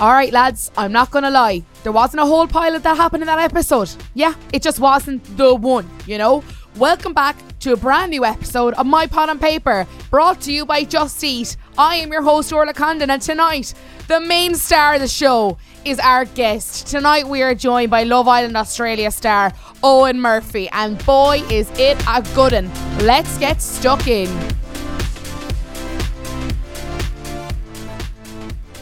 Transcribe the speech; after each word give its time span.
All 0.00 0.12
right, 0.12 0.32
lads, 0.32 0.70
I'm 0.78 0.92
not 0.92 1.10
going 1.10 1.24
to 1.24 1.30
lie. 1.30 1.62
There 1.82 1.92
wasn't 1.92 2.22
a 2.22 2.26
whole 2.26 2.46
pilot 2.46 2.82
that 2.84 2.96
happened 2.96 3.22
in 3.22 3.26
that 3.26 3.38
episode. 3.38 3.90
Yeah, 4.14 4.32
it 4.50 4.62
just 4.62 4.80
wasn't 4.80 5.22
the 5.36 5.54
one, 5.54 5.90
you 6.06 6.16
know? 6.16 6.42
Welcome 6.76 7.12
back 7.12 7.36
to 7.58 7.74
a 7.74 7.76
brand 7.76 8.10
new 8.10 8.24
episode 8.24 8.72
of 8.74 8.86
My 8.86 9.06
Pot 9.06 9.28
on 9.28 9.38
Paper, 9.38 9.86
brought 10.08 10.40
to 10.42 10.52
you 10.54 10.64
by 10.64 10.84
Just 10.84 11.22
Eat. 11.22 11.58
I 11.76 11.96
am 11.96 12.10
your 12.10 12.22
host, 12.22 12.50
Orla 12.50 12.72
Condon, 12.72 13.10
and 13.10 13.20
tonight, 13.20 13.74
the 14.08 14.20
main 14.20 14.54
star 14.54 14.94
of 14.94 15.02
the 15.02 15.08
show 15.08 15.58
is 15.84 15.98
our 15.98 16.24
guest. 16.24 16.86
Tonight, 16.86 17.28
we 17.28 17.42
are 17.42 17.54
joined 17.54 17.90
by 17.90 18.04
Love 18.04 18.26
Island 18.26 18.56
Australia 18.56 19.10
star 19.10 19.52
Owen 19.82 20.18
Murphy, 20.18 20.70
and 20.70 21.04
boy, 21.04 21.42
is 21.50 21.70
it 21.78 22.02
a 22.08 22.22
good 22.34 22.54
one. 22.54 22.70
Let's 23.00 23.36
get 23.36 23.60
stuck 23.60 24.06
in. 24.06 24.30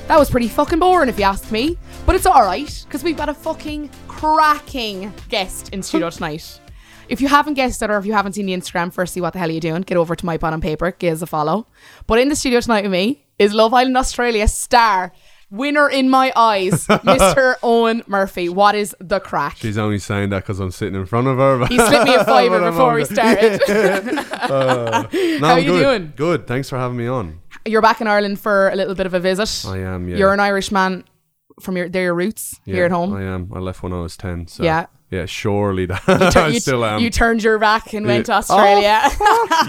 That 0.08 0.18
was 0.18 0.30
pretty 0.30 0.48
fucking 0.48 0.78
boring, 0.78 1.10
if 1.10 1.18
you 1.18 1.26
ask 1.26 1.52
me. 1.52 1.76
But 2.06 2.16
it's 2.16 2.24
alright, 2.24 2.82
because 2.86 3.04
we've 3.04 3.16
got 3.16 3.28
a 3.28 3.34
fucking 3.34 3.90
cracking 4.08 5.12
guest 5.28 5.68
in 5.74 5.82
studio 5.82 6.08
tonight. 6.18 6.58
If 7.10 7.20
you 7.20 7.28
haven't 7.28 7.54
guessed 7.54 7.82
it 7.82 7.90
or 7.90 7.98
if 7.98 8.06
you 8.06 8.14
haven't 8.14 8.32
seen 8.32 8.46
the 8.46 8.54
Instagram, 8.54 8.90
firstly, 8.90 9.20
what 9.20 9.34
the 9.34 9.38
hell 9.38 9.50
are 9.50 9.52
you 9.52 9.60
doing? 9.60 9.82
Get 9.82 9.98
over 9.98 10.16
to 10.16 10.24
my 10.24 10.38
pen 10.38 10.54
and 10.54 10.62
paper, 10.62 10.92
give 10.92 11.12
us 11.12 11.20
a 11.20 11.26
follow. 11.26 11.66
But 12.06 12.20
in 12.20 12.30
the 12.30 12.36
studio 12.36 12.58
tonight 12.60 12.84
with 12.84 12.92
me 12.92 13.26
is 13.38 13.52
Love 13.52 13.74
Island 13.74 13.98
Australia 13.98 14.48
star, 14.48 15.12
winner 15.50 15.88
in 15.88 16.08
my 16.10 16.32
eyes, 16.36 16.86
Mr. 16.88 17.54
Owen 17.62 18.02
Murphy. 18.06 18.48
What 18.48 18.74
is 18.74 18.94
the 19.00 19.20
crack? 19.20 19.56
She's 19.56 19.78
only 19.78 19.98
saying 19.98 20.30
that 20.30 20.42
because 20.44 20.60
I'm 20.60 20.70
sitting 20.70 20.94
in 20.94 21.06
front 21.06 21.26
of 21.26 21.38
her. 21.38 21.66
He 21.66 21.76
slipped 21.76 22.04
me 22.06 22.14
a 22.14 22.24
fiver 22.26 22.60
before 22.70 22.94
we 22.94 23.04
started. 23.04 23.60
Uh, 24.48 25.06
no, 25.12 25.38
How 25.46 25.54
I'm 25.56 25.64
you 25.64 25.70
good. 25.72 25.82
doing? 25.82 26.12
Good. 26.16 26.46
Thanks 26.46 26.68
for 26.70 26.78
having 26.78 26.96
me 26.96 27.06
on. 27.06 27.40
You're 27.66 27.82
back 27.82 28.00
in 28.00 28.06
Ireland 28.06 28.38
for 28.40 28.68
a 28.70 28.76
little 28.76 28.94
bit 28.94 29.04
of 29.04 29.12
a 29.14 29.20
visit. 29.20 29.64
I 29.68 29.78
am. 29.78 30.08
Yeah. 30.08 30.16
You're 30.16 30.32
an 30.32 30.40
Irish 30.40 30.70
man 30.70 31.04
from 31.60 31.76
your, 31.76 31.88
they're 31.88 32.04
your 32.04 32.14
roots 32.14 32.58
Yeah, 32.64 32.74
here 32.76 32.84
at 32.84 32.90
home. 32.92 33.12
I 33.14 33.22
am. 33.24 33.50
I 33.54 33.58
left 33.58 33.82
when 33.82 33.92
I 33.92 34.00
was 34.00 34.16
ten. 34.16 34.46
So 34.46 34.62
Yeah. 34.62 34.86
Yeah. 35.10 35.24
Surely 35.26 35.86
that 35.86 36.02
Tur- 36.32 36.40
I 36.40 36.48
you, 36.48 36.60
still 36.60 36.84
am. 36.84 37.00
you 37.00 37.08
turned 37.10 37.42
your 37.42 37.58
back 37.58 37.94
and 37.94 38.06
went 38.06 38.26
to 38.26 38.32
Yeah. 38.32 38.38
Australia. 38.38 39.00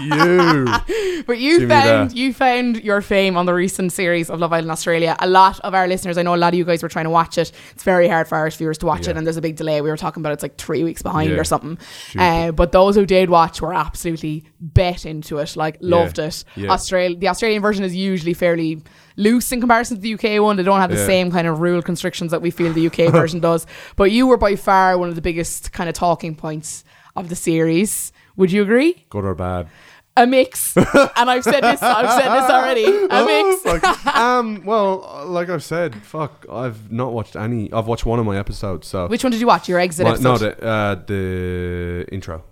you. 0.00 1.22
But 1.26 1.38
you 1.38 1.60
Give 1.60 1.68
found 1.68 2.12
you 2.16 2.32
found 2.34 2.82
your 2.84 3.00
fame 3.00 3.36
on 3.36 3.46
the 3.46 3.54
recent 3.54 3.92
series 3.92 4.28
of 4.30 4.38
Love 4.40 4.52
Island 4.52 4.70
Australia. 4.70 5.16
A 5.18 5.26
lot 5.26 5.58
of 5.60 5.74
our 5.74 5.86
listeners, 5.88 6.18
I 6.18 6.22
know 6.22 6.34
a 6.34 6.36
lot 6.36 6.52
of 6.52 6.58
you 6.58 6.64
guys 6.64 6.82
were 6.82 6.88
trying 6.88 7.04
to 7.06 7.10
watch 7.10 7.38
it. 7.38 7.52
It's 7.72 7.82
very 7.84 8.08
hard 8.08 8.28
for 8.28 8.36
Irish 8.36 8.56
viewers 8.56 8.78
to 8.78 8.86
watch 8.86 9.08
it, 9.08 9.16
and 9.16 9.26
there's 9.26 9.36
a 9.36 9.42
big 9.42 9.56
delay. 9.56 9.80
We 9.80 9.90
were 9.90 9.96
talking 9.96 10.20
about 10.22 10.32
it's 10.34 10.42
like 10.42 10.56
three 10.58 10.84
weeks 10.84 11.02
behind 11.02 11.30
Yeah. 11.30 11.36
or 11.38 11.44
something. 11.44 11.78
Uh, 12.18 12.52
but 12.52 12.72
those 12.72 12.94
who 12.96 13.06
did 13.06 13.30
watch 13.30 13.60
were 13.62 13.74
absolutely 13.74 14.44
bet 14.60 15.06
into 15.06 15.38
it, 15.38 15.56
like 15.56 15.78
loved 15.80 16.18
it. 16.18 16.44
Yeah. 16.56 16.70
Australia, 16.70 17.16
the 17.16 17.28
Australian 17.28 17.62
version 17.62 17.84
is 17.84 17.94
usually 17.94 18.34
fairly 18.34 18.82
loose 19.16 19.50
in 19.52 19.60
comparison 19.60 19.96
to 19.96 20.00
the 20.02 20.14
UK 20.14 20.42
one. 20.42 20.56
They 20.56 20.62
don't 20.62 20.80
have 20.80 20.90
the 20.90 20.96
Yeah. 20.96 21.06
same 21.06 21.30
kind 21.30 21.46
of 21.46 21.60
rule 21.60 21.82
constrictions 21.82 22.30
that 22.30 22.42
we 22.42 22.50
feel 22.50 22.72
the 22.72 22.86
UK 22.86 23.10
version 23.12 23.40
does. 23.40 23.66
But 23.96 24.10
you 24.12 24.26
were 24.26 24.36
by 24.36 24.56
far 24.56 24.96
one 24.98 25.08
of 25.08 25.14
the 25.14 25.22
biggest 25.22 25.72
kind 25.72 25.88
of 25.88 25.94
talking 25.94 26.34
points 26.34 26.84
of 27.16 27.28
the 27.28 27.36
series. 27.36 28.12
Would 28.36 28.52
you 28.52 28.62
agree? 28.62 29.06
Good 29.10 29.24
or 29.24 29.34
bad? 29.34 29.68
a 30.16 30.26
mix. 30.26 30.76
and 30.76 31.30
I've 31.30 31.44
said 31.44 31.60
this. 31.62 31.80
I've 31.82 32.20
said 32.20 32.34
this 32.34 32.50
already. 32.50 32.84
A 32.84 33.24
mix. 33.24 33.62
Oh, 33.64 33.78
fuck. 33.78 34.06
um. 34.16 34.62
Well, 34.64 35.24
like 35.26 35.48
I've 35.48 35.62
said, 35.62 35.94
fuck. 36.02 36.44
I've 36.50 36.90
not 36.90 37.12
watched 37.12 37.36
any. 37.36 37.72
I've 37.72 37.86
watched 37.86 38.04
one 38.04 38.18
of 38.18 38.26
my 38.26 38.36
episodes. 38.36 38.88
So 38.88 39.06
Which 39.06 39.22
one 39.22 39.30
did 39.30 39.40
you 39.40 39.46
watch? 39.46 39.68
Your 39.68 39.78
exit 39.78 40.06
episode. 40.06 40.22
no, 40.24 40.36
the 40.38 40.64
uh, 40.66 40.94
the 41.06 42.06
intro. 42.12 42.42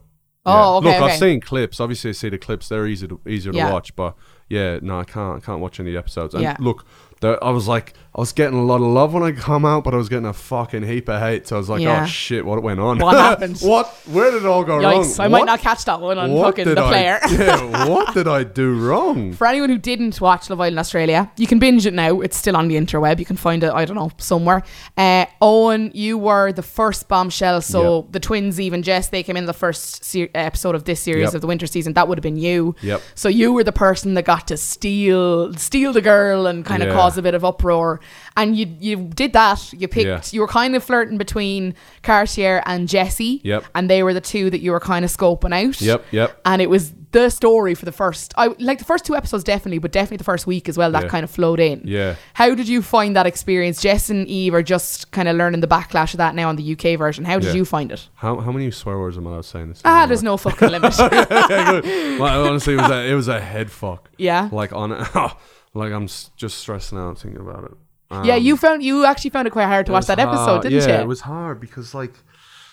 Oh, 0.46 0.76
okay, 0.78 0.86
Look, 0.86 0.96
okay. 1.02 1.12
I've 1.12 1.18
seen 1.18 1.40
clips. 1.40 1.80
Obviously, 1.80 2.10
I 2.10 2.12
see 2.12 2.28
the 2.30 2.38
clips. 2.38 2.68
They're 2.68 2.86
easy 2.86 3.08
to 3.08 3.20
easier 3.28 3.52
Yeah. 3.52 3.66
to 3.66 3.72
watch. 3.72 3.94
But 3.96 4.14
yeah, 4.48 4.78
no, 4.82 4.98
I 5.00 5.04
can't. 5.04 5.42
I 5.42 5.44
can't 5.46 5.60
watch 5.60 5.78
any 5.80 5.96
episodes. 5.96 6.34
And 6.34 6.42
Yeah. 6.42 6.56
look, 6.58 6.84
there, 7.20 7.42
I 7.42 7.50
was 7.50 7.68
like, 7.68 7.94
I 8.18 8.20
was 8.20 8.32
getting 8.32 8.58
a 8.58 8.64
lot 8.64 8.76
of 8.80 8.88
love 8.88 9.14
when 9.14 9.22
I 9.22 9.30
come 9.30 9.64
out, 9.64 9.84
but 9.84 9.94
I 9.94 9.96
was 9.96 10.08
getting 10.08 10.26
a 10.26 10.32
fucking 10.32 10.82
heap 10.82 11.08
of 11.08 11.20
hate. 11.20 11.46
So 11.46 11.54
I 11.54 11.58
was 11.60 11.68
like, 11.68 11.80
Yeah. 11.80 12.02
oh 12.02 12.06
shit, 12.06 12.44
what 12.44 12.60
went 12.64 12.80
on? 12.80 12.98
What 12.98 13.16
happened? 13.28 13.60
what? 13.60 13.86
Where 14.06 14.32
did 14.32 14.42
it 14.42 14.46
all 14.46 14.64
go 14.64 14.78
wrong? 14.78 15.04
Yikes! 15.04 15.20
I 15.20 15.28
might 15.28 15.38
What- 15.42 15.46
not 15.46 15.60
catch 15.60 15.84
that 15.84 16.00
one 16.00 16.18
on 16.18 16.32
what 16.32 16.46
fucking 16.46 16.64
did 16.64 16.76
the 16.78 16.82
I- 16.82 16.88
player. 16.88 17.18
yeah, 17.30 17.86
what 17.88 18.12
did 18.14 18.26
I 18.26 18.42
do 18.42 18.76
wrong? 18.76 19.34
For 19.34 19.46
anyone 19.46 19.70
who 19.70 19.78
didn't 19.78 20.20
watch 20.20 20.50
Love 20.50 20.60
Island 20.60 20.80
Australia, 20.80 21.30
you 21.36 21.46
can 21.46 21.60
binge 21.60 21.86
it 21.86 21.94
now. 21.94 22.20
It's 22.20 22.36
still 22.36 22.56
on 22.56 22.66
the 22.66 22.74
interweb. 22.74 23.20
You 23.20 23.24
can 23.24 23.36
find 23.36 23.62
it, 23.62 23.72
I 23.72 23.84
don't 23.84 23.94
know, 23.94 24.10
somewhere. 24.18 24.64
Uh, 24.96 25.26
Owen, 25.40 25.92
you 25.94 26.18
were 26.18 26.50
the 26.50 26.64
first 26.64 27.06
bombshell. 27.06 27.60
So 27.60 27.98
Yep. 28.02 28.12
the 28.12 28.20
twins, 28.20 28.60
even 28.60 28.82
Jess, 28.82 29.10
they 29.10 29.22
came 29.22 29.36
in 29.36 29.46
the 29.46 29.52
first 29.54 30.04
se- 30.04 30.30
episode 30.34 30.74
of 30.74 30.82
this 30.84 30.98
series 31.00 31.26
Yep. 31.26 31.34
of 31.34 31.40
the 31.42 31.46
winter 31.46 31.68
season. 31.68 31.92
That 31.92 32.08
would 32.08 32.18
have 32.18 32.24
been 32.24 32.36
you. 32.36 32.74
Yep. 32.82 33.00
So 33.14 33.28
you 33.28 33.52
were 33.52 33.62
the 33.62 33.70
person 33.70 34.14
that 34.14 34.24
got 34.24 34.48
to 34.48 34.56
steal 34.56 35.54
steal 35.54 35.92
the 35.92 36.00
girl 36.02 36.48
and 36.48 36.64
kind 36.64 36.82
of 36.82 36.88
Yeah. 36.88 36.94
cause 36.96 37.16
a 37.16 37.22
bit 37.22 37.34
of 37.34 37.44
uproar. 37.44 38.00
And 38.36 38.56
you 38.56 38.66
you 38.78 38.96
did 39.14 39.32
that. 39.32 39.72
You 39.72 39.88
picked. 39.88 40.06
Yeah. 40.06 40.20
You 40.30 40.40
were 40.40 40.48
kind 40.48 40.76
of 40.76 40.84
flirting 40.84 41.18
between 41.18 41.74
Cartier 42.02 42.62
and 42.66 42.88
Jesse. 42.88 43.40
Yep. 43.44 43.64
And 43.74 43.90
they 43.90 44.02
were 44.02 44.14
the 44.14 44.20
two 44.20 44.50
that 44.50 44.60
you 44.60 44.70
were 44.72 44.80
kind 44.80 45.04
of 45.04 45.10
scoping 45.10 45.52
out 45.54 45.80
Yep, 45.80 46.04
yep. 46.12 46.40
and 46.44 46.62
it 46.62 46.70
was 46.70 46.92
the 47.10 47.30
story 47.30 47.74
for 47.74 47.84
the 47.86 47.92
first 47.92 48.34
I 48.36 48.48
like 48.58 48.78
the 48.78 48.84
first 48.84 49.04
two 49.06 49.16
episodes 49.16 49.42
definitely 49.42 49.78
but 49.78 49.92
definitely 49.92 50.18
the 50.18 50.24
first 50.24 50.46
week 50.46 50.68
as 50.68 50.76
well 50.76 50.90
that 50.92 51.04
Yeah. 51.04 51.08
kind 51.08 51.24
of 51.24 51.30
flowed 51.30 51.58
in 51.58 51.80
Yeah. 51.84 52.16
how 52.34 52.54
did 52.54 52.68
you 52.68 52.82
find 52.82 53.16
that 53.16 53.26
experience 53.26 53.80
Jess 53.80 54.10
and 54.10 54.26
Eve 54.28 54.52
are 54.52 54.62
just 54.62 55.10
kind 55.10 55.26
of 55.26 55.34
learning 55.36 55.60
the 55.60 55.66
backlash 55.66 56.12
of 56.12 56.18
that 56.18 56.34
now 56.34 56.48
on 56.50 56.56
the 56.56 56.72
UK 56.74 56.96
version 56.98 57.24
how 57.24 57.38
did 57.38 57.48
Yeah. 57.48 57.54
you 57.54 57.64
find 57.64 57.90
it 57.92 58.08
How 58.16 58.38
how 58.40 58.52
many 58.52 58.70
swear 58.70 58.98
words 58.98 59.16
am 59.16 59.26
I 59.26 59.30
allowed 59.30 59.46
saying 59.46 59.68
this? 59.70 59.80
ah 59.86 60.04
there's 60.06 60.22
no 60.22 60.36
fucking 60.36 60.68
limit. 60.68 60.94
Well, 62.18 62.46
honestly, 62.48 62.74
it 62.74 62.80
was 62.80 62.90
a, 62.90 63.10
it 63.10 63.14
was 63.14 63.28
a 63.28 63.40
head 63.40 63.70
fuck. 63.70 64.10
yeah 64.18 64.48
Like 64.52 64.72
on, 64.74 64.90
like 65.74 65.92
I'm 65.92 66.08
just 66.36 66.58
stressing 66.58 66.98
out 66.98 67.18
thinking 67.18 67.40
about 67.40 67.64
it. 67.64 67.72
Um, 68.10 68.24
yeah 68.24 68.36
you 68.36 68.56
found 68.56 68.82
you 68.82 69.04
actually 69.04 69.30
found 69.30 69.46
it 69.46 69.50
quite 69.50 69.66
hard 69.66 69.84
to 69.86 69.92
watch 69.92 70.06
that 70.06 70.18
episode 70.18 70.62
didn't 70.62 70.78
yeah, 70.78 70.86
you 70.86 70.92
Yeah, 70.94 71.00
it 71.02 71.06
was 71.08 71.20
hard 71.22 71.60
because 71.60 71.94
like, 71.94 72.14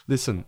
listen, 0.08 0.46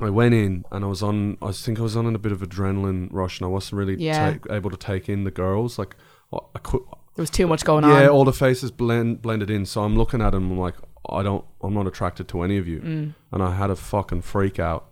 I 0.00 0.10
went 0.10 0.34
in 0.34 0.64
and 0.72 0.84
I 0.84 0.88
was 0.88 1.02
on. 1.02 1.38
I 1.40 1.52
think 1.52 1.78
I 1.78 1.82
was 1.82 1.96
on 1.96 2.06
in 2.06 2.14
a 2.14 2.18
bit 2.18 2.32
of 2.32 2.40
adrenaline 2.40 3.08
rush 3.12 3.38
and 3.40 3.46
I 3.46 3.50
wasn't 3.50 3.78
really 3.78 3.96
Yeah. 4.02 4.34
ta- 4.38 4.54
able 4.54 4.70
to 4.70 4.76
take 4.76 5.08
in 5.08 5.24
the 5.24 5.30
girls. 5.30 5.78
Like, 5.78 5.96
I 6.32 6.38
I 6.56 6.58
could, 6.58 6.82
there 7.14 7.22
was 7.22 7.30
too 7.30 7.46
much 7.46 7.64
going 7.64 7.84
yeah, 7.84 7.92
on 7.94 8.02
Yeah, 8.02 8.08
all 8.08 8.24
the 8.24 8.32
faces 8.32 8.70
blend 8.70 9.22
blended 9.22 9.48
in. 9.50 9.64
So 9.64 9.82
I'm 9.84 9.96
looking 9.96 10.20
at 10.20 10.30
them 10.30 10.50
I'm 10.50 10.58
like, 10.58 10.74
I 11.08 11.22
don't, 11.22 11.44
I'm 11.62 11.74
not 11.74 11.86
attracted 11.86 12.26
to 12.28 12.42
any 12.42 12.58
of 12.58 12.66
you, 12.68 12.80
Mm. 12.80 13.14
and 13.32 13.42
I 13.42 13.54
had 13.54 13.70
a 13.70 13.76
fucking 13.76 14.22
freak 14.22 14.58
out. 14.58 14.86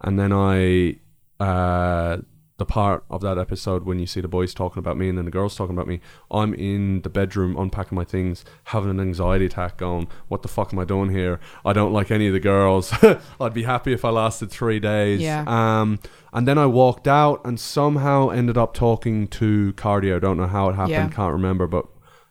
And 0.00 0.18
then 0.18 0.32
I, 0.32 0.96
uh, 1.40 2.18
the 2.56 2.64
part 2.64 3.04
of 3.10 3.20
that 3.20 3.36
episode 3.36 3.84
when 3.84 3.98
you 3.98 4.06
see 4.06 4.20
the 4.20 4.28
boys 4.28 4.54
talking 4.54 4.78
about 4.78 4.96
me 4.96 5.08
and 5.08 5.18
then 5.18 5.24
the 5.24 5.30
girls 5.30 5.56
talking 5.56 5.74
about 5.74 5.88
me, 5.88 6.00
I'm 6.30 6.54
in 6.54 7.02
the 7.02 7.08
bedroom 7.08 7.56
unpacking 7.56 7.96
my 7.96 8.04
things, 8.04 8.44
having 8.64 8.90
an 8.90 9.00
anxiety 9.00 9.46
attack, 9.46 9.76
going, 9.76 10.06
"What 10.28 10.42
the 10.42 10.48
fuck 10.48 10.72
am 10.72 10.78
I 10.78 10.84
doing 10.84 11.10
here? 11.10 11.40
I 11.64 11.72
don't 11.72 11.92
like 11.92 12.12
any 12.12 12.28
of 12.28 12.32
the 12.32 12.38
girls. 12.40 12.92
I'd 13.40 13.54
be 13.54 13.64
happy 13.64 13.92
if 13.92 14.04
I 14.04 14.10
lasted 14.10 14.50
three 14.52 14.78
days." 14.78 15.20
Yeah. 15.20 15.42
Um, 15.48 15.98
and 16.32 16.46
then 16.46 16.56
I 16.58 16.66
walked 16.66 17.08
out 17.08 17.40
and 17.44 17.58
somehow 17.58 18.28
ended 18.28 18.56
up 18.56 18.72
talking 18.72 19.26
to 19.28 19.72
Cartier. 19.72 20.20
Don't 20.20 20.36
know 20.36 20.46
how 20.46 20.68
it 20.68 20.74
happened, 20.74 20.90
Yeah. 20.90 21.08
can't 21.08 21.32
remember, 21.32 21.66
but 21.66 21.86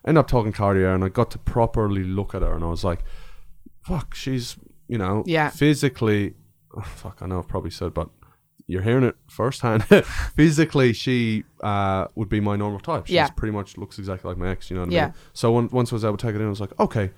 ended 0.06 0.20
up 0.20 0.28
talking 0.28 0.52
to 0.52 0.56
Cartier 0.58 0.94
and 0.94 1.04
I 1.04 1.08
got 1.10 1.30
to 1.32 1.38
properly 1.38 2.02
look 2.04 2.34
at 2.34 2.40
her 2.42 2.54
and 2.54 2.62
I 2.64 2.68
was 2.68 2.84
like, 2.84 3.00
fuck, 3.82 4.14
she's, 4.14 4.56
you 4.88 4.98
know, 4.98 5.22
Yeah. 5.26 5.50
physically, 5.50 6.34
oh, 6.76 6.80
fuck, 6.82 7.18
I 7.22 7.26
know 7.26 7.38
I've 7.38 7.48
probably 7.48 7.70
said, 7.70 7.94
but 7.94 8.08
you're 8.66 8.82
hearing 8.82 9.04
it 9.04 9.14
firsthand. 9.28 9.84
physically, 10.36 10.92
she 10.92 11.44
uh, 11.62 12.06
would 12.14 12.28
be 12.28 12.40
my 12.40 12.56
normal 12.56 12.80
type. 12.80 13.06
She's 13.06 13.14
Yeah. 13.14 13.28
pretty 13.28 13.52
much 13.52 13.76
looks 13.76 13.98
exactly 13.98 14.28
like 14.28 14.38
my 14.38 14.48
ex, 14.48 14.70
you 14.70 14.76
know 14.76 14.82
what 14.82 14.90
I 14.90 14.94
Yeah. 14.94 15.04
mean? 15.06 15.14
So 15.32 15.52
when, 15.52 15.68
once 15.68 15.92
I 15.92 15.96
was 15.96 16.04
able 16.04 16.16
to 16.16 16.26
take 16.26 16.34
it 16.34 16.40
in, 16.40 16.46
I 16.46 16.50
was 16.50 16.60
like, 16.60 16.78
okay, 16.80 17.10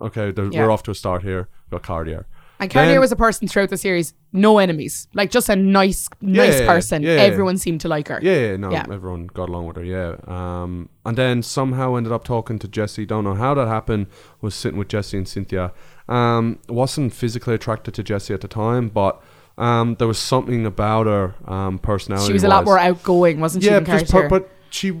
okay, 0.00 0.30
there, 0.30 0.46
Yeah. 0.50 0.64
we're 0.64 0.70
off 0.70 0.82
to 0.84 0.90
a 0.92 0.94
start 0.94 1.22
here. 1.22 1.48
Got 1.70 1.82
Cartier. 1.82 2.26
and 2.60 2.70
Cartier 2.72 2.94
Then- 2.94 3.00
was 3.00 3.12
a 3.12 3.16
person 3.16 3.46
throughout 3.46 3.68
the 3.70 3.76
series 3.76 4.14
no 4.32 4.58
enemies 4.58 5.06
like 5.14 5.30
just 5.30 5.48
a 5.48 5.54
nice 5.54 6.08
nice 6.20 6.58
Yeah, 6.60 6.66
person 6.66 7.02
yeah. 7.04 7.10
everyone 7.12 7.56
seemed 7.56 7.80
to 7.82 7.88
like 7.88 8.08
her 8.08 8.18
Yeah, 8.20 8.32
yeah, 8.50 8.56
no, 8.56 8.70
everyone 8.70 9.28
got 9.28 9.48
along 9.48 9.66
with 9.68 9.76
her. 9.76 9.84
Yeah, 9.84 10.16
um, 10.26 10.88
and 11.06 11.16
then 11.16 11.42
somehow 11.44 11.94
ended 11.94 12.12
up 12.12 12.24
talking 12.24 12.58
to 12.58 12.66
Jesse. 12.68 13.06
Don't 13.06 13.22
know 13.24 13.34
how 13.34 13.54
that 13.54 13.68
happened. 13.68 14.06
Was 14.40 14.54
sitting 14.56 14.76
with 14.78 14.88
Jesse 14.88 15.16
and 15.16 15.28
Cynthia. 15.28 15.72
Um, 16.08 16.58
wasn't 16.68 17.12
physically 17.12 17.54
attracted 17.54 17.94
to 17.94 18.02
Jesse 18.02 18.34
at 18.34 18.40
the 18.40 18.48
time, 18.48 18.88
but 18.88 19.22
um, 19.58 19.96
there 19.98 20.08
was 20.08 20.18
something 20.18 20.64
about 20.64 21.06
her 21.06 21.34
um, 21.46 21.78
personality. 21.78 22.26
she 22.28 22.32
was 22.32 22.44
a 22.44 22.48
lot 22.48 22.64
more 22.64 22.78
outgoing 22.78 23.40
wasn't 23.40 23.62
she 23.64 23.70
Yeah, 23.70 23.80
just 23.80 24.10
per- 24.10 24.28
but 24.28 24.48
she 24.70 24.92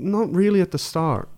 not 0.00 0.34
really 0.34 0.60
at 0.60 0.70
the 0.72 0.78
start. 0.78 1.28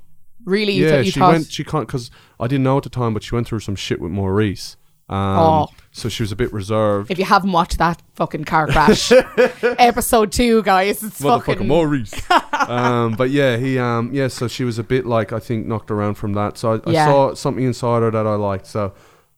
really 0.44 0.72
yeah, 0.72 1.00
you 1.00 1.10
she 1.10 1.20
thought 1.20 1.32
went. 1.32 1.50
She 1.52 1.62
can't 1.64 1.86
because 1.86 2.10
I 2.40 2.46
didn't 2.46 2.64
know 2.64 2.76
at 2.76 2.82
the 2.84 2.90
time, 2.90 3.14
but 3.14 3.22
she 3.22 3.34
went 3.34 3.46
through 3.48 3.60
some 3.60 3.76
shit 3.76 4.00
with 4.00 4.10
Maurice. 4.12 4.76
Um, 5.06 5.18
Oh. 5.38 5.66
so 5.92 6.08
she 6.08 6.22
was 6.22 6.32
a 6.32 6.36
bit 6.36 6.50
reserved. 6.50 7.10
if 7.10 7.18
you 7.18 7.26
haven't 7.26 7.52
watched 7.52 7.76
that 7.76 8.00
fucking 8.14 8.44
car 8.44 8.66
crash 8.68 9.12
episode 9.62 10.32
two 10.32 10.62
guys 10.62 11.02
it's 11.02 11.20
Motherfucking 11.20 11.44
fucking 11.44 11.68
Maurice. 11.68 12.14
um, 12.68 13.12
but 13.14 13.28
yeah, 13.30 13.56
he 13.58 13.78
um, 13.78 14.10
yeah. 14.14 14.28
So 14.28 14.48
she 14.48 14.64
was 14.64 14.78
a 14.78 14.82
bit 14.82 15.04
like 15.04 15.32
I 15.32 15.38
think 15.40 15.66
knocked 15.66 15.90
around 15.90 16.14
from 16.14 16.32
that. 16.34 16.56
So 16.56 16.80
I, 16.86 16.90
Yeah. 16.90 17.04
I 17.08 17.10
saw 17.10 17.34
something 17.34 17.64
inside 17.64 18.00
her 18.00 18.10
that 18.10 18.26
I 18.26 18.34
liked. 18.34 18.66
So 18.66 18.94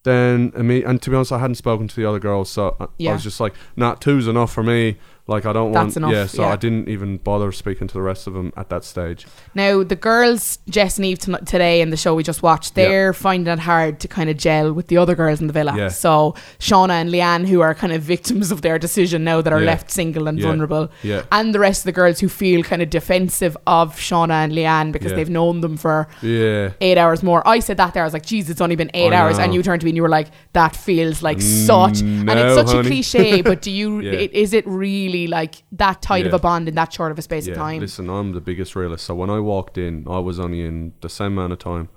then 0.06 0.52
I 0.56 0.62
mean, 0.62 0.82
and 0.86 1.02
to 1.02 1.10
be 1.10 1.16
honest, 1.16 1.32
I 1.32 1.38
hadn't 1.38 1.56
spoken 1.56 1.88
to 1.88 1.94
the 1.96 2.06
other 2.08 2.20
girls, 2.20 2.48
so 2.48 2.74
I, 2.80 2.86
Yeah. 2.98 3.10
I 3.10 3.14
was 3.14 3.22
just 3.24 3.40
like, 3.40 3.52
"Nah, 3.76 3.94
two's 3.96 4.26
enough 4.26 4.52
for 4.52 4.62
me." 4.62 4.96
Like 5.28 5.44
I 5.44 5.52
don't 5.52 5.72
That's 5.72 5.96
want. 5.96 5.96
enough, 5.96 6.12
yeah, 6.12 6.26
so 6.26 6.42
yeah. 6.42 6.52
I 6.52 6.56
didn't 6.56 6.88
even 6.88 7.16
bother 7.16 7.50
speaking 7.50 7.88
to 7.88 7.94
the 7.94 8.00
rest 8.00 8.28
of 8.28 8.34
them 8.34 8.52
at 8.56 8.68
that 8.68 8.84
stage. 8.84 9.26
Now, 9.56 9.82
the 9.82 9.96
girls, 9.96 10.60
Jess 10.68 10.98
and 10.98 11.04
Eve 11.04 11.18
ton- 11.18 11.44
today 11.44 11.80
in 11.80 11.90
the 11.90 11.96
show 11.96 12.14
we 12.14 12.22
just 12.22 12.44
watched, 12.44 12.76
they're 12.76 13.12
finding 13.12 13.52
it 13.52 13.58
hard 13.58 13.98
to 14.00 14.08
kind 14.08 14.30
of 14.30 14.36
gel 14.36 14.72
with 14.72 14.86
the 14.86 14.96
other 14.98 15.16
girls 15.16 15.40
in 15.40 15.48
the 15.48 15.52
villa. 15.52 15.74
Yeah. 15.76 15.88
So, 15.88 16.36
Shauna 16.60 16.90
and 17.00 17.10
Leanne, 17.10 17.44
who 17.48 17.60
are 17.60 17.74
kind 17.74 17.92
of 17.92 18.02
victims 18.02 18.52
of 18.52 18.62
their 18.62 18.78
decision 18.78 19.24
now 19.24 19.40
that 19.40 19.52
are 19.52 19.58
Yeah. 19.58 19.66
left 19.66 19.90
single 19.90 20.28
and 20.28 20.38
Yeah. 20.38 20.46
vulnerable, 20.46 20.90
Yeah. 21.02 21.22
and 21.32 21.52
the 21.52 21.58
rest 21.58 21.80
of 21.80 21.84
the 21.86 21.92
girls 22.00 22.20
who 22.20 22.28
feel 22.28 22.62
kind 22.62 22.80
of 22.80 22.88
defensive 22.90 23.56
of 23.66 23.96
Shauna 23.96 24.44
and 24.44 24.52
Leanne 24.52 24.92
because 24.92 25.10
Yeah. 25.10 25.16
they've 25.16 25.30
known 25.30 25.60
them 25.60 25.76
for 25.76 26.06
Yeah. 26.22 26.70
eight 26.80 26.98
hours 26.98 27.24
more. 27.24 27.42
I 27.48 27.58
said 27.58 27.78
that 27.78 27.94
there. 27.94 28.04
I 28.04 28.06
was 28.06 28.12
like, 28.12 28.26
geez, 28.26 28.48
it's 28.48 28.60
only 28.60 28.76
been 28.76 28.92
eight 28.94 29.12
I 29.12 29.16
hours. 29.16 29.38
And 29.40 29.52
you 29.52 29.64
turned 29.64 29.80
to 29.80 29.84
me 29.86 29.90
and 29.90 29.96
you 29.96 30.02
were 30.02 30.08
like, 30.08 30.28
that 30.52 30.76
feels 30.76 31.20
like 31.20 31.40
such. 31.42 32.00
and 32.00 32.30
it's 32.30 32.54
such 32.54 32.72
a 32.76 32.82
cliche, 32.86 33.42
but 33.42 33.60
do 33.60 33.72
you, 33.72 34.00
Yeah. 34.06 34.12
i- 34.12 34.30
is 34.32 34.52
it 34.52 34.64
really 34.68 35.15
like 35.26 35.62
that 35.72 36.02
tight 36.02 36.26
of 36.26 36.34
a 36.34 36.38
bond 36.38 36.68
in 36.68 36.74
that 36.74 36.92
short 36.92 37.10
of 37.12 37.18
a 37.18 37.22
space 37.22 37.46
of 37.48 37.54
time? 37.54 37.80
listen, 37.80 38.10
I'm 38.10 38.32
the 38.32 38.40
biggest 38.40 38.76
realist. 38.76 39.04
So 39.06 39.14
when 39.14 39.30
I 39.30 39.40
walked 39.40 39.78
in, 39.78 40.04
I 40.08 40.18
was 40.18 40.38
only 40.38 40.60
in 40.62 40.92
the 41.00 41.08
same 41.08 41.32
amount 41.38 41.52
of 41.54 41.58
time. 41.58 41.88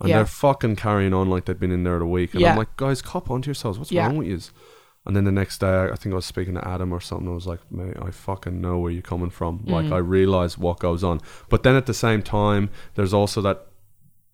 And 0.00 0.08
Yeah. 0.10 0.16
they're 0.16 0.26
fucking 0.26 0.76
carrying 0.76 1.14
on 1.14 1.30
like 1.30 1.44
they've 1.46 1.58
been 1.58 1.70
in 1.72 1.84
there 1.84 2.00
a 2.00 2.06
week. 2.06 2.32
And 2.34 2.40
Yeah. 2.42 2.50
I'm 2.52 2.58
like, 2.58 2.76
guys, 2.76 3.00
cop 3.00 3.30
onto 3.30 3.48
yourselves. 3.48 3.78
What's 3.78 3.90
Yeah. 3.92 4.06
wrong 4.06 4.18
with 4.18 4.26
you? 4.28 4.38
And 5.06 5.14
then 5.16 5.24
the 5.24 5.32
next 5.32 5.58
day, 5.58 5.88
I 5.90 5.94
think 5.96 6.12
I 6.12 6.16
was 6.16 6.26
speaking 6.26 6.54
to 6.54 6.68
Adam 6.68 6.92
or 6.92 7.00
something. 7.00 7.28
I 7.28 7.32
was 7.34 7.46
like, 7.46 7.60
mate, 7.70 7.96
I 8.02 8.10
fucking 8.10 8.60
know 8.60 8.78
where 8.80 8.90
you're 8.90 9.02
coming 9.02 9.30
from. 9.30 9.60
Mm. 9.60 9.70
Like, 9.70 9.92
I 9.92 9.98
realize 9.98 10.58
what 10.58 10.80
goes 10.80 11.04
on. 11.04 11.20
But 11.48 11.62
then 11.62 11.76
at 11.76 11.86
the 11.86 11.94
same 11.94 12.22
time, 12.22 12.70
there's 12.96 13.14
also 13.14 13.40
that 13.42 13.68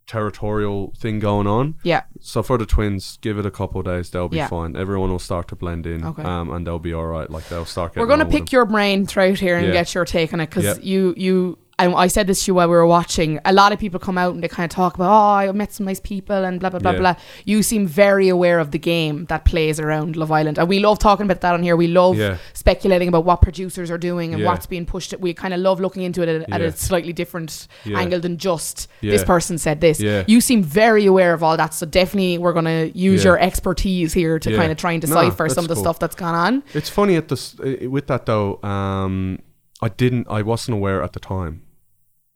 territorial 0.06 0.92
thing 0.96 1.18
going 1.18 1.46
on. 1.46 1.74
yeah. 1.82 2.02
So 2.20 2.42
for 2.42 2.58
the 2.58 2.66
twins, 2.66 3.18
give 3.20 3.38
it 3.38 3.46
a 3.46 3.50
couple 3.50 3.80
of 3.80 3.86
days, 3.86 4.10
they'll 4.10 4.28
be 4.28 4.36
Yeah. 4.36 4.48
fine. 4.48 4.76
Everyone 4.76 5.10
will 5.10 5.18
start 5.18 5.48
to 5.48 5.56
blend 5.56 5.86
in, 5.86 6.04
Okay. 6.04 6.22
um, 6.22 6.50
and 6.52 6.66
they'll 6.66 6.78
be 6.78 6.92
all 6.92 7.06
right. 7.06 7.28
Like 7.30 7.48
they'll 7.48 7.64
start. 7.64 7.92
We're 7.96 8.06
Getting 8.06 8.08
going 8.08 8.18
to 8.20 8.24
on 8.26 8.28
with 8.28 8.36
pick 8.42 8.50
them. 8.50 8.56
your 8.56 8.64
brain 8.66 9.06
throughout 9.06 9.38
here 9.38 9.56
and 9.56 9.66
Yeah. 9.68 9.72
get 9.72 9.94
your 9.94 10.04
take 10.04 10.32
on 10.32 10.40
it 10.40 10.50
because 10.50 10.64
Yeah. 10.64 10.74
you 10.82 11.14
you. 11.16 11.58
I, 11.82 11.92
I 12.04 12.06
said 12.06 12.26
this 12.26 12.44
to 12.44 12.50
you 12.50 12.54
while 12.54 12.68
we 12.68 12.74
were 12.74 12.86
watching. 12.86 13.38
A 13.44 13.52
lot 13.52 13.72
of 13.72 13.78
people 13.78 13.98
come 14.00 14.16
out 14.18 14.34
and 14.34 14.42
they 14.42 14.48
kind 14.48 14.70
of 14.70 14.74
talk 14.74 14.94
about, 14.94 15.10
oh, 15.10 15.34
I 15.34 15.52
met 15.52 15.72
some 15.72 15.86
nice 15.86 16.00
people 16.00 16.44
and 16.44 16.60
blah 16.60 16.70
blah 16.70 16.78
blah 16.80 16.92
Yeah. 16.92 16.98
blah. 16.98 17.14
You 17.44 17.62
seem 17.62 17.86
very 17.86 18.28
aware 18.28 18.58
of 18.58 18.70
the 18.70 18.78
game 18.78 19.26
that 19.26 19.44
plays 19.44 19.78
around 19.80 20.16
Love 20.16 20.30
Island, 20.30 20.58
and 20.58 20.68
we 20.68 20.78
love 20.78 20.98
talking 20.98 21.24
about 21.24 21.40
that 21.42 21.54
on 21.54 21.62
here. 21.62 21.76
We 21.76 21.88
love 21.88 22.16
Yeah. 22.16 22.36
speculating 22.52 23.08
about 23.08 23.24
what 23.24 23.42
producers 23.42 23.90
are 23.90 23.98
doing 23.98 24.32
and 24.32 24.42
Yeah. 24.42 24.48
what's 24.48 24.66
being 24.66 24.86
pushed. 24.86 25.14
We 25.18 25.34
kind 25.34 25.54
of 25.54 25.60
love 25.60 25.80
looking 25.80 26.02
into 26.02 26.22
it 26.22 26.28
at, 26.28 26.52
at 26.52 26.60
a 26.60 26.72
slightly 26.76 27.12
different 27.12 27.66
angle 27.86 28.20
than 28.20 28.36
just 28.38 28.88
this 29.00 29.24
person 29.24 29.58
said 29.58 29.80
this. 29.80 30.00
You 30.00 30.40
seem 30.40 30.62
very 30.62 31.06
aware 31.06 31.32
of 31.34 31.42
all 31.42 31.56
that, 31.56 31.74
so 31.74 31.86
definitely 31.86 32.38
we're 32.38 32.52
going 32.52 32.64
to 32.66 32.90
use 32.98 33.24
your 33.24 33.38
expertise 33.38 34.12
here 34.12 34.38
to 34.38 34.56
kind 34.56 34.70
of 34.72 34.78
try 34.78 34.92
and 34.92 35.00
decipher 35.00 35.44
that's 35.44 35.54
some 35.54 35.64
of 35.64 35.68
the 35.68 35.74
cool. 35.74 35.84
stuff 35.84 35.98
that's 35.98 36.14
gone 36.14 36.34
on. 36.34 36.62
It's 36.74 36.88
funny 36.88 37.16
at 37.16 37.28
this 37.28 37.54
with 37.96 38.06
that 38.06 38.26
though. 38.26 38.60
Um, 38.62 39.38
I 39.80 39.88
didn't. 39.88 40.26
I 40.30 40.42
wasn't 40.42 40.76
aware 40.76 41.02
at 41.02 41.12
the 41.12 41.20
time. 41.20 41.62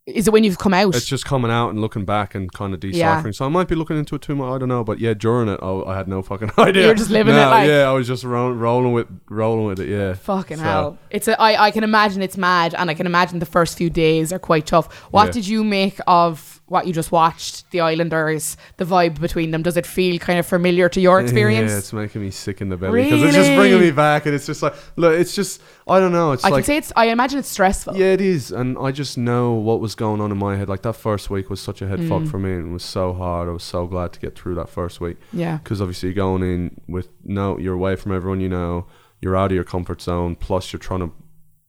Is 0.07 0.25
it 0.25 0.31
when 0.31 0.45
you've 0.45 0.57
come 0.57 0.73
out? 0.73 0.95
It's 0.95 1.05
just 1.05 1.25
coming 1.25 1.51
out 1.51 1.69
and 1.69 1.81
looking 1.81 2.05
back 2.05 2.33
and 2.33 2.49
kind 2.53 2.73
of 2.73 2.79
deciphering. 2.79 3.25
Yeah. 3.25 3.31
So 3.31 3.45
I 3.45 3.49
might 3.49 3.67
be 3.67 3.75
looking 3.75 3.97
into 3.97 4.15
it 4.15 4.21
too 4.21 4.35
much. 4.37 4.49
I 4.53 4.57
don't 4.57 4.69
know. 4.69 4.83
But 4.83 4.99
yeah, 4.99 5.13
during 5.13 5.49
it, 5.49 5.59
I, 5.61 5.69
I 5.81 5.97
had 5.97 6.07
no 6.07 6.21
fucking 6.21 6.51
idea. 6.57 6.85
You're 6.85 6.95
just 6.95 7.09
living 7.09 7.35
No, 7.35 7.45
it, 7.47 7.51
like- 7.51 7.67
yeah, 7.67 7.89
I 7.89 7.91
was 7.91 8.07
just 8.07 8.23
ro- 8.23 8.51
rolling 8.53 8.93
with 8.93 9.07
rolling 9.29 9.65
with 9.65 9.81
it. 9.81 9.89
Yeah, 9.89 10.13
Fucking 10.13 10.57
So, 10.57 10.63
hell. 10.63 10.97
It's 11.09 11.27
a, 11.27 11.39
I, 11.41 11.65
I 11.65 11.71
can 11.71 11.83
imagine 11.83 12.21
it's 12.21 12.37
mad 12.37 12.73
and 12.73 12.89
I 12.89 12.93
can 12.93 13.05
imagine 13.05 13.39
the 13.39 13.45
first 13.45 13.77
few 13.77 13.89
days 13.89 14.31
are 14.31 14.39
quite 14.39 14.65
tough. 14.65 14.93
What 15.11 15.25
Yeah. 15.27 15.31
did 15.33 15.47
you 15.47 15.63
make 15.65 15.99
of 16.07 16.56
what 16.67 16.85
you 16.85 16.93
just 16.93 17.11
watched, 17.11 17.69
the 17.71 17.79
Islanders, 17.79 18.57
the 18.77 18.85
vibe 18.85 19.19
between 19.19 19.51
them? 19.51 19.63
Does 19.63 19.77
it 19.77 19.85
feel 19.85 20.19
kind 20.19 20.37
of 20.37 20.45
familiar 20.45 20.89
to 20.89 20.99
your 21.01 21.19
experience? 21.23 21.71
Yeah, 21.71 21.77
it's 21.77 21.93
making 21.93 22.21
me 22.21 22.29
sick 22.31 22.61
in 22.61 22.69
the 22.69 22.77
belly 22.77 23.03
because 23.03 23.23
it's 23.23 23.35
just 23.35 23.55
bringing 23.55 23.79
me 23.79 23.91
back, 23.91 24.25
and 24.25 24.35
it's 24.35 24.45
just 24.45 24.61
like 24.61 24.73
look, 24.97 25.17
it's 25.19 25.33
just 25.35 25.61
I 25.87 25.99
don't 25.99 26.11
know. 26.11 26.33
It's 26.33 26.43
I 26.43 26.49
like 26.49 26.63
can 26.63 26.67
say 26.67 26.77
it's 26.77 26.91
I 26.95 27.05
imagine 27.05 27.39
it's 27.39 27.49
stressful. 27.49 27.95
Yeah, 27.95 28.07
it 28.13 28.21
is, 28.21 28.51
and 28.51 28.77
I 28.77 28.91
just 28.91 29.17
know 29.17 29.53
what 29.53 29.79
was 29.79 29.95
going 29.95 30.21
on 30.21 30.31
in 30.31 30.37
my 30.37 30.55
head. 30.57 30.67
Like 30.69 30.81
that 30.83 30.93
first 30.93 31.29
week 31.29 31.49
was 31.49 31.61
such 31.61 31.81
a 31.81 31.87
head 31.87 31.99
Mm. 31.99 32.09
fuck 32.09 32.27
for 32.29 32.37
me, 32.37 32.51
and 32.53 32.69
it 32.69 32.73
was 32.73 32.83
so 32.83 33.13
hard. 33.13 33.47
I 33.49 33.51
was 33.51 33.63
so 33.63 33.87
glad 33.87 34.13
to 34.13 34.19
get 34.19 34.37
through 34.37 34.55
that 34.55 34.69
first 34.69 34.99
week 35.01 35.17
Yeah. 35.33 35.57
because 35.57 35.81
obviously 35.81 36.09
you're 36.09 36.15
going 36.15 36.43
in 36.43 36.81
with 36.87 37.07
no, 37.23 37.57
you're 37.57 37.73
away 37.75 37.95
from 37.95 38.11
everyone 38.13 38.39
you 38.41 38.49
know, 38.49 38.85
you're 39.21 39.35
out 39.35 39.51
of 39.51 39.55
your 39.55 39.63
comfort 39.63 40.01
zone. 40.01 40.35
Plus, 40.35 40.71
you're 40.71 40.79
trying 40.79 40.99
to 40.99 41.11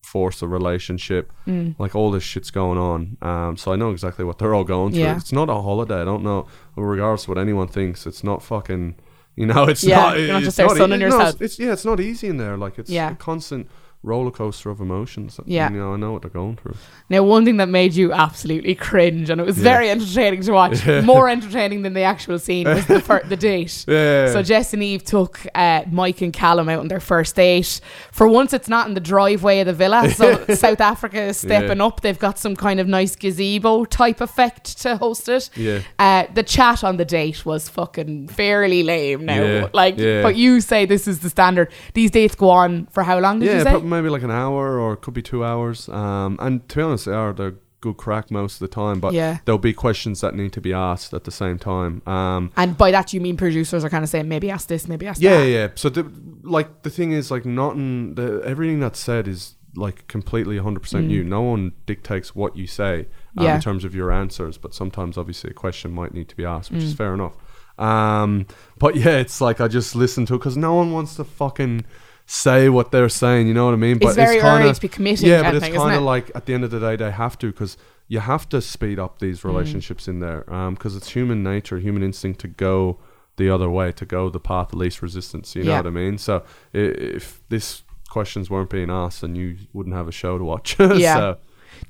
force 0.08 0.40
a 0.42 0.48
relationship. 0.48 1.32
Mm. 1.46 1.74
Like 1.78 1.94
all 1.94 2.10
this 2.10 2.22
shit's 2.22 2.50
going 2.50 2.78
on. 2.78 3.16
Um, 3.20 3.56
so 3.56 3.72
I 3.72 3.76
know 3.76 3.90
exactly 3.90 4.24
what 4.24 4.38
they're 4.38 4.54
all 4.54 4.64
going 4.64 4.92
through. 4.92 5.02
Yeah. 5.02 5.16
It's 5.16 5.32
not 5.32 5.48
a 5.50 5.54
holiday. 5.68 6.00
I 6.00 6.04
don't 6.04 6.22
know, 6.22 6.46
regardless 6.76 7.24
of 7.24 7.28
what 7.30 7.38
anyone 7.38 7.68
thinks. 7.68 8.06
It's 8.06 8.24
not 8.24 8.42
fucking. 8.42 8.96
You 9.36 9.46
know, 9.46 9.64
it's 9.72 9.84
Yeah, 9.84 9.96
not. 10.00 10.18
you're 10.18 10.28
not 10.28 10.36
it's 10.38 10.46
just 10.46 10.56
there 10.56 10.66
not 10.66 10.76
sunning 10.76 11.02
e- 11.02 11.08
no, 11.10 11.20
it's, 11.20 11.40
it's 11.40 11.58
yeah, 11.58 11.72
it's 11.72 11.84
not 11.84 12.00
easy 12.00 12.26
in 12.28 12.38
there. 12.38 12.56
Like 12.56 12.78
it's 12.78 12.90
Yeah. 12.90 13.12
a 13.12 13.14
constant 13.14 13.68
roller 14.04 14.30
coaster 14.30 14.70
of 14.70 14.80
emotions. 14.80 15.40
Yeah. 15.44 15.70
you 15.70 15.76
know, 15.76 15.92
I 15.92 15.96
know 15.96 16.12
what 16.12 16.22
they're 16.22 16.30
going 16.30 16.56
through. 16.56 16.76
Now, 17.10 17.24
one 17.24 17.44
thing 17.44 17.56
that 17.56 17.68
made 17.68 17.94
you 17.94 18.12
absolutely 18.12 18.74
cringe, 18.76 19.28
and 19.28 19.40
it 19.40 19.44
was 19.44 19.58
Yeah. 19.58 19.64
very 19.64 19.90
entertaining 19.90 20.42
to 20.42 20.52
watch, 20.52 20.86
Yeah. 20.86 21.00
more 21.14 21.28
entertaining 21.28 21.82
than 21.82 21.94
the 21.94 22.02
actual 22.02 22.38
scene, 22.38 22.66
was 22.68 22.86
the, 22.86 23.00
fir- 23.00 23.24
the 23.24 23.36
date. 23.50 23.84
Yeah. 23.88 24.32
So 24.32 24.42
Jess 24.42 24.72
and 24.72 24.82
Eve 24.84 25.04
took 25.04 25.40
uh, 25.54 25.82
Mike 25.90 26.20
and 26.22 26.32
Callum 26.32 26.68
out 26.68 26.78
on 26.78 26.88
their 26.88 27.00
first 27.00 27.34
date. 27.34 27.80
For 28.12 28.28
once, 28.28 28.52
it's 28.52 28.68
not 28.68 28.86
in 28.86 28.94
the 28.94 29.00
driveway 29.00 29.60
of 29.60 29.66
the 29.66 29.72
villa. 29.72 30.08
So 30.10 30.44
South 30.54 30.80
Africa 30.80 31.20
is 31.22 31.36
stepping 31.38 31.80
up. 31.80 32.00
They've 32.00 32.18
got 32.18 32.38
some 32.38 32.54
kind 32.54 32.78
of 32.78 32.86
nice 32.86 33.16
gazebo 33.16 33.84
type 33.84 34.20
effect 34.20 34.80
to 34.82 34.96
host 34.96 35.28
it. 35.28 35.50
Yeah. 35.56 35.80
Uh, 35.98 36.26
the 36.32 36.44
chat 36.44 36.84
on 36.84 36.98
the 36.98 37.04
date 37.04 37.44
was 37.44 37.68
fucking 37.68 38.28
fairly 38.28 38.82
lame 38.84 39.24
now. 39.24 39.68
Like, 39.74 39.96
but 39.96 40.36
you 40.36 40.60
say 40.60 40.86
this 40.86 41.08
is 41.08 41.18
the 41.18 41.30
standard. 41.30 41.72
These 41.94 42.12
dates 42.12 42.36
go 42.36 42.50
on 42.50 42.86
for 42.92 43.02
how 43.02 43.18
long? 43.18 43.40
Did 43.40 43.52
you 43.52 43.62
say? 43.64 43.87
Maybe 43.88 44.08
like 44.08 44.22
an 44.22 44.30
hour 44.30 44.78
or 44.78 44.92
it 44.94 45.00
could 45.00 45.14
be 45.14 45.22
two 45.22 45.44
hours. 45.44 45.88
Um, 45.88 46.36
and 46.40 46.68
to 46.68 46.76
be 46.76 46.82
honest, 46.82 47.04
they 47.06 47.12
are 47.12 47.32
they're 47.32 47.54
good 47.80 47.96
crack 47.96 48.30
most 48.30 48.54
of 48.54 48.58
the 48.60 48.74
time. 48.74 48.98
But 49.00 49.12
Yeah. 49.14 49.38
there'll 49.44 49.58
be 49.58 49.72
questions 49.72 50.20
that 50.20 50.34
need 50.34 50.52
to 50.54 50.60
be 50.60 50.72
asked 50.72 51.14
at 51.14 51.24
the 51.24 51.30
same 51.30 51.58
time. 51.58 52.02
Um, 52.06 52.50
and 52.56 52.76
by 52.76 52.90
that 52.90 53.12
you 53.12 53.20
mean 53.20 53.36
producers 53.36 53.84
are 53.84 53.88
kind 53.90 54.02
of 54.02 54.10
saying 54.10 54.28
maybe 54.28 54.50
ask 54.50 54.66
this, 54.68 54.88
maybe 54.88 55.06
ask 55.06 55.20
yeah, 55.22 55.38
that. 55.38 55.46
yeah. 55.46 55.58
Yeah. 55.58 55.68
So 55.76 55.88
the, 55.88 56.10
like 56.42 56.82
the 56.82 56.90
thing 56.90 57.12
is 57.12 57.30
like 57.30 57.44
not 57.44 57.76
in 57.76 58.14
the 58.16 58.42
everything 58.44 58.80
that's 58.80 58.98
said 58.98 59.28
is 59.28 59.54
like 59.76 60.08
completely 60.08 60.56
100% 60.58 61.08
you. 61.08 61.22
No 61.22 61.42
one 61.42 61.70
dictates 61.86 62.34
what 62.34 62.56
you 62.56 62.66
say 62.66 63.06
um, 63.36 63.44
Mm. 63.44 63.44
Yeah. 63.44 63.54
in 63.56 63.60
terms 63.60 63.84
of 63.84 63.94
your 63.94 64.10
answers, 64.10 64.58
but 64.58 64.74
sometimes 64.74 65.16
obviously 65.16 65.50
a 65.50 65.54
question 65.54 65.92
might 65.92 66.12
need 66.12 66.28
to 66.30 66.34
be 66.36 66.44
asked, 66.44 66.72
which 66.72 66.82
is 66.82 66.94
Mm. 66.94 66.96
fair 66.96 67.14
enough. 67.14 67.36
Um, 67.78 68.46
but 68.78 68.96
yeah, 68.96 69.18
it's 69.18 69.40
like 69.40 69.60
I 69.60 69.68
just 69.68 69.94
listen 69.94 70.26
to 70.26 70.34
it 70.34 70.38
because 70.38 70.56
no 70.56 70.74
one 70.74 70.90
wants 70.90 71.14
to 71.16 71.22
fucking 71.24 71.84
say 72.30 72.68
what 72.68 72.90
they're 72.92 73.08
saying. 73.08 73.48
You 73.48 73.54
know 73.54 73.64
what 73.64 73.72
I 73.74 73.78
mean? 73.78 73.98
It's 74.02 74.14
very 74.14 74.36
kinda- 74.36 74.64
early 74.64 74.72
to 74.74 74.80
be 74.80 74.88
committing. 74.88 75.28
Yeah, 75.30 75.42
but 75.42 75.54
it's 75.56 75.74
kind 75.76 75.94
it? 75.94 75.96
of 75.96 76.02
like 76.02 76.30
at 76.34 76.44
the 76.46 76.52
end 76.54 76.62
of 76.62 76.70
the 76.70 76.78
day 76.78 76.94
they 76.94 77.10
have 77.10 77.38
to 77.38 77.46
because 77.46 77.76
you 78.06 78.20
have 78.20 78.46
to 78.50 78.60
speed 78.60 78.98
up 78.98 79.18
these 79.18 79.40
Mm. 79.40 79.44
relationships 79.44 80.06
in 80.06 80.20
there 80.20 80.44
because 80.70 80.94
it's 80.94 81.10
human 81.10 81.42
nature, 81.42 81.78
human 81.78 82.02
instinct 82.02 82.38
to 82.40 82.48
go 82.48 82.98
the 83.38 83.48
other 83.48 83.70
way, 83.70 83.92
to 83.92 84.04
go 84.04 84.28
the 84.28 84.40
path 84.40 84.72
of 84.72 84.78
least 84.78 85.00
resistance. 85.00 85.56
You 85.56 85.64
know 85.64 85.70
Yeah. 85.70 85.78
what 85.78 85.86
I 85.86 85.90
mean? 85.90 86.18
So 86.18 86.42
if 86.72 87.40
this 87.48 87.82
questions 88.10 88.50
weren't 88.50 88.70
being 88.70 88.90
asked, 88.90 89.20
then 89.22 89.34
you 89.34 89.56
wouldn't 89.72 89.94
have 89.96 90.08
a 90.08 90.12
show 90.12 90.36
to 90.38 90.44
watch. 90.44 90.76
Yeah. 90.96 91.16
so, 91.16 91.36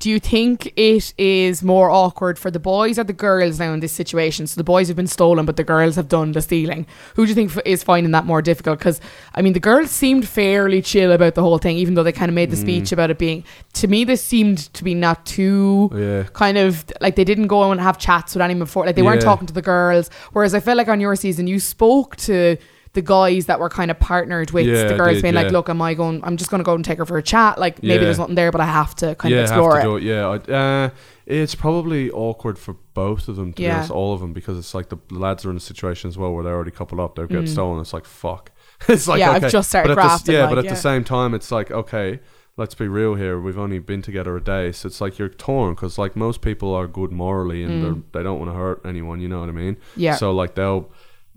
Do 0.00 0.08
you 0.10 0.20
think 0.20 0.72
it 0.76 1.12
is 1.18 1.62
more 1.62 1.90
awkward 1.90 2.38
for 2.38 2.52
the 2.52 2.60
boys 2.60 3.00
or 3.00 3.04
the 3.04 3.12
girls 3.12 3.58
now 3.58 3.72
in 3.72 3.80
this 3.80 3.92
situation? 3.92 4.46
So 4.46 4.56
the 4.56 4.62
boys 4.64 4.86
have 4.86 4.96
been 4.96 5.08
stolen, 5.08 5.44
but 5.44 5.56
the 5.56 5.64
girls 5.64 5.96
have 5.96 6.08
done 6.08 6.30
the 6.32 6.40
stealing. 6.40 6.86
Who 7.16 7.24
do 7.24 7.30
you 7.30 7.34
think 7.34 7.50
f- 7.56 7.62
is 7.66 7.82
finding 7.82 8.12
that 8.12 8.24
more 8.24 8.40
difficult? 8.40 8.78
Because 8.78 9.00
I 9.34 9.42
mean, 9.42 9.54
the 9.54 9.60
girls 9.60 9.90
seemed 9.90 10.28
fairly 10.28 10.82
chill 10.82 11.10
about 11.10 11.34
the 11.34 11.42
whole 11.42 11.58
thing, 11.58 11.76
even 11.78 11.94
though 11.94 12.04
they 12.04 12.12
kind 12.12 12.28
of 12.28 12.34
made 12.36 12.50
the 12.50 12.56
Mm. 12.56 12.60
speech 12.60 12.92
about 12.92 13.10
it 13.10 13.18
being. 13.18 13.42
To 13.74 13.88
me, 13.88 14.04
this 14.04 14.22
seemed 14.22 14.72
to 14.74 14.84
be 14.84 14.94
not 14.94 15.26
too. 15.26 15.90
yeah. 15.94 16.22
Kind 16.32 16.58
of 16.58 16.84
like 17.00 17.16
they 17.16 17.24
didn't 17.24 17.48
go 17.48 17.70
and 17.72 17.80
have 17.80 17.98
chats 17.98 18.34
with 18.34 18.42
anyone 18.42 18.60
before, 18.60 18.86
like 18.86 18.94
they 18.94 19.02
weren't 19.02 19.20
talking 19.22 19.46
to 19.48 19.52
the 19.54 19.62
girls. 19.62 20.10
Whereas 20.32 20.54
I 20.54 20.60
felt 20.60 20.76
like 20.78 20.88
on 20.88 21.00
your 21.00 21.16
season, 21.16 21.48
you 21.48 21.58
spoke 21.58 22.14
to 22.16 22.56
the 22.98 23.02
guys 23.02 23.46
that 23.46 23.60
were 23.60 23.68
kind 23.68 23.90
of 23.92 23.98
partnered 24.00 24.50
with 24.50 24.66
Yeah, 24.66 24.88
the 24.88 24.96
girls, 24.96 25.14
did, 25.18 25.22
being 25.22 25.34
like, 25.34 25.46
"Look, 25.46 25.52
"Look, 25.52 25.68
am 25.70 25.80
I 25.80 25.94
going? 25.94 26.20
I'm 26.24 26.36
just 26.36 26.50
going 26.50 26.58
to 26.58 26.64
go 26.64 26.74
and 26.74 26.84
take 26.84 26.98
her 26.98 27.06
for 27.06 27.16
a 27.16 27.22
chat. 27.22 27.58
Like 27.58 27.80
maybe 27.82 27.94
Yeah. 27.94 28.00
there's 28.00 28.18
nothing 28.18 28.34
there, 28.34 28.50
but 28.50 28.60
I 28.60 28.66
have 28.66 28.94
to 28.96 29.14
kind 29.14 29.32
yeah, 29.32 29.40
of 29.42 29.44
explore 29.44 29.78
it." 29.78 29.82
to 29.82 29.88
do 29.88 29.96
it. 29.98 30.02
Yeah, 30.02 30.26
uh, 30.56 30.90
it's 31.26 31.54
probably 31.54 32.10
awkward 32.10 32.58
for 32.58 32.74
both 32.94 33.28
of 33.28 33.36
them 33.36 33.52
to 33.52 33.62
Yeah. 33.62 33.68
be 33.68 33.74
honest, 33.76 33.90
all 33.92 34.12
of 34.14 34.20
them, 34.20 34.32
because 34.32 34.58
it's 34.58 34.74
like 34.74 34.88
the 34.88 34.98
lads 35.10 35.44
are 35.46 35.50
in 35.50 35.56
a 35.56 35.60
situation 35.60 36.08
as 36.08 36.18
well 36.18 36.32
where 36.32 36.42
they're 36.42 36.54
already 36.54 36.70
coupled 36.72 37.00
up, 37.00 37.14
they're 37.14 37.26
getting 37.28 37.44
Mm. 37.44 37.48
stolen. 37.52 37.80
It's 37.80 37.92
like 37.92 38.04
fuck. 38.04 38.50
it's 38.88 39.06
like 39.06 39.20
Yeah, 39.20 39.30
I've 39.32 39.50
just 39.50 39.68
started 39.68 39.88
but 39.88 39.92
at 39.92 40.02
the, 40.02 40.08
grafting, 40.08 40.34
yeah, 40.34 40.40
like, 40.42 40.50
but 40.50 40.58
at 40.58 40.64
yeah. 40.64 40.70
the 40.70 40.76
same 40.76 41.04
time, 41.04 41.34
it's 41.34 41.50
like 41.52 41.70
okay. 41.70 42.18
Let's 42.56 42.74
be 42.74 42.88
real 42.88 43.14
here. 43.14 43.38
We've 43.38 43.56
only 43.56 43.78
been 43.78 44.02
together 44.02 44.36
a 44.36 44.42
day, 44.42 44.72
so 44.72 44.88
it's 44.88 45.00
like 45.00 45.16
you're 45.16 45.28
torn 45.28 45.74
because, 45.76 45.96
like, 45.96 46.16
most 46.16 46.40
people 46.42 46.74
are 46.74 46.88
good 46.88 47.12
morally 47.12 47.62
and 47.62 47.84
they're 47.84 47.94
they 48.14 48.24
don't 48.24 48.40
want 48.40 48.50
to 48.50 48.56
hurt 48.56 48.80
anyone. 48.84 49.20
You 49.20 49.28
know 49.28 49.38
what 49.38 49.48
I 49.48 49.52
mean? 49.52 49.76
Mm. 49.76 49.80
Yeah. 49.94 50.16
So 50.16 50.32
like 50.32 50.56
they'll, 50.56 50.90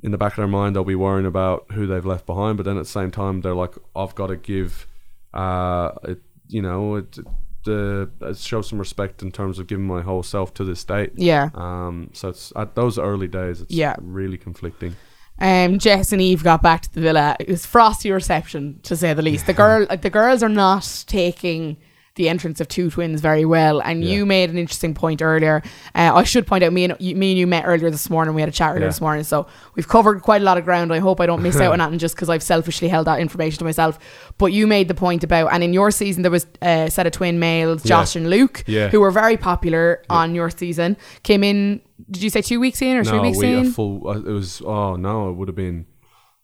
in 0.04 0.12
the 0.12 0.18
back 0.18 0.34
of 0.34 0.38
their 0.38 0.48
mind, 0.48 0.76
they'll 0.76 0.84
be 0.84 0.96
worrying 0.96 1.26
about 1.26 1.66
who 1.72 1.86
they've 1.88 2.06
left 2.06 2.26
behind, 2.26 2.58
but 2.58 2.64
then 2.66 2.78
at 2.78 2.84
the 2.84 2.90
same 2.90 3.12
time, 3.12 3.42
they're 3.42 3.54
like, 3.54 3.76
I've 3.96 4.16
got 4.16 4.28
to 4.28 4.36
give, 4.38 4.88
uh, 5.34 5.92
it, 6.04 6.22
you 6.48 6.62
know, 6.62 6.96
it, 6.96 7.18
the 7.66 8.10
uh, 8.22 8.34
show 8.34 8.62
some 8.64 8.80
respect 8.80 9.22
in 9.22 9.32
terms 9.32 9.60
of 9.60 9.68
giving 9.68 9.86
my 9.86 10.02
whole 10.02 10.24
self 10.24 10.54
to 10.56 10.64
this 10.64 10.84
date. 10.84 11.12
Yeah. 11.16 11.50
Um, 11.54 12.10
so 12.14 12.30
it's 12.30 12.52
at 12.56 12.74
those 12.76 12.98
early 12.98 13.28
days, 13.28 13.62
it's 13.62 13.72
Yeah. 13.74 13.96
really 14.02 14.38
conflicting. 14.38 14.96
Um, 15.40 15.80
Jess 15.80 16.12
and 16.12 16.22
Eve 16.22 16.44
got 16.44 16.62
back 16.62 16.82
to 16.84 16.94
the 16.94 17.02
villa. 17.02 17.36
It 17.40 17.48
was 17.48 17.66
frosty 17.66 18.12
reception, 18.12 18.80
to 18.84 18.96
say 18.96 19.14
the 19.14 19.22
least. 19.22 19.46
The 19.46 19.54
girl, 19.54 19.86
like 19.90 20.02
the 20.02 20.10
girls, 20.10 20.44
are 20.44 20.50
not 20.50 21.04
taking 21.08 21.78
the 22.16 22.28
entrance 22.28 22.60
of 22.60 22.68
two 22.68 22.90
twins 22.92 23.22
very 23.22 23.46
well. 23.46 23.82
And 23.82 24.04
Yeah. 24.04 24.12
you 24.12 24.26
made 24.26 24.50
an 24.50 24.58
interesting 24.58 24.94
point 24.94 25.22
earlier. 25.22 25.64
Uh, 25.96 26.12
I 26.14 26.24
should 26.24 26.46
point 26.46 26.64
out, 26.64 26.74
me 26.74 26.84
and 26.84 26.96
you, 27.00 27.16
me 27.16 27.32
and 27.32 27.40
you 27.40 27.48
met 27.48 27.64
earlier 27.66 27.90
this 27.90 28.10
morning. 28.10 28.36
We 28.36 28.42
had 28.42 28.50
a 28.50 28.52
chat 28.52 28.72
earlier 28.72 28.82
Yeah. 28.82 28.88
this 28.90 29.00
morning, 29.00 29.24
so 29.24 29.48
we've 29.76 29.88
covered 29.88 30.22
quite 30.22 30.42
a 30.42 30.44
lot 30.46 30.58
of 30.58 30.66
ground. 30.66 30.92
I 30.94 31.00
hope 31.00 31.22
I 31.22 31.26
don't 31.26 31.42
miss 31.42 31.56
out 31.62 31.72
on 31.72 31.80
anything 31.82 32.00
just 32.00 32.16
because 32.16 32.30
I've 32.30 32.44
selfishly 32.44 32.90
held 32.90 33.08
that 33.08 33.20
information 33.22 33.60
to 33.60 33.64
myself. 33.66 33.98
But 34.38 34.52
you 34.52 34.68
made 34.68 34.90
the 34.90 34.94
point 34.94 35.24
about, 35.24 35.54
and 35.54 35.64
in 35.64 35.74
your 35.74 35.90
season 35.92 36.22
there 36.24 36.32
was 36.32 36.46
a 36.62 36.90
set 36.90 37.08
of 37.08 37.14
twin 37.14 37.40
males, 37.40 37.82
Josh 37.84 38.16
and 38.18 38.30
Luke, 38.30 38.64
Yeah. 38.68 38.90
who 38.90 39.00
were 39.00 39.12
very 39.12 39.38
popular 39.38 40.04
on 40.10 40.36
your 40.36 40.50
season. 40.50 40.98
Came 41.24 41.44
in. 41.46 41.80
Did 42.10 42.24
you 42.24 42.30
say 42.30 42.42
two 42.42 42.60
weeks 42.60 42.82
in 42.82 42.98
or 42.98 43.04
three 43.06 43.18
no, 43.18 43.24
weeks 43.24 43.38
we 43.38 43.54
a 43.54 43.58
in? 43.60 43.72
full. 43.72 44.06
Uh, 44.08 44.18
it 44.20 44.26
was. 44.34 44.62
Oh 44.66 44.96
no, 44.98 45.30
it 45.30 45.34
would 45.38 45.48
have 45.48 45.56
been. 45.56 45.86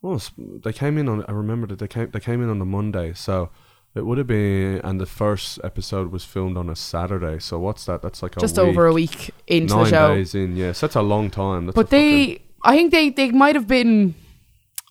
Well, 0.02 0.22
they 0.64 0.72
came 0.72 0.98
in 0.98 1.10
on. 1.10 1.26
I 1.28 1.32
remember 1.34 1.68
that 1.68 1.80
they 1.80 1.88
came. 1.88 2.10
They 2.12 2.20
came 2.22 2.42
in 2.42 2.50
on 2.50 2.60
the 2.60 2.66
Monday, 2.66 3.12
so 3.14 3.50
it 3.98 4.06
would 4.06 4.18
have 4.18 4.28
been. 4.28 4.80
And 4.84 5.00
the 5.02 5.06
first 5.06 5.60
episode 5.64 6.12
was 6.12 6.24
filmed 6.24 6.56
on 6.58 6.70
a 6.70 6.76
Saturday. 6.76 7.40
So 7.40 7.60
what's 7.60 7.86
that? 7.86 8.02
That's 8.02 8.22
like 8.24 8.38
a 8.38 8.40
just 8.40 8.58
week, 8.58 8.66
over 8.68 8.88
a 8.88 8.94
week 8.94 9.32
into 9.48 9.74
nine 9.76 9.84
the 9.86 9.90
show. 9.90 10.16
days 10.16 10.36
in. 10.36 10.56
Yes, 10.56 10.80
that's 10.80 10.96
a 10.96 11.02
long 11.02 11.30
time. 11.30 11.66
That's 11.66 11.76
But 11.76 11.86
a 11.88 11.90
fucking- 11.90 12.00
they, 12.28 12.42
I 12.64 12.76
think 12.76 12.92
they, 12.92 13.10
they 13.10 13.32
might 13.32 13.56
have 13.56 13.68
been, 13.68 14.16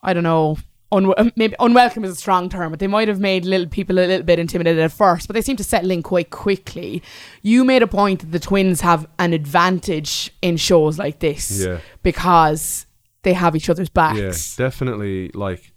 I 0.03 0.13
don't 0.13 0.23
know, 0.25 0.59
un- 0.93 1.13
maybe 1.37 1.55
unwelcome 1.59 2.05
is 2.05 2.13
a 2.13 2.15
strong 2.17 2.49
term, 2.49 2.71
but 2.71 2.79
they 2.79 2.87
might 2.87 3.09
have 3.09 3.19
made 3.21 3.45
little 3.45 3.67
people 3.67 3.99
a 3.99 4.01
little 4.07 4.23
bit 4.25 4.39
intimidated 4.39 4.83
at 4.83 4.93
first. 4.93 5.27
But 5.29 5.35
they 5.35 5.43
seem 5.43 5.57
to 5.57 5.65
settle 5.65 5.91
in 5.91 6.03
quite 6.03 6.31
quickly. 6.31 7.03
You 7.43 7.65
made 7.65 7.83
a 7.83 7.87
point 7.87 8.21
that 8.21 8.33
the 8.33 8.39
twins 8.41 8.81
have 8.83 9.07
an 9.19 9.33
advantage 9.33 10.31
in 10.43 10.57
shows 10.57 10.99
like 10.99 11.19
this 11.19 11.65
Yeah. 11.65 11.79
because 12.03 12.87
they 13.23 13.33
have 13.33 13.57
each 13.57 13.69
other's 13.69 13.89
backs. 13.89 14.57
Yeah, 14.59 14.65
definitely. 14.67 15.31
Like, 15.31 15.73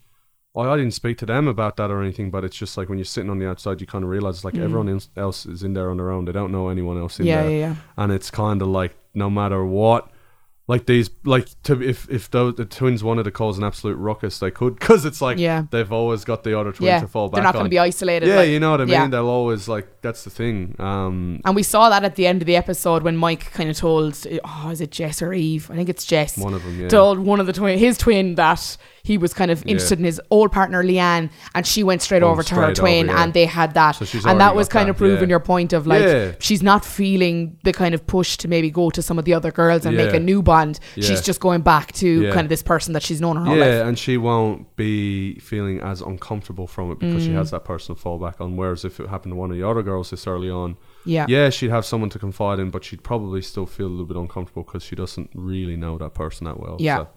I, 0.55 0.61
I 0.61 0.77
didn't 0.77 0.93
speak 0.93 1.17
to 1.19 1.25
them 1.25 1.47
about 1.47 1.77
that 1.77 1.91
or 1.91 2.01
anything, 2.01 2.31
but 2.31 2.43
it's 2.43 2.55
just 2.55 2.77
like 2.77 2.89
when 2.89 2.97
you're 2.97 3.05
sitting 3.05 3.29
on 3.29 3.39
the 3.39 3.47
outside, 3.47 3.81
you 3.81 3.87
kind 3.87 4.03
of 4.03 4.09
realize 4.09 4.43
like 4.43 4.55
everyone 4.57 4.89
else- 4.89 5.09
else 5.15 5.45
is 5.45 5.63
in 5.63 5.73
there 5.73 5.89
on 5.91 5.97
their 5.97 6.11
own. 6.11 6.25
They 6.25 6.31
don't 6.31 6.51
know 6.51 6.69
anyone 6.69 6.97
else 6.97 7.19
in 7.19 7.25
Mm. 7.25 7.29
Yeah, 7.29 7.41
there, 7.43 7.51
yeah, 7.51 7.57
yeah. 7.57 7.75
and 7.97 8.11
it's 8.11 8.31
kind 8.31 8.61
of 8.61 8.67
like 8.67 8.95
no 9.13 9.29
matter 9.29 9.63
what. 9.65 10.09
Like 10.67 10.85
these, 10.85 11.09
like 11.25 11.47
to 11.63 11.81
if 11.81 12.07
if 12.11 12.29
those, 12.29 12.53
the 12.53 12.63
twins 12.63 13.03
wanted 13.03 13.23
to 13.23 13.31
cause 13.31 13.57
an 13.57 13.63
absolute 13.63 13.95
ruckus, 13.95 14.37
they 14.37 14.51
could 14.51 14.75
because 14.79 15.03
it's 15.03 15.19
like 15.19 15.39
Yeah. 15.39 15.63
they've 15.71 15.91
always 15.91 16.23
got 16.23 16.43
the 16.43 16.59
other 16.59 16.71
twin 16.71 16.89
Yeah, 16.89 16.99
to 16.99 17.07
fall 17.07 17.27
back 17.27 17.37
they're 17.37 17.43
not 17.43 17.53
going 17.53 17.65
to 17.65 17.69
be 17.71 17.79
isolated. 17.79 18.27
yeah, 18.29 18.35
like- 18.35 18.49
you 18.49 18.59
know 18.59 18.69
what 18.69 18.81
I 18.81 18.85
mean. 18.85 18.93
yeah. 18.93 19.07
They'll 19.07 19.29
always 19.29 19.67
like 19.67 20.01
that's 20.03 20.23
the 20.25 20.29
thing. 20.29 20.75
Um, 20.77 21.41
And 21.43 21.55
we 21.55 21.63
saw 21.63 21.89
that 21.89 22.03
at 22.03 22.17
the 22.17 22.27
end 22.27 22.43
of 22.43 22.45
the 22.45 22.55
episode 22.55 23.01
when 23.01 23.17
Mike 23.17 23.51
kind 23.51 23.67
of 23.67 23.77
told, 23.77 24.15
oh, 24.45 24.69
is 24.69 24.79
it 24.79 24.91
Jess 24.91 25.23
or 25.23 25.33
Eve? 25.33 25.71
I 25.71 25.75
think 25.75 25.89
it's 25.89 26.05
Jess. 26.05 26.37
one 26.37 26.53
of 26.53 26.61
them, 26.63 26.79
yeah. 26.79 26.87
told 26.87 27.17
one 27.17 27.39
of 27.39 27.47
the 27.47 27.53
twin, 27.53 27.79
his 27.79 27.97
twin, 27.97 28.35
that 28.35 28.77
he 29.03 29.17
was 29.17 29.33
kind 29.33 29.51
of 29.51 29.65
interested 29.65 29.99
in 29.99 30.05
his 30.05 30.21
old 30.29 30.51
partner 30.51 30.83
Leanne, 30.83 31.29
and 31.55 31.65
she 31.65 31.83
went 31.83 32.01
straight 32.01 32.23
Oh, 32.23 32.29
over 32.29 32.43
to 32.43 32.55
her 32.55 32.73
twin, 32.73 33.09
over, 33.09 33.17
yeah. 33.17 33.23
and 33.23 33.33
they 33.33 33.45
had 33.45 33.73
that, 33.73 33.91
So 33.93 34.29
and 34.29 34.39
that 34.41 34.55
was 34.55 34.67
kind 34.67 34.87
that, 34.87 34.91
of 34.91 34.97
proving 34.97 35.29
yeah. 35.29 35.33
your 35.33 35.39
point 35.39 35.73
of 35.73 35.87
like 35.87 36.03
Yeah. 36.03 36.31
she's 36.39 36.61
not 36.63 36.83
feeling 36.85 37.57
the 37.63 37.73
kind 37.73 37.93
of 37.95 38.05
push 38.07 38.37
to 38.37 38.47
maybe 38.47 38.69
go 38.69 38.89
to 38.89 39.01
some 39.01 39.17
of 39.19 39.25
the 39.25 39.33
other 39.33 39.51
girls 39.51 39.85
and 39.85 39.95
make 39.97 40.13
a 40.13 40.19
new 40.19 40.41
bond. 40.41 40.79
Yeah. 40.95 41.05
She's 41.07 41.21
just 41.21 41.39
going 41.39 41.61
back 41.61 41.91
to 41.93 42.23
Yeah. 42.23 42.31
kind 42.33 42.45
of 42.45 42.49
this 42.49 42.63
person 42.63 42.93
that 42.93 43.03
she's 43.03 43.21
known 43.21 43.37
her 43.37 43.45
whole 43.45 43.57
yeah, 43.57 43.65
life. 43.65 43.85
and 43.87 43.97
she 43.99 44.17
won't 44.17 44.75
be 44.75 45.39
feeling 45.39 45.79
as 45.81 46.01
uncomfortable 46.01 46.67
from 46.67 46.91
it 46.91 46.99
because 46.99 47.23
Mm. 47.23 47.25
she 47.27 47.33
has 47.33 47.51
that 47.51 47.63
person 47.65 47.95
to 47.95 48.01
fall 48.01 48.17
back 48.17 48.39
on. 48.41 48.57
Whereas 48.57 48.83
if 48.85 48.99
it 48.99 49.07
happened 49.09 49.31
to 49.31 49.35
one 49.35 49.51
of 49.51 49.57
the 49.57 49.67
other 49.67 49.81
girls 49.83 50.09
this 50.09 50.27
early 50.27 50.49
on, 50.49 50.77
Yeah. 51.05 51.25
yeah, 51.29 51.49
she'd 51.49 51.69
have 51.71 51.85
someone 51.85 52.09
to 52.11 52.19
confide 52.19 52.59
in, 52.59 52.69
but 52.69 52.83
she'd 52.83 53.03
probably 53.03 53.41
still 53.41 53.65
feel 53.65 53.87
a 53.87 53.89
little 53.89 54.05
bit 54.05 54.17
uncomfortable 54.17 54.63
because 54.63 54.83
she 54.83 54.95
doesn't 54.95 55.29
really 55.33 55.75
know 55.77 55.97
that 55.97 56.13
person 56.13 56.45
that 56.45 56.59
well. 56.59 56.75
Yeah. 56.79 56.97
so. 56.97 57.07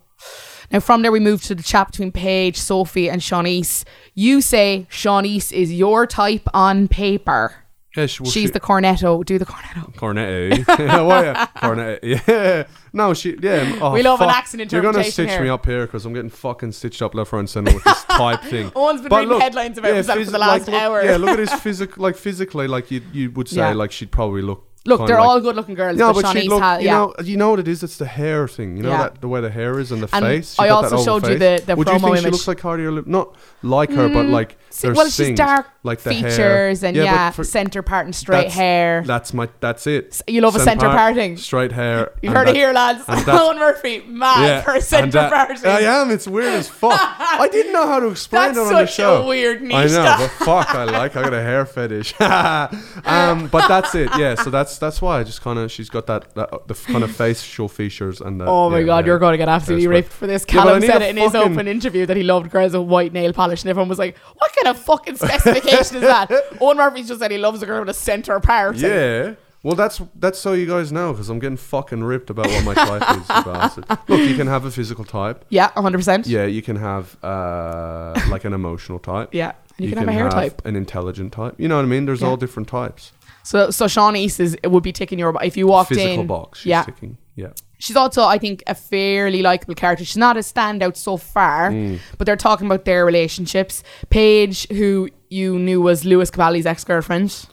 Now, 0.71 0.81
from 0.81 1.03
there, 1.03 1.13
we 1.13 1.21
move 1.21 1.43
to 1.45 1.55
the 1.55 1.63
chat 1.63 1.89
between 1.89 2.13
Paige, 2.13 2.57
Sophie, 2.57 3.11
and 3.11 3.21
Siânnise. 3.21 3.85
You 4.15 4.41
say 4.41 4.87
Siânnise 4.91 5.53
is 5.53 5.73
your 5.73 6.07
type 6.07 6.49
on 6.55 6.89
paper. 6.89 7.57
Yeah, 7.95 8.07
she, 8.07 8.23
well, 8.23 8.33
She's 8.33 8.45
she, 8.45 8.53
the 8.53 8.61
cornetto. 8.61 9.23
Do 9.23 9.39
the 9.39 9.45
cornetto. 9.45 9.95
Cornetto. 9.97 10.67
yeah, 10.79 11.23
yeah, 11.23 11.47
Cornetto. 11.57 11.99
Yeah. 12.03 12.65
No, 12.95 13.13
she. 13.13 13.37
Yeah. 13.39 13.79
Oh, 13.83 13.93
We 13.93 14.03
love 14.03 14.19
an 14.23 14.29
fuck. 14.29 14.37
accent 14.39 14.73
You're 14.73 14.81
gonna 14.81 15.05
stitch 15.05 15.29
here. 15.29 15.43
me 15.43 15.51
up 15.51 15.67
here 15.67 15.85
because 15.85 16.07
I'm 16.07 16.15
getting 16.15 16.31
fucking 16.31 16.73
stitched 16.73 17.03
up 17.03 17.15
left, 17.15 17.33
right, 17.35 17.41
and 17.41 17.51
center 17.51 17.75
with 17.75 17.85
this 17.85 18.05
type 18.09 18.41
thing. 18.45 18.73
Owen's 18.75 19.03
been 19.03 19.11
But 19.11 19.25
reading 19.25 19.41
headlines 19.41 19.77
about 19.77 19.95
himself 19.95 20.25
for 20.25 20.31
the 20.31 20.39
last 20.39 20.69
look, 20.69 20.75
hour. 20.81 21.05
Yeah, 21.05 21.19
look 21.19 21.31
at 21.31 21.39
his 21.39 21.53
physical. 21.53 22.03
Like 22.03 22.17
physically, 22.17 22.67
like 22.67 22.91
you, 22.91 23.03
you 23.13 23.31
would 23.33 23.49
say, 23.49 23.57
Yeah. 23.57 23.73
like 23.75 23.93
she'd 23.93 24.11
probably 24.11 24.41
look. 24.41 24.67
Look, 24.85 25.07
they're 25.07 25.17
like, 25.17 25.29
all 25.29 25.41
good-looking 25.41 25.77
girls, 25.77 25.97
No, 25.97 26.13
but, 26.13 26.23
but 26.23 26.33
she'd 26.33 26.47
Siânnise 26.47 26.49
look. 26.49 26.63
has, 26.63 26.81
you 26.83 26.87
yeah. 26.89 26.95
know, 26.99 27.15
you 27.23 27.37
know 27.37 27.51
what 27.51 27.61
it 27.61 27.69
is. 27.69 27.83
It's 27.85 27.99
the 27.99 28.07
hair 28.07 28.49
thing. 28.49 28.77
You 28.77 28.83
know 28.83 28.91
Yeah. 28.91 28.99
that 29.05 29.21
the 29.21 29.29
way 29.29 29.41
the 29.41 29.51
hair 29.51 29.79
is 29.79 29.93
and 29.93 30.03
the 30.03 30.09
And 30.13 30.25
face. 30.25 30.59
I 30.59 30.65
She 30.65 30.69
got 30.71 30.85
also 30.93 31.05
showed 31.05 31.29
you 31.31 31.39
the- 31.39 31.63
the 31.65 31.77
Would 31.77 31.87
you 31.87 31.95
promo 31.95 32.13
think 32.15 32.17
she 32.19 32.31
looks 32.31 32.49
like 32.49 32.59
Cardi 32.59 32.85
or 32.85 32.91
Lip? 32.91 33.07
Not 33.07 33.35
like 33.63 33.91
her, 33.93 34.09
but 34.09 34.27
mm. 34.27 34.31
like 34.31 34.57
there's 34.81 34.97
well, 34.97 35.09
she's 35.09 35.37
dark 35.37 35.67
like 35.83 36.01
the 36.01 36.13
hair. 36.15 36.31
features 36.31 36.83
and 36.85 36.97
but 36.97 37.05
yeah, 37.05 37.31
for- 37.31 37.45
centre 37.45 37.83
part 37.83 38.07
and 38.07 38.15
straight 38.15 38.37
that's- 38.49 38.55
hair. 38.55 39.03
That's 39.07 39.35
my. 39.35 39.49
That's 39.61 39.87
it. 39.87 40.23
you 40.27 40.41
love 40.41 40.57
a 40.57 40.61
centre 40.61 40.87
part, 40.87 40.97
parting. 40.97 41.37
straight 41.37 41.73
hair. 41.73 42.13
You've 42.23 42.33
heard 42.33 42.49
it 42.49 42.55
here, 42.57 42.73
lads. 42.73 43.05
Owen 43.09 43.59
Murphy, 43.59 44.03
mad 44.07 44.65
for 44.65 44.71
a 44.73 44.75
and 44.77 44.85
centre 44.85 45.11
that- 45.13 45.31
parting. 45.33 45.67
I 45.67 45.81
am. 45.81 46.11
It's 46.11 46.27
weird 46.27 46.53
as 46.55 46.69
fuck. 46.69 46.93
I 46.99 47.49
didn't 47.51 47.73
know 47.73 47.87
how 47.87 48.01
to 48.01 48.09
explain 48.09 48.55
That's 48.55 48.59
it 48.71 48.75
on 48.75 48.81
the 48.83 48.87
show. 48.87 49.27
weird 49.27 49.63
niche, 49.63 49.75
I 49.75 49.87
know, 49.87 50.15
but 50.19 50.31
fuck, 50.45 50.75
I 50.75 50.85
like. 50.85 51.17
I 51.17 51.23
got 51.23 51.35
a 51.35 51.43
hair 51.43 51.67
fetish. 51.67 52.15
um, 52.21 53.49
but 53.49 53.69
that's 53.69 53.95
it. 53.95 54.11
Yeah. 54.19 54.35
So 54.37 54.51
that's 54.51 54.79
that's 54.79 55.01
why 55.03 55.21
I 55.21 55.25
just 55.25 55.43
kind 55.43 55.59
of 55.59 55.71
she's 55.71 55.91
got 55.91 56.07
that, 56.07 56.35
that 56.35 56.69
the 56.69 56.75
kind 56.75 57.05
of 57.05 57.15
facial 57.15 57.69
features 57.69 58.21
and 58.21 58.41
that. 58.41 58.49
Oh 58.49 58.71
my 58.71 58.79
yeah, 58.81 58.87
god, 58.87 58.99
yeah. 59.05 59.07
you're 59.11 59.19
going 59.19 59.33
to 59.33 59.39
get 59.39 59.49
absolutely 59.49 59.87
raped 59.87 60.13
for 60.13 60.27
this. 60.27 60.45
Yeah, 60.49 60.53
Callum 60.53 60.81
said 60.83 61.03
it 61.03 61.11
in 61.11 61.17
his 61.17 61.35
open 61.35 61.69
interview 61.69 62.07
that 62.07 62.17
he 62.17 62.23
loved 62.23 62.51
girls 62.51 62.73
with 62.73 62.83
white 62.89 63.13
nail 63.13 63.33
polish, 63.33 63.63
and 63.63 63.71
everyone 63.71 63.89
was 63.89 63.99
like, 63.99 64.17
"What 64.37 64.53
kind 64.63 64.77
of 64.77 64.83
fucking 64.83 65.17
specification 65.17 65.97
is 65.97 66.03
that?" 66.03 66.31
Owen 66.61 66.77
Murphy 66.77 67.03
just 67.03 67.21
said 67.21 67.31
he 67.31 67.39
loves 67.39 67.63
a 67.63 67.67
girl 67.67 67.81
with 67.81 67.89
a 67.89 67.95
centre 67.95 68.39
part. 68.41 68.77
Yeah. 68.77 69.35
Well, 69.65 69.77
that's 69.77 70.01
that's 70.17 70.41
so 70.41 70.55
you 70.55 70.67
guys 70.67 70.91
know 70.91 71.13
because 71.13 71.29
I'm 71.29 71.39
getting 71.39 71.57
fucking 71.57 72.03
ripped 72.03 72.31
about 72.31 72.49
what 72.49 72.65
my 72.65 72.75
type 72.75 73.11
is. 73.11 73.29
you 73.29 73.45
bastard. 73.53 73.85
Look, 74.09 74.21
you 74.21 74.35
can 74.37 74.49
have 74.49 74.65
a 74.65 74.71
physical 74.73 75.05
type. 75.05 75.45
yeah, 75.51 75.71
hundred 75.71 75.99
percent. 75.99 76.27
Yeah, 76.27 76.47
you 76.47 76.63
can 76.63 76.77
have 76.77 77.17
uh, 77.23 78.19
like 78.29 78.45
an 78.45 78.55
emotional 78.55 78.99
type. 78.99 79.29
yeah. 79.33 79.53
And 79.79 79.87
you, 79.87 79.93
can, 79.93 80.01
have 80.01 80.09
a 80.09 80.13
hair 80.13 80.29
type. 80.29 80.67
an 80.67 80.77
intelligent 80.77 81.33
type. 81.33 81.55
You 81.59 81.67
know 81.69 81.77
what 81.77 81.85
I 81.85 81.89
mean? 81.89 82.05
There's 82.07 82.21
Yeah. 82.21 82.29
all 82.29 82.37
different 82.37 82.69
types. 82.69 83.13
So, 83.43 83.71
so 83.71 83.87
Siânnise 83.87 84.39
is 84.39 84.57
it 84.63 84.69
would 84.71 84.83
be 84.83 84.93
ticking 84.93 85.19
your 85.19 85.35
if 85.43 85.57
you 85.57 85.67
walked 85.67 85.89
Physical 85.89 86.07
in. 86.11 86.17
Physical 86.19 86.37
box. 86.43 86.67
Yeah, 86.67 86.83
ticking. 86.83 87.17
Yeah. 87.37 87.53
She's 87.85 87.97
also 87.97 88.23
I 88.23 88.39
think 88.39 88.63
a 88.69 88.77
fairly 88.77 89.43
likable 89.43 89.75
character. 89.75 90.05
She's 90.05 90.17
not 90.29 90.37
a 90.37 90.41
standout 90.41 90.97
so 90.97 91.17
far, 91.17 91.71
Mm. 91.73 91.99
but 92.17 92.27
they're 92.27 92.37
talking 92.49 92.67
about 92.67 92.85
their 92.85 93.05
relationships. 93.05 93.83
Paige, 94.09 94.69
who 94.69 95.09
you 95.31 95.59
knew 95.59 95.81
was 95.81 96.05
Lewis 96.05 96.31
Capaldi's 96.31 96.65
ex 96.65 96.85
girlfriend. 96.85 97.47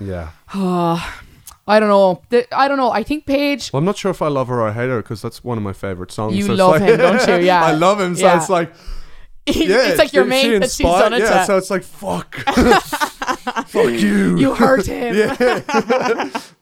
Yeah. 0.00 0.30
Oh, 0.54 0.98
I 1.68 1.78
don't 1.78 1.88
know. 1.88 2.22
The, 2.30 2.46
I 2.52 2.66
don't 2.66 2.78
know. 2.78 2.90
I 2.90 3.04
think 3.04 3.24
Paige. 3.26 3.72
Well, 3.72 3.78
I'm 3.78 3.84
not 3.84 3.96
sure 3.96 4.10
if 4.10 4.20
I 4.20 4.26
love 4.28 4.48
her 4.48 4.60
or 4.62 4.68
I 4.68 4.72
hate 4.72 4.88
her 4.88 5.00
because 5.00 5.22
that's 5.22 5.44
one 5.44 5.56
of 5.58 5.62
my 5.62 5.72
favorite 5.74 6.10
songs. 6.10 6.34
You 6.36 6.46
so 6.46 6.54
love 6.54 6.72
like- 6.80 6.82
him, 6.82 6.96
don't 6.98 7.28
you? 7.28 7.36
Yeah. 7.50 7.62
I 7.64 7.72
love 7.72 8.00
him. 8.00 8.16
So 8.16 8.22
Yeah. 8.26 8.36
it's 8.40 8.48
like, 8.50 8.72
it's 9.46 9.98
like 9.98 10.12
your 10.12 10.24
mate 10.24 10.42
she 10.44 10.58
that 10.58 10.70
she's 10.70 10.86
done 10.86 11.12
it 11.14 11.20
Yeah, 11.20 11.40
to. 11.40 11.44
so 11.46 11.56
it's 11.56 11.70
like, 11.70 11.82
fuck. 11.82 12.34
fuck 13.66 13.90
you. 13.90 14.36
you 14.36 14.54
hurt 14.54 14.86
him. 14.86 15.14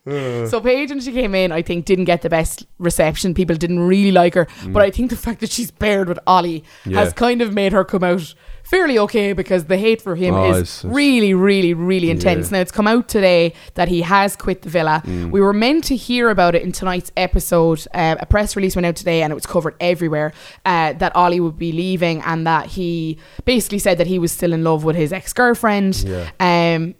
so 0.48 0.60
Paige, 0.60 0.90
when 0.90 1.00
she 1.00 1.12
came 1.12 1.34
in, 1.34 1.52
I 1.52 1.60
think 1.62 1.84
didn't 1.84 2.04
get 2.06 2.22
the 2.22 2.30
best 2.30 2.66
reception. 2.78 3.34
People 3.34 3.56
didn't 3.56 3.80
really 3.80 4.12
like 4.12 4.34
her, 4.34 4.46
but 4.68 4.82
I 4.82 4.90
think 4.90 5.10
the 5.10 5.16
fact 5.16 5.40
that 5.40 5.50
she's 5.50 5.70
paired 5.70 6.08
with 6.08 6.18
Ollie 6.26 6.64
Mm. 6.84 6.92
Yeah. 6.92 7.00
has 7.00 7.12
kind 7.12 7.42
of 7.42 7.52
made 7.52 7.72
her 7.72 7.84
come 7.84 8.04
out 8.04 8.34
fairly 8.70 8.98
okay 8.98 9.32
because 9.32 9.64
the 9.64 9.76
hate 9.78 10.02
for 10.02 10.14
him 10.16 10.34
Oh, 10.34 10.52
is 10.52 10.84
really, 10.84 11.34
really, 11.34 11.74
really 11.74 12.10
intense. 12.10 12.50
Yeah. 12.50 12.58
Now 12.58 12.62
it's 12.62 12.70
come 12.72 12.86
out 12.86 13.08
today 13.08 13.54
that 13.74 13.88
he 13.88 14.02
has 14.02 14.36
quit 14.36 14.62
the 14.62 14.68
villa. 14.68 15.02
Mm. 15.06 15.30
We 15.30 15.40
were 15.40 15.52
meant 15.52 15.84
to 15.84 15.96
hear 15.96 16.28
about 16.30 16.54
it 16.54 16.62
in 16.62 16.72
tonight's 16.72 17.10
episode. 17.16 17.86
Uh, 17.94 18.16
a 18.20 18.26
press 18.26 18.56
release 18.56 18.76
went 18.76 18.86
out 18.86 18.96
today, 18.96 19.22
and 19.22 19.30
it 19.30 19.34
was 19.34 19.46
covered 19.46 19.74
everywhere 19.80 20.32
uh, 20.64 20.92
that 20.94 21.14
Ollie 21.16 21.40
would 21.40 21.58
be 21.58 21.72
leaving, 21.72 22.20
and 22.22 22.46
that 22.46 22.66
he 22.66 23.18
basically 23.44 23.78
said 23.78 23.98
that 23.98 24.06
he 24.06 24.18
was 24.18 24.32
still 24.32 24.52
in 24.52 24.62
love 24.64 24.84
with 24.84 24.96
his 24.96 25.12
ex 25.12 25.32
girlfriend. 25.32 26.04
Yeah. 26.06 26.28
Um, 26.40 26.94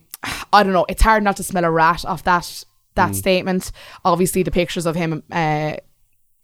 I 0.53 0.63
don't 0.63 0.73
know. 0.73 0.87
It's 0.89 1.03
hard 1.03 1.23
not 1.23 1.37
to 1.37 1.43
smell 1.45 1.65
a 1.65 1.71
rat 1.71 2.05
off 2.05 2.25
that 2.25 2.43
Mm. 2.43 2.65
that 2.95 3.15
statement. 3.15 3.71
Obviously, 4.05 4.43
the 4.43 4.51
pictures 4.51 4.85
of 4.85 4.97
him 4.97 5.23
uh, 5.31 5.75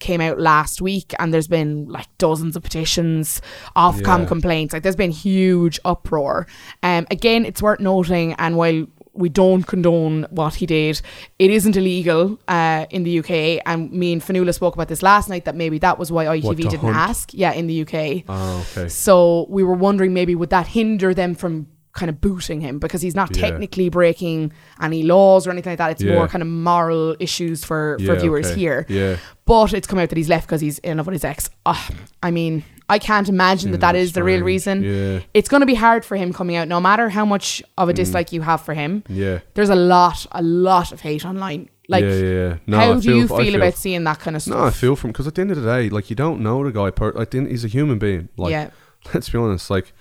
came 0.01 0.21
out 0.21 0.39
last 0.41 0.83
week, 0.83 1.15
and 1.19 1.33
there's 1.33 1.49
been 1.49 1.87
like 1.89 2.07
dozens 2.19 2.57
of 2.57 2.63
petitions, 2.63 3.41
Ofcom 3.77 4.21
Yeah. 4.21 4.25
complaints. 4.27 4.73
Like, 4.75 4.83
there's 4.83 4.97
been 4.97 5.11
huge 5.11 5.79
uproar. 5.85 6.47
Um, 6.83 7.07
again, 7.11 7.45
it's 7.47 7.63
worth 7.63 7.81
noting, 7.81 8.35
and 8.35 8.57
while 8.57 8.87
we 9.17 9.29
don't 9.29 9.63
condone 9.63 10.27
what 10.31 10.55
he 10.57 10.67
did. 10.67 11.01
It 11.39 11.49
isn't 11.53 11.77
illegal 11.77 12.37
uh, 12.49 12.87
in 12.91 13.05
the 13.05 13.21
UK, 13.21 13.63
and 13.65 13.93
me 13.93 14.13
and 14.13 14.21
Fanula 14.21 14.53
spoke 14.53 14.75
about 14.75 14.89
this 14.89 15.05
last 15.05 15.29
night. 15.29 15.45
That 15.45 15.55
maybe 15.55 15.79
that 15.79 16.01
was 16.01 16.11
why 16.11 16.25
ITV 16.25 16.43
What, 16.43 16.57
didn't 16.57 16.79
hunt? 16.81 16.97
ask. 16.97 17.33
Yeah, 17.33 17.53
in 17.53 17.69
the 17.69 17.83
UK. 17.83 18.25
Oh, 18.29 18.67
okay. 18.77 18.89
So 18.89 19.47
we 19.49 19.63
were 19.63 19.75
wondering 19.75 20.15
maybe 20.15 20.35
would 20.35 20.51
that 20.51 20.67
hinder 20.67 21.15
them 21.15 21.37
from 21.37 21.69
kind 21.95 22.11
of 22.11 22.21
booting 22.21 22.61
him 22.61 22.79
because 22.81 23.01
he's 23.03 23.15
not 23.15 23.35
Yeah. 23.37 23.49
technically 23.49 23.89
breaking 23.89 24.53
any 24.83 25.03
laws 25.05 25.47
or 25.47 25.51
anything 25.53 25.71
like 25.71 25.79
that. 25.79 25.93
It's 25.93 26.03
Yeah. 26.03 26.15
more 26.15 26.27
kind 26.29 26.43
of 26.43 26.49
moral 26.49 27.15
issues 27.21 27.65
for, 27.65 27.97
for 28.05 28.15
Yeah, 28.15 28.21
viewers 28.21 28.51
okay. 28.51 28.61
here. 28.61 28.87
Yeah. 28.89 29.17
But 29.47 29.73
it's 29.73 29.87
come 29.87 29.99
out 30.01 30.09
that 30.09 30.19
he's 30.19 30.29
left 30.29 30.47
because 30.49 30.61
he's 30.61 30.79
in 30.81 30.97
love 30.97 31.07
with 31.07 31.13
his 31.15 31.25
ex. 31.25 31.51
Ah, 31.65 31.89
I 32.23 32.31
mean, 32.33 32.65
I 32.89 32.99
can't 32.99 33.29
imagine 33.29 33.71
that 33.71 33.79
Yeah, 33.81 33.93
that 33.93 33.97
is 33.97 34.13
the 34.13 34.25
real 34.25 34.43
reason. 34.43 34.83
Yeah. 34.83 35.21
It's 35.35 35.49
going 35.49 35.61
to 35.61 35.67
be 35.67 35.75
hard 35.77 36.05
for 36.05 36.17
him 36.17 36.33
coming 36.33 36.57
out, 36.57 36.67
no 36.67 36.81
matter 36.81 37.09
how 37.11 37.25
much 37.25 37.63
of 37.79 37.89
a 37.89 37.93
Mm. 37.93 37.97
dislike 37.97 38.33
you 38.33 38.43
have 38.43 38.61
for 38.63 38.75
him. 38.75 39.05
Yeah. 39.09 39.39
There's 39.55 39.71
a 39.71 39.77
lot, 39.77 40.27
a 40.33 40.43
lot 40.43 40.91
of 40.93 41.01
hate 41.03 41.25
online. 41.25 41.69
Like, 41.89 42.03
yeah, 42.05 42.11
yeah, 42.15 42.29
yeah. 42.49 42.55
No, 42.67 42.77
how 42.79 42.93
I 42.95 43.01
do 43.01 43.15
you 43.17 43.25
I 43.25 43.45
feel, 43.45 43.55
about 43.55 43.75
seeing 43.77 44.03
that 44.05 44.19
kind 44.19 44.35
of 44.37 44.43
stuff? 44.43 44.57
No, 44.57 44.65
I 44.65 44.71
feel 44.71 44.97
from 44.97 45.11
because 45.13 45.27
at 45.29 45.35
the 45.37 45.43
end 45.43 45.51
of 45.53 45.63
the 45.63 45.69
day, 45.71 45.91
like 45.91 46.11
you 46.11 46.17
don't 46.17 46.41
know 46.41 46.65
the 46.65 46.73
guy. 46.73 46.91
Per- 46.91 47.13
like 47.13 47.33
he's 47.35 47.65
a 47.65 47.69
human 47.69 47.99
being. 47.99 48.31
Like 48.39 48.51
yeah, 48.53 48.71
let's 49.15 49.29
be 49.29 49.37
honest, 49.39 49.69
like 49.71 49.93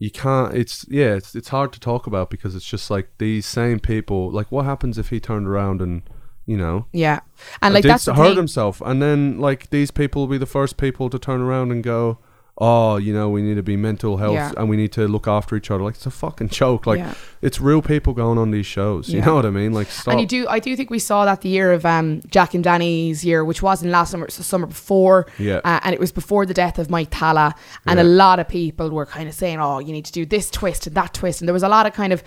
you 0.00 0.12
can't. 0.12 0.54
It's 0.54 0.86
yeah, 0.88 1.14
it's 1.14 1.34
it's 1.34 1.48
hard 1.48 1.72
to 1.72 1.80
talk 1.80 2.06
about 2.06 2.30
because 2.30 2.54
it's 2.54 2.64
just 2.64 2.88
like 2.88 3.10
these 3.18 3.44
same 3.44 3.80
people. 3.80 4.30
Like 4.30 4.50
what 4.52 4.64
happens 4.64 4.96
if 4.96 5.10
he 5.10 5.18
turned 5.18 5.48
around 5.48 5.82
and 5.82 6.02
you 6.46 6.56
know 6.56 6.86
yeah, 6.92 7.20
and 7.60 7.74
like 7.74 7.82
that's 7.82 8.06
hurt 8.06 8.16
thing. 8.16 8.36
himself, 8.36 8.80
and 8.84 9.02
then 9.02 9.40
like 9.40 9.70
these 9.70 9.90
people 9.90 10.22
will 10.22 10.28
be 10.28 10.38
the 10.38 10.46
first 10.46 10.76
people 10.76 11.10
to 11.10 11.18
turn 11.18 11.40
around 11.40 11.72
and 11.72 11.82
go. 11.82 12.18
Oh, 12.60 12.96
you 12.96 13.14
know, 13.14 13.28
we 13.28 13.40
need 13.40 13.54
to 13.54 13.62
be 13.62 13.76
mental 13.76 14.16
health 14.16 14.34
Yeah. 14.34 14.50
and 14.56 14.68
we 14.68 14.76
need 14.76 14.90
to 14.92 15.06
look 15.06 15.28
after 15.28 15.54
each 15.54 15.70
other. 15.70 15.84
Like 15.84 15.94
it's 15.94 16.06
a 16.06 16.10
fucking 16.10 16.48
joke. 16.48 16.86
Like 16.88 16.98
Yeah. 16.98 17.14
it's 17.40 17.60
real 17.60 17.80
people 17.82 18.12
going 18.14 18.36
on 18.36 18.50
these 18.50 18.66
shows. 18.66 19.08
You 19.08 19.18
Yeah. 19.20 19.26
know 19.26 19.34
what 19.36 19.46
I 19.46 19.50
mean? 19.50 19.72
Like 19.72 19.88
stop. 19.88 20.10
And 20.12 20.20
you 20.20 20.26
do, 20.26 20.48
I 20.48 20.58
do 20.58 20.74
think 20.74 20.90
we 20.90 20.98
saw 20.98 21.24
that 21.24 21.42
the 21.42 21.48
year 21.48 21.72
of 21.72 21.86
um, 21.86 22.20
Jack 22.28 22.54
and 22.54 22.64
Danny's 22.64 23.24
year, 23.24 23.44
which 23.44 23.62
wasn't 23.62 23.92
last 23.92 24.10
summer, 24.10 24.24
it 24.24 24.30
was 24.30 24.38
the 24.38 24.42
summer 24.42 24.66
before. 24.66 25.26
Yeah. 25.38 25.60
Uh, 25.64 25.78
and 25.84 25.94
it 25.94 26.00
was 26.00 26.10
before 26.10 26.46
the 26.46 26.54
death 26.54 26.80
of 26.80 26.90
Mike 26.90 27.10
Talla. 27.10 27.54
And 27.86 28.00
a 28.00 28.04
lot 28.04 28.40
of 28.40 28.48
people 28.48 28.90
were 28.90 29.06
kind 29.06 29.28
of 29.28 29.34
saying, 29.36 29.60
oh, 29.60 29.78
you 29.78 29.92
need 29.92 30.06
to 30.06 30.12
do 30.12 30.26
this 30.26 30.50
twist 30.50 30.88
and 30.88 30.96
that 30.96 31.14
twist. 31.14 31.40
And 31.40 31.48
there 31.48 31.54
was 31.54 31.62
a 31.62 31.68
lot 31.68 31.86
of 31.86 31.92
kind 31.92 32.12
of, 32.12 32.24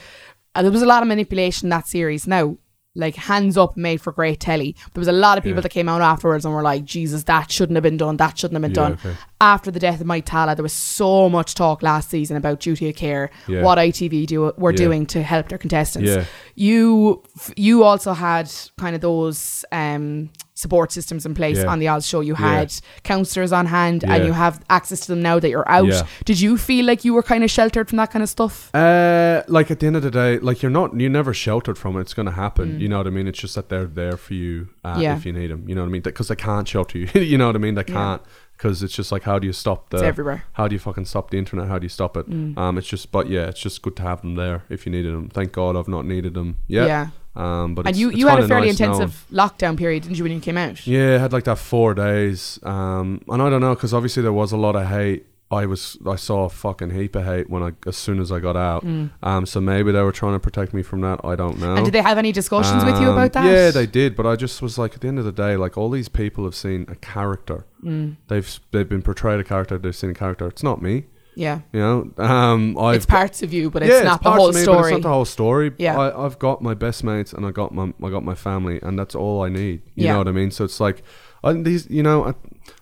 uh, 0.55 0.61
there 0.61 0.71
was 0.71 0.81
a 0.81 0.85
lot 0.85 1.01
of 1.01 1.09
manipulation 1.09 1.65
in 1.65 1.69
that 1.71 1.87
series. 1.89 2.25
Now, 2.25 2.55
like 2.93 3.15
hands 3.15 3.57
up 3.57 3.77
made 3.77 4.01
for 4.01 4.11
great 4.11 4.39
telly. 4.41 4.75
There 4.93 4.99
was 4.99 5.07
a 5.07 5.13
lot 5.13 5.37
of 5.37 5.43
people 5.45 5.59
Yeah. 5.59 5.61
that 5.61 5.69
came 5.69 5.87
out 5.87 6.01
afterwards 6.01 6.43
and 6.43 6.53
were 6.53 6.61
like, 6.61 6.83
Jesus, 6.83 7.23
that 7.23 7.49
shouldn't 7.49 7.75
have 7.77 7.83
been 7.83 7.95
done. 7.95 8.17
That 8.17 8.37
shouldn't 8.37 8.55
have 8.55 8.61
been 8.61 8.71
Yeah, 8.83 8.89
done. 8.89 8.93
okay. 9.05 9.17
After 9.39 9.71
the 9.71 9.79
death 9.79 10.01
of 10.01 10.07
Mike 10.07 10.25
Talla, 10.25 10.55
there 10.55 10.63
was 10.63 10.73
so 10.73 11.29
much 11.29 11.55
talk 11.55 11.81
last 11.81 12.09
season 12.09 12.35
about 12.35 12.59
duty 12.59 12.89
of 12.89 12.95
care, 12.95 13.29
Yeah. 13.47 13.63
what 13.63 13.77
ITV 13.77 14.25
do 14.25 14.51
were 14.57 14.73
doing 14.73 15.05
to 15.07 15.23
help 15.23 15.47
their 15.49 15.57
contestants 15.57 16.27
you 16.55 17.23
you 17.55 17.83
also 17.83 18.11
had 18.13 18.51
kind 18.77 18.93
of 18.95 19.01
those 19.01 19.63
um, 19.71 20.29
support 20.61 20.91
systems 20.91 21.25
in 21.25 21.33
place 21.33 21.57
Yeah. 21.57 21.71
on 21.71 21.79
the 21.79 21.87
Oz 21.93 22.05
show. 22.11 22.21
You 22.21 22.35
Yeah. 22.39 22.47
had 22.59 22.73
counselors 23.03 23.51
on 23.51 23.65
hand, 23.77 24.03
and 24.03 24.19
you 24.27 24.33
have 24.33 24.55
access 24.69 24.99
to 25.01 25.07
them 25.11 25.21
now 25.21 25.39
that 25.39 25.49
you're 25.49 25.69
out. 25.77 25.87
Yeah. 25.87 26.03
Did 26.25 26.39
you 26.39 26.57
feel 26.57 26.85
like 26.85 27.03
you 27.05 27.13
were 27.13 27.23
kind 27.23 27.43
of 27.43 27.49
sheltered 27.51 27.87
from 27.89 27.97
that 27.97 28.11
kind 28.11 28.23
of 28.23 28.29
stuff? 28.29 28.73
Uh, 28.75 29.41
like 29.47 29.71
at 29.71 29.79
the 29.79 29.87
end 29.87 29.95
of 29.95 30.03
the 30.03 30.11
day, 30.11 30.39
like 30.39 30.61
you're 30.61 30.71
not, 30.79 30.87
you're 30.99 31.09
never 31.21 31.33
sheltered 31.33 31.77
from 31.77 31.97
it. 31.97 32.01
It's 32.01 32.13
gonna 32.13 32.31
happen. 32.45 32.67
Mm. 32.73 32.79
You 32.81 32.89
know 32.89 32.97
what 32.99 33.07
I 33.07 33.11
mean? 33.17 33.27
It's 33.27 33.39
just 33.39 33.55
that 33.55 33.69
they're 33.69 33.85
there 34.01 34.17
for 34.17 34.33
you 34.33 34.69
uh, 34.83 34.97
Yeah. 34.99 35.15
if 35.17 35.25
you 35.25 35.33
need 35.33 35.49
them. 35.51 35.63
You 35.67 35.75
know 35.75 35.81
what 35.81 35.87
I 35.87 35.91
mean? 35.91 36.01
Because 36.01 36.27
they 36.27 36.35
can't 36.35 36.67
shelter 36.67 36.97
you. 36.97 37.07
you 37.33 37.37
know 37.37 37.47
what 37.47 37.55
I 37.55 37.59
mean? 37.59 37.75
They 37.75 37.83
can't 37.83 38.21
because 38.57 38.83
it's 38.83 38.93
just 38.95 39.11
like 39.11 39.23
how 39.23 39.39
do 39.39 39.47
you 39.47 39.53
stop 39.53 39.89
the? 39.89 39.97
It's 39.97 40.03
everywhere. 40.03 40.43
How 40.53 40.67
do 40.67 40.75
you 40.75 40.79
fucking 40.79 41.05
stop 41.05 41.31
the 41.31 41.37
internet? 41.39 41.67
How 41.67 41.79
do 41.79 41.85
you 41.85 41.89
stop 41.89 42.15
it? 42.17 42.29
Mm. 42.29 42.57
Um, 42.57 42.77
it's 42.77 42.87
just, 42.87 43.11
but 43.11 43.27
yeah, 43.29 43.47
it's 43.47 43.59
just 43.59 43.81
good 43.81 43.95
to 43.95 44.03
have 44.03 44.21
them 44.21 44.35
there 44.35 44.63
if 44.69 44.85
you 44.85 44.91
needed 44.91 45.13
them. 45.13 45.29
Thank 45.29 45.51
God 45.51 45.75
I've 45.75 45.87
not 45.87 46.05
needed 46.05 46.33
them 46.35 46.57
yet. 46.67 46.87
Yeah. 46.87 47.07
Um, 47.35 47.75
but 47.75 47.85
And 47.87 47.95
it's- 47.95 47.99
you, 47.99 48.09
you 48.11 48.27
had 48.27 48.39
a 48.39 48.47
fairly 48.47 48.67
nice 48.67 48.79
knowing- 48.79 48.91
intensive 49.01 49.25
lockdown 49.31 49.77
period, 49.77 50.03
didn't 50.03 50.17
you, 50.17 50.23
when 50.25 50.33
you 50.33 50.39
came 50.41 50.57
out? 50.57 50.85
Yeah, 50.85 51.15
I 51.15 51.17
had 51.19 51.31
like 51.33 51.45
that 51.45 51.57
four 51.57 51.93
days. 51.93 52.59
Um, 52.63 53.21
and 53.29 53.41
I 53.41 53.49
don't 53.49 53.61
know 53.61 53.73
because 53.73 53.93
obviously 53.93 54.21
there 54.23 54.33
was 54.33 54.51
a 54.51 54.57
lot 54.57 54.75
of 54.75 54.87
hate. 54.87 55.27
I 55.49 55.65
was 55.65 55.97
I 56.07 56.15
saw 56.15 56.45
a 56.45 56.49
fucking 56.49 56.91
heap 56.91 57.13
of 57.13 57.25
hate 57.25 57.49
when 57.49 57.61
I 57.61 57.71
as 57.85 57.97
soon 57.97 58.19
as 58.21 58.31
I 58.31 58.39
got 58.39 58.55
out. 58.55 58.85
Um, 59.21 59.45
so 59.45 59.59
maybe 59.59 59.91
they 59.91 60.01
were 60.01 60.13
trying 60.13 60.31
to 60.31 60.39
protect 60.39 60.73
me 60.73 60.81
from 60.81 61.01
that. 61.01 61.19
I 61.25 61.35
don't 61.35 61.59
know. 61.59 61.73
Mm. 61.73 61.75
And 61.77 61.85
did 61.85 61.93
they 61.93 62.01
have 62.01 62.17
any 62.17 62.31
discussions 62.31 62.85
with 62.85 62.95
you 63.01 63.07
Um, 63.09 63.17
about 63.17 63.33
that? 63.33 63.45
Yeah, 63.45 63.69
they 63.69 63.85
did. 63.85 64.15
But 64.15 64.25
I 64.25 64.37
just 64.37 64.61
was 64.61 64.77
like, 64.77 64.93
at 64.93 65.01
the 65.01 65.09
end 65.09 65.19
of 65.19 65.25
the 65.25 65.33
day, 65.33 65.57
like 65.57 65.77
all 65.77 65.89
these 65.89 66.07
people 66.07 66.45
have 66.45 66.55
seen 66.55 66.85
a 66.87 66.95
character. 66.95 67.65
Mm. 67.83 68.15
They've 68.29 68.59
they've 68.71 68.87
been 68.87 69.01
portrayed 69.01 69.41
a 69.41 69.43
character. 69.43 69.77
They've 69.77 69.93
seen 69.95 70.11
a 70.11 70.13
character. 70.13 70.47
It's 70.47 70.63
not 70.63 70.81
me. 70.81 71.05
Yeah. 71.41 71.61
You 71.73 71.79
know. 71.79 72.11
Um, 72.23 72.77
I've 72.77 72.97
it's 72.97 73.05
parts 73.05 73.41
of 73.41 73.51
you, 73.51 73.71
but 73.71 73.81
it's 73.81 73.91
yeah, 73.91 74.03
not 74.03 74.21
the 74.21 74.31
whole 74.31 74.51
me, 74.53 74.61
story. 74.61 74.91
It's 74.91 74.91
not 74.91 75.01
the 75.01 75.13
whole 75.13 75.25
story. 75.25 75.71
Yeah. 75.79 75.97
I, 75.99 76.25
I've 76.25 76.37
got 76.37 76.61
my 76.61 76.75
best 76.75 77.03
mates 77.03 77.33
and 77.33 77.45
I 77.45 77.51
got 77.51 77.73
my 77.73 77.91
I 78.03 78.09
got 78.11 78.23
my 78.23 78.35
family, 78.35 78.79
and 78.83 78.97
that's 78.99 79.15
all 79.15 79.41
I 79.43 79.49
need. 79.49 79.81
You 79.95 80.05
Yeah. 80.05 80.11
know 80.13 80.17
what 80.19 80.27
I 80.27 80.33
mean? 80.33 80.51
So 80.51 80.63
it's 80.63 80.79
like, 80.79 81.01
I, 81.43 81.53
these, 81.53 81.89
you 81.89 82.03
know, 82.03 82.25
I, 82.27 82.33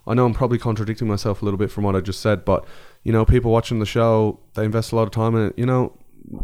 I 0.06 0.14
know 0.14 0.26
I'm 0.26 0.34
probably 0.34 0.58
contradicting 0.58 1.08
myself 1.08 1.42
a 1.42 1.46
little 1.46 1.58
bit 1.58 1.72
from 1.72 1.86
what 1.86 1.96
I 1.96 2.02
just 2.02 2.20
said, 2.20 2.44
but 2.44 2.66
you 3.04 3.14
know, 3.14 3.24
people 3.24 3.50
watching 3.52 3.80
the 3.80 3.86
show, 3.86 4.40
they 4.56 4.66
invest 4.66 4.92
a 4.92 4.96
lot 4.98 5.04
of 5.04 5.12
time 5.12 5.36
in 5.36 5.48
it. 5.48 5.54
You 5.58 5.66
know, 5.66 5.94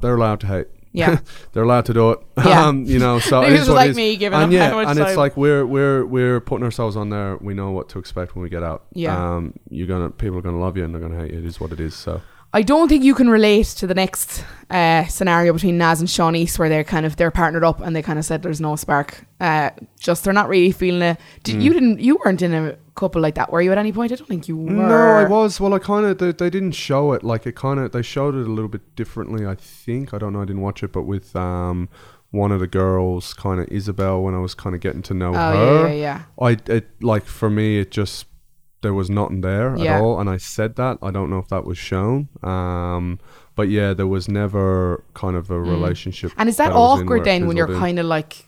they're 0.02 0.16
allowed 0.16 0.40
to 0.42 0.48
hate. 0.48 0.68
Yeah. 0.98 1.20
they're 1.54 1.64
allowed 1.64 1.86
to 1.86 1.94
do 1.94 2.12
it. 2.12 2.20
Yeah. 2.38 2.56
Um, 2.66 2.86
you 2.86 3.00
know, 3.00 3.20
so 3.20 3.42
it 3.44 3.52
it 3.52 3.54
is 3.54 3.60
was 3.62 3.70
what 3.70 3.86
it 3.86 3.88
like 3.90 3.96
me 3.96 4.16
giving 4.16 4.40
and 4.40 4.46
up 4.46 4.52
yeah, 4.52 4.90
and 4.90 5.00
it's 5.00 5.18
like 5.18 5.36
we're 5.38 5.66
we're 5.66 6.06
we're 6.06 6.40
putting 6.40 6.64
ourselves 6.64 6.96
on 6.96 7.10
there. 7.10 7.38
We 7.38 7.54
know 7.54 7.72
what 7.72 7.90
to 7.90 8.00
expect 8.00 8.36
when 8.36 8.44
we 8.44 8.50
get 8.50 8.64
out. 8.64 8.86
Yeah. 8.94 9.36
Um, 9.36 9.54
you're 9.70 9.88
gonna 9.88 10.10
people 10.10 10.38
are 10.38 10.42
gonna 10.42 10.60
love 10.60 10.78
you 10.78 10.84
and 10.86 10.94
they're 10.94 11.02
gonna 11.02 11.20
hate 11.20 11.32
you. 11.32 11.40
It 11.40 11.46
is 11.46 11.60
what 11.60 11.72
it 11.72 11.80
is. 11.80 11.94
So 11.94 12.22
I 12.56 12.62
don't 12.62 12.88
think 12.88 13.04
you 13.04 13.14
can 13.14 13.30
relate 13.30 13.66
to 13.80 13.86
the 13.86 13.94
next 13.94 14.46
uh, 14.70 15.06
scenario 15.08 15.52
between 15.52 15.78
Nas 15.78 16.00
and 16.00 16.08
Siânnise, 16.08 16.58
where 16.58 16.70
they're 16.70 16.86
kind 16.86 17.06
of 17.06 17.18
they're 17.18 17.30
partnered 17.30 17.66
up 17.66 17.82
and 17.82 17.94
they 17.94 18.02
kind 18.02 18.18
of 18.18 18.24
said 18.24 18.44
there's 18.44 18.62
no 18.62 18.78
spark. 18.78 19.26
Uh, 19.42 19.72
just 20.00 20.24
they're 20.24 20.34
not 20.34 20.48
really 20.48 20.72
feeling 20.72 21.02
it. 21.02 21.20
Did, 21.44 21.62
You 21.62 21.74
didn't. 21.74 22.00
You 22.00 22.18
weren't 22.24 22.42
in 22.42 22.54
a 22.54 22.78
couple 22.96 23.22
like 23.22 23.36
that, 23.36 23.52
were 23.52 23.62
you? 23.62 23.74
At 23.74 23.78
any 23.78 23.92
point, 23.92 24.14
I 24.14 24.16
don't 24.16 24.28
think 24.28 24.48
you 24.48 24.56
were. 24.56 24.72
No, 24.72 24.96
I 24.96 25.28
was. 25.28 25.60
Well, 25.60 25.74
I 25.74 25.80
kind 25.80 26.06
of 26.06 26.18
they, 26.18 26.32
they 26.32 26.50
didn't 26.50 26.72
show 26.72 27.12
it. 27.12 27.26
Like 27.26 27.46
it 27.46 27.58
kind 27.58 27.78
of 27.78 27.92
they 27.92 28.02
showed 28.02 28.36
it 28.36 28.48
a 28.48 28.52
little 28.52 28.70
bit 28.70 28.96
differently. 28.96 29.46
I 29.46 29.56
think 29.56 30.14
I 30.14 30.18
don't 30.18 30.32
know. 30.32 30.42
I 30.42 30.46
didn't 30.46 30.62
watch 30.62 30.82
it, 30.82 30.94
but 30.94 31.04
with 31.04 31.36
um 31.36 31.90
one 32.32 32.54
of 32.54 32.62
the 32.62 32.68
girls, 32.68 33.34
kind 33.34 33.60
of 33.60 33.68
Isabel, 33.68 34.22
when 34.22 34.34
I 34.34 34.40
was 34.40 34.56
kind 34.56 34.74
of 34.74 34.82
getting 34.82 35.02
to 35.04 35.14
know 35.14 35.34
Oh 35.36 35.52
her, 35.52 35.88
yeah, 35.90 35.94
yeah, 35.94 36.22
I 36.40 36.58
it 36.72 37.04
like 37.04 37.26
for 37.26 37.50
me 37.50 37.80
it 37.80 37.92
just 37.92 38.28
there 38.86 38.94
was 38.94 39.10
nothing 39.10 39.42
there 39.42 39.76
Yeah. 39.76 39.96
at 39.98 40.02
all, 40.02 40.20
and 40.20 40.30
I 40.30 40.38
said 40.38 40.76
that. 40.76 41.00
I 41.02 41.12
don't 41.12 41.30
know 41.30 41.40
if 41.40 41.48
that 41.50 41.66
was 41.66 41.78
shown. 41.78 42.30
Um, 42.44 43.20
but 43.56 43.68
yeah, 43.70 43.94
there 43.94 44.08
was 44.08 44.30
never 44.30 45.04
kind 45.14 45.36
of 45.36 45.50
a 45.50 45.60
relationship. 45.60 46.32
Mm. 46.32 46.36
And 46.38 46.50
is 46.50 46.58
that, 46.58 46.72
I 46.72 46.76
was 46.76 47.02
in 47.02 47.08
where 47.08 47.18
awkward 47.18 47.26
then 47.26 47.48
when 47.48 47.58
you're 47.58 47.68
kind 47.68 47.98
of 48.00 48.06
like 48.06 48.46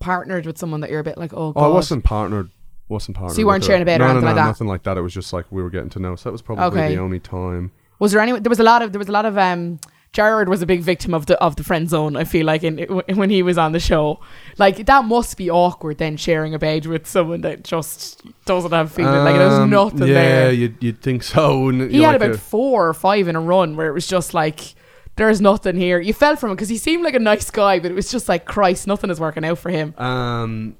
partnered 0.00 0.44
with 0.44 0.58
someone 0.58 0.80
that 0.80 0.90
you're 0.90 1.00
a 1.00 1.04
bit 1.04 1.16
like, 1.16 1.32
oh, 1.32 1.52
God. 1.52 1.60
Oh, 1.60 1.64
I 1.64 1.68
wasn't 1.68 2.04
partnered. 2.04 2.50
Wasn't 2.88 3.16
partnered. 3.16 3.36
So 3.36 3.40
you 3.40 3.46
weren't 3.46 3.64
sharing 3.64 3.82
a 3.82 3.84
bed 3.84 4.00
or 4.00 4.04
anything 4.04 4.22
no, 4.22 4.26
like 4.26 4.36
that? 4.36 4.46
Nothing 4.46 4.66
like 4.66 4.82
that. 4.84 4.96
It 4.96 5.02
was 5.02 5.14
just 5.14 5.32
like 5.32 5.46
we 5.50 5.62
were 5.62 5.70
getting 5.70 5.90
to 5.90 5.98
know. 5.98 6.16
So 6.16 6.28
that 6.28 6.32
was 6.32 6.42
probably 6.42 6.64
Okay. 6.64 6.94
the 6.94 7.00
only 7.00 7.20
time. 7.20 7.72
Was 7.98 8.12
there 8.12 8.20
any? 8.20 8.38
There 8.38 8.50
was 8.50 8.60
a 8.60 8.64
lot 8.64 8.82
of. 8.82 8.92
There 8.92 8.98
was 8.98 9.08
a 9.08 9.12
lot 9.12 9.24
of. 9.24 9.38
Um, 9.38 9.78
Jared 10.12 10.48
was 10.48 10.62
a 10.62 10.66
big 10.66 10.80
victim 10.80 11.12
of 11.12 11.26
the 11.26 11.38
of 11.42 11.56
the 11.56 11.64
friend 11.64 11.90
zone. 11.90 12.16
I 12.16 12.24
feel 12.24 12.46
like 12.46 12.64
in 12.64 12.78
when 13.16 13.28
he 13.28 13.42
was 13.42 13.58
on 13.58 13.72
the 13.72 13.80
show, 13.80 14.18
like 14.56 14.86
that 14.86 15.04
must 15.04 15.36
be 15.36 15.50
awkward. 15.50 15.98
Then 15.98 16.16
sharing 16.16 16.54
a 16.54 16.58
bed 16.58 16.86
with 16.86 17.06
someone 17.06 17.42
that 17.42 17.64
just 17.64 18.22
doesn't 18.46 18.72
have 18.72 18.92
feeling. 18.92 19.12
like 19.24 19.36
there's 19.36 19.52
Um, 19.52 19.68
nothing 19.70 20.08
yeah, 20.08 20.14
there. 20.14 20.52
you'd, 20.52 20.82
you'd 20.82 21.02
think 21.02 21.22
so. 21.22 21.68
He 21.70 22.00
had 22.02 22.12
like 22.12 22.16
about 22.16 22.30
a- 22.36 22.38
four 22.38 22.88
or 22.88 22.94
five 22.94 23.28
in 23.28 23.36
a 23.36 23.40
run 23.40 23.76
where 23.76 23.88
it 23.88 23.92
was 23.92 24.06
just 24.06 24.32
like, 24.32 24.74
there's 25.16 25.40
nothing 25.40 25.76
here. 25.76 26.00
You 26.00 26.14
fell 26.14 26.36
from 26.36 26.50
him 26.50 26.56
because 26.56 26.68
he 26.70 26.78
seemed 26.78 27.04
like 27.04 27.14
a 27.14 27.18
nice 27.18 27.50
guy, 27.50 27.78
but 27.78 27.90
it 27.90 27.94
was 27.94 28.10
just 28.10 28.28
like, 28.28 28.46
Christ, 28.46 28.86
nothing 28.86 29.10
is 29.10 29.20
working 29.20 29.44
out 29.44 29.58
for 29.58 29.70
him. 29.70 29.92
um, 29.98 30.76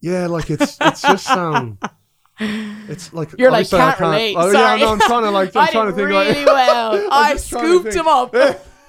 yeah, 0.00 0.26
like 0.28 0.50
it's 0.50 0.76
it's 0.80 1.02
just 1.02 1.28
um, 1.30 1.78
it's 2.38 3.12
like 3.12 3.30
You're 3.38 3.50
like, 3.50 3.66
obviously 3.72 3.80
I 3.80 3.88
can't 3.92 4.00
relate. 4.00 4.34
Oh 4.36 4.52
Sorry. 4.52 4.80
yeah, 4.80 4.86
no, 4.86 4.92
I'm 4.92 5.00
trying 5.00 5.22
to 5.24 5.30
like 5.30 5.56
I'm 5.56 5.62
I 5.68 5.70
trying 5.72 5.86
to 5.88 5.92
think 5.92 6.08
really 6.08 6.34
like. 6.34 6.46
well. 6.46 7.08
I 7.10 7.32
just 7.32 7.48
trying 7.48 7.64
to 7.64 7.78
scooped 7.78 7.94
him 7.94 8.06
up. 8.08 8.34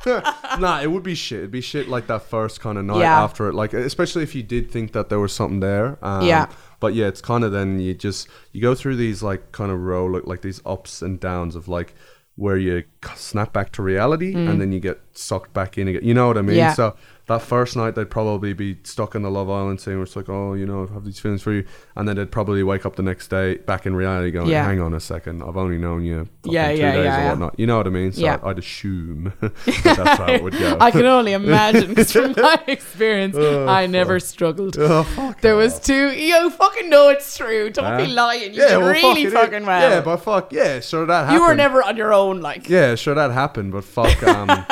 nah, 0.59 0.79
it 0.81 0.87
would 0.91 1.03
be 1.03 1.15
shit. 1.15 1.39
It'd 1.39 1.51
be 1.51 1.61
shit 1.61 1.87
like 1.89 2.07
that 2.07 2.23
first 2.23 2.59
kind 2.61 2.77
of 2.77 2.85
night 2.85 2.99
Yeah. 2.99 3.21
after 3.23 3.47
it, 3.49 3.53
like 3.53 3.73
especially 3.73 4.23
if 4.23 4.35
you 4.35 4.43
did 4.43 4.71
think 4.71 4.91
that 4.93 5.09
there 5.09 5.19
was 5.19 5.33
something 5.33 5.59
there. 5.59 5.97
Um, 6.01 6.25
Yeah. 6.25 6.47
But 6.79 6.93
yeah, 6.93 7.07
it's 7.07 7.21
kind 7.21 7.43
of 7.43 7.51
then 7.51 7.79
you 7.79 7.93
just 7.93 8.27
you 8.51 8.61
go 8.61 8.75
through 8.75 8.97
these 8.97 9.23
like 9.23 9.51
kind 9.51 9.71
of 9.71 9.79
row 9.79 10.05
like 10.05 10.41
these 10.41 10.61
ups 10.65 11.01
and 11.01 11.19
downs 11.19 11.55
of 11.55 11.67
like 11.67 11.95
where 12.35 12.55
you 12.57 12.83
snap 13.15 13.51
back 13.51 13.71
to 13.71 13.81
reality 13.81 14.35
and 14.35 14.61
then 14.61 14.71
you 14.71 14.79
get 14.79 14.99
sucked 15.13 15.53
back 15.53 15.75
in 15.79 15.87
again. 15.87 16.03
You 16.03 16.13
know 16.13 16.27
what 16.27 16.37
I 16.37 16.41
mean? 16.43 16.53
Mm. 16.55 16.59
Yeah. 16.59 16.73
So 16.73 16.95
that 17.27 17.41
first 17.41 17.75
night 17.75 17.95
they'd 17.95 18.09
probably 18.09 18.53
be 18.53 18.77
stuck 18.83 19.13
in 19.15 19.21
the 19.21 19.29
Love 19.29 19.49
Island 19.49 19.81
scene 19.81 19.95
where 19.95 20.03
it's 20.03 20.15
like, 20.15 20.29
oh, 20.29 20.53
you 20.53 20.65
know, 20.65 20.87
I 20.89 20.93
have 20.93 21.03
these 21.05 21.19
feelings 21.19 21.41
for 21.41 21.51
you, 21.51 21.65
and 21.95 22.07
then 22.07 22.15
they'd 22.15 22.31
probably 22.31 22.63
wake 22.63 22.85
up 22.85 22.95
the 22.95 23.03
next 23.03 23.27
day 23.27 23.55
back 23.57 23.85
in 23.85 23.95
reality 23.95 24.31
going, 24.31 24.47
Yeah. 24.49 24.63
hang 24.65 24.79
on 24.79 24.93
a 24.93 24.99
second, 24.99 25.43
I've 25.43 25.57
only 25.57 25.77
known 25.77 26.03
you 26.05 26.29
Yeah, 26.45 26.71
two 26.71 26.77
yeah, 26.79 26.91
days 26.93 26.97
yeah, 26.97 26.99
or 26.99 27.03
yeah. 27.03 27.29
whatnot. 27.29 27.59
You 27.59 27.67
know 27.67 27.77
what 27.77 27.87
I 27.87 27.89
mean? 27.89 28.11
So 28.13 28.21
Yeah. 28.21 28.39
I'd 28.43 28.57
assume 28.59 29.33
that 29.41 29.53
that's 29.83 30.17
how 30.19 30.27
it 30.33 30.41
would 30.43 30.53
go. 30.57 30.77
I 30.79 30.89
can 30.91 31.05
only 31.05 31.33
imagine 31.33 31.89
because 31.89 32.11
from 32.13 32.33
my 32.37 32.63
experience, 32.67 33.35
Oh, 33.37 33.67
I 33.67 33.87
never 33.87 34.19
struggled. 34.21 34.77
Oh, 34.79 35.03
fuck 35.03 35.41
There 35.41 35.55
off. 35.55 35.63
was 35.63 35.79
two. 35.81 36.11
You 36.11 36.49
fucking 36.49 36.89
know 36.89 37.09
it's 37.09 37.35
true. 37.37 37.69
Don't 37.69 37.97
be 37.97 38.07
lying. 38.07 38.53
You 38.53 38.61
did 38.61 38.77
well, 38.77 38.89
really 38.91 39.25
fuck 39.25 39.49
fucking 39.51 39.65
well. 39.65 39.89
Yeah, 39.91 40.01
but 40.01 40.17
fuck, 40.17 40.53
yeah, 40.53 40.79
sure 40.79 41.05
that 41.05 41.25
happened. 41.25 41.33
you 41.41 41.45
were 41.47 41.55
never 41.55 41.83
on 41.83 41.97
your 41.97 42.13
own. 42.13 42.39
Like, 42.41 42.69
Yeah, 42.69 42.95
sure 42.95 43.15
that 43.15 43.31
happened, 43.31 43.73
but 43.73 43.83
fuck, 43.83 44.23
um, 44.23 44.65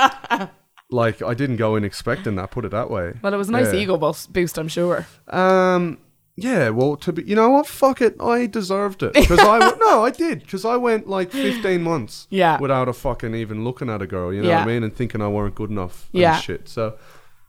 like 0.89 1.21
I 1.21 1.33
didn't 1.33 1.57
go 1.57 1.75
in 1.75 1.83
expecting 1.83 2.35
that. 2.35 2.51
Put 2.51 2.65
it 2.65 2.71
that 2.71 2.89
way. 2.89 3.13
well, 3.21 3.33
it 3.33 3.37
was 3.37 3.49
a 3.49 3.51
nice 3.51 3.73
Yeah. 3.73 3.79
ego 3.81 3.97
boost, 3.97 4.31
boost, 4.33 4.57
I'm 4.57 4.67
sure. 4.67 5.05
Um, 5.29 5.97
Yeah, 6.37 6.67
well, 6.69 6.97
to 6.97 7.13
be, 7.13 7.23
you 7.23 7.33
know 7.35 7.49
what? 7.51 7.65
Fuck 7.65 8.01
it, 8.01 8.15
I 8.19 8.45
deserved 8.45 9.01
it 9.03 9.13
because 9.13 9.39
I 9.39 9.57
no, 9.79 10.03
I 10.03 10.09
did 10.11 10.41
because 10.41 10.65
I 10.65 10.75
went 10.75 11.07
like 11.07 11.31
fifteen 11.31 11.81
months, 11.81 12.27
Yeah. 12.29 12.59
without 12.59 12.89
a 12.89 12.93
fucking 12.93 13.33
even 13.33 13.63
looking 13.63 13.89
at 13.89 14.01
a 14.01 14.07
girl, 14.07 14.33
you 14.33 14.41
know 14.41 14.49
Yeah. 14.49 14.59
what 14.59 14.69
I 14.69 14.73
mean, 14.73 14.83
and 14.83 14.93
thinking 14.93 15.21
I 15.21 15.29
weren't 15.29 15.55
good 15.55 15.69
enough, 15.69 16.09
and 16.13 16.21
Yeah. 16.21 16.35
shit. 16.35 16.67
So, 16.67 16.95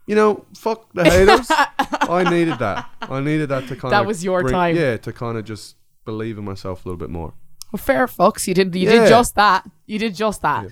you 0.06 0.14
know, 0.14 0.44
fuck 0.56 0.86
the 0.94 1.02
haters. 1.04 1.50
I 2.08 2.22
needed 2.30 2.60
that. 2.60 2.88
I 3.02 3.18
needed 3.20 3.48
that 3.48 3.66
to 3.68 3.74
kind 3.74 3.84
of 3.86 3.90
That 3.90 4.06
was 4.06 4.22
your 4.22 4.44
time. 4.48 4.76
yeah, 4.76 4.96
to 4.98 5.12
kind 5.12 5.36
of 5.36 5.44
just 5.44 5.74
believe 6.04 6.38
in 6.38 6.44
myself 6.44 6.84
a 6.86 6.88
little 6.88 6.98
bit 6.98 7.10
more. 7.10 7.34
Well, 7.76 7.84
fair 7.84 8.06
fucks. 8.06 8.46
You 8.48 8.54
did. 8.54 8.74
You 8.74 8.88
Yeah. 8.90 9.00
did 9.00 9.08
just 9.08 9.34
that. 9.34 9.64
You 9.86 9.98
did 9.98 10.14
just 10.14 10.42
that. 10.42 10.64
Yeah, 10.64 10.70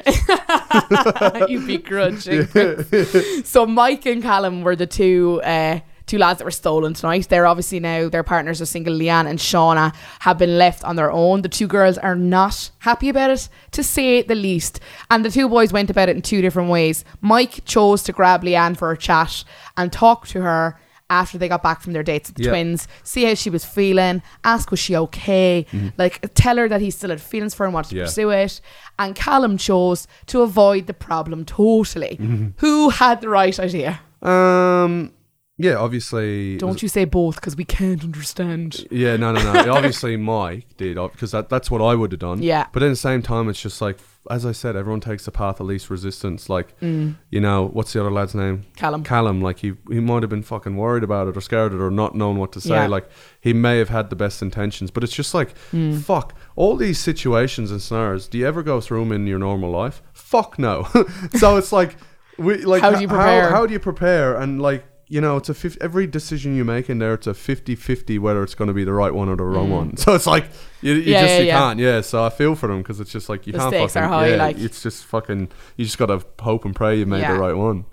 fuck 0.00 1.48
you 1.50 1.60
begrudging. 1.66 2.46
so 3.44 3.66
Mike 3.66 4.06
and 4.06 4.22
Callum 4.22 4.62
were 4.62 4.74
the 4.74 4.86
two 4.86 5.40
uh, 5.44 5.80
two 6.06 6.18
lads 6.18 6.38
that 6.38 6.44
were 6.44 6.50
stolen 6.50 6.94
tonight. 6.94 7.28
They're 7.28 7.46
obviously 7.46 7.78
now 7.80 8.08
their 8.08 8.22
partners 8.22 8.60
are 8.62 8.66
single. 8.66 8.94
Leanne 8.94 9.28
and 9.28 9.38
Shauna 9.38 9.94
have 10.20 10.38
been 10.38 10.56
left 10.58 10.82
on 10.84 10.96
their 10.96 11.10
own. 11.12 11.42
The 11.42 11.48
two 11.48 11.66
girls 11.66 11.98
are 11.98 12.16
not 12.16 12.70
happy 12.78 13.08
about 13.08 13.30
it, 13.30 13.48
to 13.72 13.82
say 13.82 14.22
the 14.22 14.34
least. 14.34 14.80
And 15.10 15.24
the 15.24 15.30
two 15.30 15.48
boys 15.48 15.72
went 15.72 15.90
about 15.90 16.08
it 16.08 16.16
in 16.16 16.22
two 16.22 16.40
different 16.42 16.70
ways. 16.70 17.04
Mike 17.20 17.64
chose 17.66 18.02
to 18.04 18.12
grab 18.12 18.42
Leanne 18.42 18.76
for 18.76 18.90
a 18.90 18.96
chat 18.98 19.44
and 19.76 19.92
talk 19.92 20.26
to 20.28 20.40
her. 20.42 20.80
After 21.08 21.38
they 21.38 21.48
got 21.48 21.62
back 21.62 21.80
from 21.82 21.92
their 21.92 22.02
dates 22.02 22.28
with 22.30 22.36
the 22.36 22.42
Yeah. 22.44 22.50
twins, 22.50 22.88
see 23.04 23.24
how 23.24 23.34
she 23.34 23.48
was 23.48 23.64
feeling, 23.64 24.22
ask 24.42 24.70
was 24.72 24.80
she 24.80 24.96
okay, 24.96 25.64
like 25.96 26.28
tell 26.34 26.56
her 26.56 26.68
that 26.68 26.80
he 26.80 26.90
still 26.90 27.10
had 27.10 27.20
feelings 27.20 27.54
for 27.54 27.62
her 27.62 27.66
and 27.66 27.74
wanted 27.74 27.90
to 27.90 27.94
Mm-hmm. 27.94 28.00
Yeah. 28.00 28.04
pursue 28.06 28.30
it. 28.30 28.60
And 28.98 29.14
Callum 29.14 29.56
chose 29.56 30.08
to 30.26 30.40
avoid 30.42 30.86
the 30.88 30.94
problem 30.94 31.44
totally. 31.44 32.16
Mm-hmm. 32.20 32.46
Who 32.56 32.90
had 32.90 33.20
the 33.20 33.28
right 33.28 33.56
idea? 33.60 34.00
Um, 34.20 35.12
yeah, 35.58 35.76
obviously. 35.76 36.56
Don't 36.58 36.82
you 36.82 36.88
say 36.88 37.04
both 37.04 37.36
because 37.36 37.56
we 37.56 37.64
can't 37.64 38.02
understand. 38.02 38.84
Yeah, 38.90 39.16
no, 39.16 39.32
no, 39.32 39.52
no. 39.52 39.72
Obviously, 39.76 40.16
Mike 40.16 40.66
did 40.76 40.96
because 40.96 41.30
that, 41.30 41.48
that's 41.48 41.70
what 41.70 41.80
I 41.80 41.94
would 41.94 42.10
have 42.12 42.18
done. 42.20 42.42
Yeah. 42.42 42.66
But 42.72 42.82
at 42.82 42.88
the 42.88 42.96
same 42.96 43.22
time, 43.22 43.48
it's 43.48 43.62
just 43.62 43.80
like, 43.80 43.96
as 44.30 44.44
I 44.46 44.52
said, 44.52 44.76
everyone 44.76 45.00
takes 45.00 45.24
the 45.24 45.30
path 45.30 45.60
of 45.60 45.66
least 45.66 45.90
resistance. 45.90 46.48
Like, 46.48 46.74
you 46.80 47.40
know, 47.40 47.66
what's 47.72 47.92
the 47.92 48.00
other 48.00 48.10
lad's 48.10 48.34
name? 48.34 48.58
Mm. 48.58 48.76
Callum. 48.76 49.04
Callum. 49.04 49.42
Like, 49.42 49.58
he 49.60 49.74
he 49.88 50.00
might 50.00 50.22
have 50.22 50.30
been 50.30 50.42
fucking 50.42 50.76
worried 50.76 51.02
about 51.04 51.28
it 51.28 51.36
or 51.36 51.40
scared 51.40 51.72
it 51.72 51.80
or 51.80 51.90
not 51.90 52.14
knowing 52.14 52.36
what 52.38 52.52
to 52.52 52.60
say. 52.60 52.74
Yeah. 52.74 52.86
Like, 52.86 53.08
he 53.40 53.52
may 53.52 53.78
have 53.78 53.88
had 53.88 54.10
the 54.10 54.16
best 54.16 54.42
intentions, 54.42 54.90
but 54.90 55.04
it's 55.04 55.14
just 55.14 55.34
like, 55.34 55.54
Mm. 55.72 56.00
fuck. 56.02 56.34
All 56.56 56.76
these 56.76 56.98
situations 56.98 57.70
and 57.70 57.80
scenarios. 57.82 58.28
Do 58.28 58.38
you 58.38 58.46
ever 58.46 58.62
go 58.62 58.80
through 58.80 59.00
them 59.00 59.12
in 59.12 59.26
your 59.26 59.38
normal 59.38 59.70
life? 59.70 60.02
Fuck 60.12 60.58
no. 60.58 60.86
so 61.34 61.56
it's 61.56 61.72
like, 61.72 61.96
we 62.38 62.58
like 62.64 62.82
How 62.82 62.90
do 62.90 63.00
you 63.00 63.08
prepare? 63.08 63.50
How, 63.50 63.66
do 63.66 63.72
you 63.72 63.80
prepare? 63.80 64.36
And 64.36 64.60
like. 64.60 64.84
You 65.08 65.20
know, 65.20 65.36
it's 65.36 65.48
a 65.48 65.54
50, 65.54 65.80
every 65.80 66.06
decision 66.08 66.56
you 66.56 66.64
make 66.64 66.90
in 66.90 66.98
there, 66.98 67.14
it's 67.14 67.28
a 67.28 67.32
50-50 67.32 68.18
whether 68.18 68.42
it's 68.42 68.56
going 68.56 68.66
to 68.66 68.74
be 68.74 68.82
the 68.82 68.92
right 68.92 69.14
one 69.14 69.28
or 69.28 69.36
the 69.36 69.44
wrong 69.44 69.70
one. 69.70 69.96
So 70.02 70.14
it's 70.14 70.26
like 70.26 70.46
you, 70.82 70.94
you 70.94 71.02
Mm. 71.02 71.06
Yeah, 71.06 71.20
just 71.20 71.32
yeah, 71.34 71.38
you 71.38 71.46
yeah. 71.46 71.58
can't. 71.58 71.78
Yeah, 71.78 72.00
so 72.00 72.24
I 72.24 72.30
feel 72.30 72.54
for 72.56 72.66
them 72.66 72.78
because 72.82 72.98
it's 72.98 73.12
just 73.12 73.28
like 73.28 73.46
you 73.46 73.52
The 73.52 73.58
can't 73.60 73.70
stakes 73.72 73.92
fucking. 73.94 74.04
are 74.04 74.08
high, 74.12 74.28
yeah, 74.30 74.36
like- 74.36 74.58
it's 74.58 74.82
just 74.82 75.04
fucking. 75.04 75.48
You 75.76 75.84
just 75.84 75.96
gotta 75.98 76.24
hope 76.40 76.64
and 76.64 76.74
pray 76.74 76.98
you 76.98 77.06
made 77.06 77.24
the 77.24 77.34
right 77.34 77.54
one. 77.56 77.84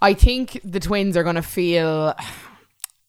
I 0.00 0.14
think 0.14 0.58
the 0.64 0.80
twins 0.80 1.16
are 1.16 1.22
going 1.22 1.36
to 1.36 1.42
feel 1.42 2.14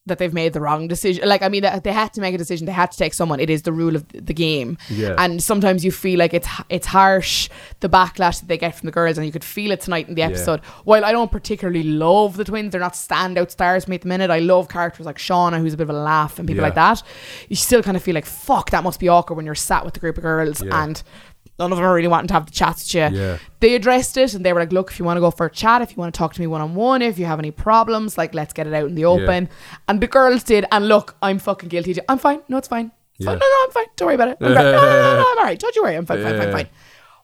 that 0.08 0.20
they've 0.20 0.34
made 0.34 0.54
the 0.54 0.62
wrong 0.62 0.88
decision. 0.88 1.28
Like, 1.28 1.41
I 1.41 1.50
mean, 1.50 1.63
they 1.84 1.91
had 1.91 2.13
to 2.13 2.22
make 2.22 2.36
a 2.36 2.38
decision. 2.38 2.65
They 2.68 2.72
had 2.72 2.91
to 2.91 2.98
take 2.98 3.13
someone. 3.13 3.39
It 3.39 3.50
is 3.50 3.63
the 3.63 3.72
rule 3.72 3.96
of 3.96 4.06
the 4.10 4.34
game. 4.34 4.78
Yeah. 4.89 5.15
And 5.18 5.41
sometimes 5.41 5.84
you 5.84 5.91
feel 5.91 6.20
like 6.20 6.34
it's 6.34 6.48
it's 6.70 6.86
harsh 6.88 7.50
the 7.80 7.89
backlash 7.89 8.39
that 8.39 8.48
they 8.48 8.58
get 8.58 8.76
from 8.76 8.86
the 8.86 8.91
girls, 8.91 9.18
and 9.18 9.26
you 9.26 9.32
could 9.32 9.44
feel 9.44 9.72
it 9.72 9.82
tonight 9.82 10.08
in 10.08 10.15
the 10.15 10.22
episode. 10.22 10.60
While 10.84 11.04
I 11.04 11.12
don't 11.12 11.32
particularly 11.32 11.84
love 11.84 12.38
the 12.38 12.44
twins, 12.44 12.72
they're 12.72 12.82
not 12.82 12.94
standout 12.94 13.50
stars 13.52 13.86
for 13.86 13.89
me 13.89 13.96
at 13.96 14.02
the 14.04 14.08
minute. 14.08 14.30
I 14.30 14.39
love 14.39 14.70
characters 14.70 15.06
like 15.06 15.18
Shauna, 15.18 15.60
who's 15.60 15.74
a 15.74 15.78
bit 15.78 15.89
of 15.89 15.96
a 15.96 16.00
laugh, 16.00 16.38
and 16.38 16.48
people 16.48 16.62
Yeah. 16.62 16.68
like 16.68 16.76
that. 16.76 17.02
You 17.50 17.56
still 17.56 17.82
kind 17.82 17.98
of 17.98 18.04
feel 18.04 18.15
like 18.15 18.26
fuck. 18.26 18.70
That 18.72 18.84
must 18.84 19.00
be 19.00 19.10
awkward 19.10 19.36
when 19.38 19.46
you're 19.46 19.56
sat 19.56 19.84
with 19.86 19.98
a 19.98 20.00
group 20.00 20.18
of 20.18 20.24
girls 20.24 20.62
Yeah. 20.63 20.84
and. 20.84 21.02
None 21.58 21.72
of 21.72 21.78
them 21.78 21.86
are 21.86 21.94
really 21.94 22.08
wanting 22.10 22.28
to 22.28 22.34
have 22.34 22.46
the 22.46 22.52
chats 22.52 22.84
with 22.94 23.12
you 23.13 23.18
Yeah. 23.18 23.38
they 23.62 23.76
addressed 23.76 24.18
it 24.18 24.34
and 24.34 24.46
they 24.46 24.52
were 24.52 24.60
like, 24.60 24.74
look, 24.74 24.91
if 24.91 25.00
you 25.00 25.06
want 25.06 25.15
to 25.18 25.22
go 25.22 25.32
for 25.32 25.46
a 25.46 25.50
chat, 25.52 25.82
if 25.82 25.91
you 25.91 25.98
want 25.98 26.13
to 26.13 26.18
talk 26.18 26.34
to 26.34 26.41
me 26.41 26.48
one 26.48 26.60
on 26.62 26.76
one, 26.76 27.02
if 27.02 27.18
you 27.18 27.26
have 27.26 27.39
any 27.39 27.52
problems, 27.52 28.18
like 28.18 28.34
let's 28.34 28.52
get 28.54 28.68
it 28.68 28.74
out 28.74 28.88
in 28.88 28.96
the 28.96 29.06
open. 29.06 29.48
And 29.88 30.02
the 30.02 30.08
girls 30.08 30.44
did. 30.44 30.65
And 30.72 30.88
look, 30.88 31.15
I'm 31.22 31.39
fucking 31.39 31.70
guilty. 31.70 31.96
I'm 32.10 32.18
fine. 32.20 32.41
No, 32.50 32.58
it's 32.58 32.68
fine. 32.68 32.91
It's 33.15 33.26
fine. 33.26 33.36
No, 33.38 33.46
no, 33.46 33.56
I'm 33.65 33.72
fine. 33.72 33.86
Don't 33.96 34.06
worry 34.08 34.15
about 34.15 34.28
it. 34.30 34.38
I'm, 34.41 34.48
great. 34.54 34.63
no, 34.63 34.72
no, 34.72 34.82
no, 34.82 35.13
no, 35.13 35.30
I'm 35.32 35.38
all 35.38 35.44
right. 35.46 35.58
Don't 35.58 35.74
you 35.76 35.84
worry. 35.84 35.96
I'm 35.96 36.06
fine, 36.06 36.22
fine, 36.22 36.38
fine, 36.38 36.52
fine. 36.52 36.68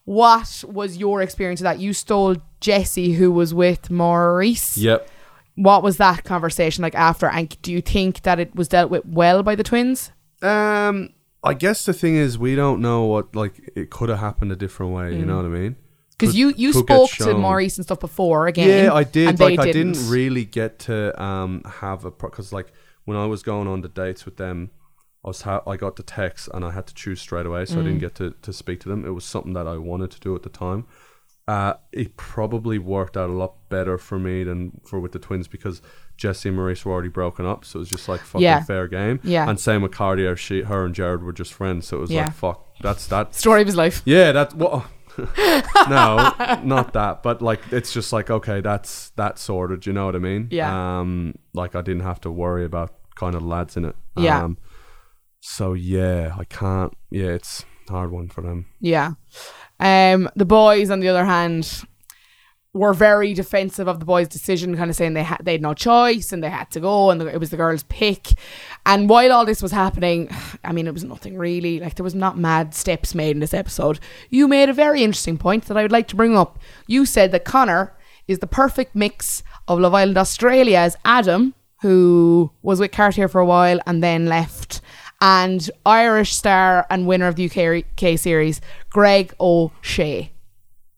What 0.06 0.64
was 0.68 0.98
your 0.98 1.22
experience 1.22 1.60
of 1.60 1.66
that? 1.66 1.80
You 1.80 1.94
stole 1.94 2.38
Jesse, 2.60 3.14
who 3.14 3.32
was 3.32 3.54
with 3.54 3.92
Maurice. 3.92 4.78
Yep. 4.78 5.08
What 5.56 5.84
was 5.84 5.98
that 5.98 6.24
conversation 6.24 6.82
like 6.82 6.96
after? 6.96 7.28
And 7.30 7.62
do 7.62 7.72
you 7.72 7.82
think 7.82 8.22
that 8.24 8.40
it 8.40 8.56
was 8.56 8.68
dealt 8.70 8.90
with 8.90 9.06
well 9.06 9.44
by 9.44 9.56
the 9.56 9.64
twins? 9.64 10.12
Um, 10.42 11.10
I 11.44 11.54
guess 11.56 11.86
the 11.86 11.94
thing 11.94 12.16
is, 12.16 12.38
we 12.38 12.56
don't 12.56 12.82
know 12.82 13.06
what 13.06 13.36
like 13.36 13.72
it 13.76 13.90
could 13.90 14.10
have 14.10 14.20
happened 14.20 14.52
a 14.52 14.56
different 14.56 14.94
way. 14.94 15.16
You 15.16 15.26
know 15.26 15.38
what 15.38 15.46
I 15.46 15.50
mean? 15.50 15.76
Because 16.12 16.30
Could- 16.34 16.38
you, 16.40 16.54
you 16.56 16.72
could 16.72 16.86
get 16.88 16.96
spoke 16.96 17.10
to 17.12 17.24
shown. 17.32 17.42
Maurice 17.42 17.78
and 17.78 17.86
stuff 17.86 18.00
before 18.00 18.46
again. 18.48 18.86
Yeah, 18.86 18.94
I 18.94 19.04
did. 19.04 19.30
and 19.30 19.38
they 19.40 19.56
Like, 19.58 19.60
I 19.60 19.72
didn't 19.72 19.94
didn't. 19.94 20.10
really 20.12 20.46
get 20.46 20.78
to 20.80 21.20
um 21.22 21.64
have 21.66 22.06
a 22.06 22.12
because 22.12 22.54
like 22.54 22.72
when 23.06 23.18
I 23.18 23.26
was 23.26 23.42
going 23.42 23.68
on 23.68 23.82
the 23.82 23.90
dates 23.90 24.24
with 24.26 24.38
them, 24.38 24.70
I 25.26 25.30
was 25.30 25.42
ha- 25.42 25.64
I 25.66 25.78
got 25.78 25.96
the 25.96 26.04
text 26.04 26.48
and 26.54 26.64
I 26.64 26.72
had 26.72 26.86
to 26.88 26.94
choose 26.94 27.20
straight 27.20 27.48
away, 27.48 27.66
so 27.66 27.76
I 27.76 27.82
Mm. 27.82 27.86
didn't 27.86 28.00
get 28.00 28.16
to 28.16 28.36
to 28.42 28.54
speak 28.54 28.80
to 28.82 28.90
them. 28.90 29.04
It 29.06 29.12
was 29.12 29.26
something 29.26 29.54
that 29.54 29.68
I 29.68 29.78
wanted 29.78 30.12
to 30.12 30.20
do 30.20 30.36
at 30.36 30.44
the 30.44 30.50
time. 30.50 30.86
Uh, 31.48 31.74
it 31.92 32.16
probably 32.18 32.78
worked 32.78 33.18
out 33.18 33.30
a 33.32 33.34
lot 33.34 33.68
better 33.70 33.98
for 33.98 34.20
me 34.20 34.44
than 34.44 34.80
for 34.86 35.00
with 35.00 35.12
the 35.12 35.20
twins 35.20 35.48
because 35.48 35.82
Jesse 36.22 36.50
and 36.50 36.56
Maurice 36.56 36.86
were 36.86 36.92
already 36.92 37.10
broken 37.10 37.48
up, 37.48 37.66
so 37.66 37.78
it 37.78 37.82
was 37.82 37.90
just 37.90 38.08
like 38.08 38.22
fucking 38.22 38.44
Yeah. 38.44 38.62
fair 38.64 38.88
game. 38.88 39.20
Yeah. 39.24 39.50
And 39.50 39.60
same 39.60 39.82
with 39.82 39.92
Cartier, 39.92 40.36
she, 40.36 40.62
her 40.62 40.86
and 40.86 40.94
Jared 40.94 41.24
were 41.24 41.34
just 41.34 41.52
friends, 41.52 41.88
so 41.88 41.98
it 41.98 42.02
was 42.02 42.12
Yeah. 42.12 42.26
like 42.26 42.34
fuck. 42.34 42.68
That's 42.82 43.08
that. 43.08 43.34
Story 43.34 43.62
of 43.62 43.68
his 43.68 43.76
life. 43.76 44.04
Yeah, 44.06 44.32
that's 44.32 44.54
what. 44.54 44.86
no, 45.90 46.32
not 46.64 46.94
that. 46.94 47.24
But 47.24 47.42
like, 47.42 47.60
it's 47.72 47.92
just 47.94 48.14
like 48.14 48.30
okay, 48.30 48.62
that's 48.62 49.10
that's 49.16 49.42
sorted. 49.42 49.86
You 49.88 49.94
know 49.94 50.06
what 50.06 50.16
I 50.16 50.20
mean? 50.20 50.48
Yeah. 50.52 51.00
Um, 51.00 51.36
like 51.54 51.76
I 51.76 51.82
didn't 51.82 52.04
have 52.04 52.22
to 52.22 52.32
worry 52.32 52.66
about 52.66 52.94
kind 53.16 53.36
of 53.36 53.44
lads 53.44 53.76
in 53.76 53.86
it. 53.86 53.96
Yeah. 54.16 54.44
Um, 54.44 54.58
so 55.40 55.74
yeah, 55.74 56.36
I 56.38 56.44
can't. 56.46 56.94
Yeah, 57.10 57.32
it's 57.32 57.66
a 57.90 57.94
hard 57.94 58.12
one 58.12 58.30
for 58.30 58.42
them. 58.42 58.68
Yeah. 58.80 59.14
Um, 59.80 60.30
the 60.36 60.46
boys, 60.46 60.92
on 60.92 61.00
the 61.00 61.10
other 61.10 61.26
hand, 61.26 61.84
were 62.74 62.94
very 62.94 63.34
defensive 63.34 63.88
of 63.88 64.00
the 64.00 64.06
boys' 64.06 64.30
decision, 64.30 64.78
kind 64.78 64.90
of 64.90 64.96
saying 64.96 65.14
they 65.14 65.24
had 65.24 65.40
they 65.44 65.54
had 65.54 65.62
no 65.62 65.74
choice 65.74 66.32
and 66.32 66.44
they 66.44 66.50
had 66.50 66.72
to 66.72 66.80
go, 66.80 67.10
and 67.10 67.22
it 67.22 67.40
was 67.40 67.50
the 67.50 67.58
girls' 67.58 67.84
pick. 67.84 68.28
And 68.86 69.10
while 69.10 69.32
all 69.32 69.46
this 69.46 69.62
was 69.62 69.72
happening, 69.72 70.30
I 70.64 70.72
mean, 70.72 70.88
it 70.88 70.94
was 70.94 71.04
nothing 71.04 71.38
really. 71.38 71.80
Like 71.80 71.96
there 71.96 72.04
was 72.04 72.16
not 72.16 72.38
mad 72.38 72.74
steps 72.74 73.14
made 73.14 73.32
in 73.32 73.40
this 73.40 73.54
episode. 73.54 74.00
You 74.30 74.48
made 74.48 74.70
a 74.70 74.74
very 74.74 75.04
interesting 75.04 75.38
point 75.38 75.66
that 75.66 75.78
I 75.78 75.82
would 75.82 75.92
like 75.92 76.08
to 76.10 76.16
bring 76.16 76.38
up. 76.38 76.60
You 76.88 77.06
said 77.06 77.32
that 77.32 77.46
Connor 77.46 77.94
is 78.28 78.40
the 78.40 78.48
perfect 78.48 78.96
mix 78.96 79.44
of 79.68 79.80
Love 79.80 79.94
Island 79.94 80.18
Australia 80.18 80.78
as 80.78 80.96
Adam, 81.04 81.54
who 81.82 82.52
was 82.62 82.80
with 82.80 82.92
Cartier 82.92 83.28
for 83.28 83.42
a 83.42 83.46
while 83.46 83.80
and 83.86 84.02
then 84.02 84.28
left, 84.28 84.82
and 85.20 85.70
Irish 85.86 86.34
star 86.34 86.86
and 86.90 87.06
winner 87.06 87.28
of 87.28 87.36
the 87.36 87.46
UK 87.46 88.18
series, 88.18 88.62
Greg 88.90 89.34
O'Shea. 89.40 90.32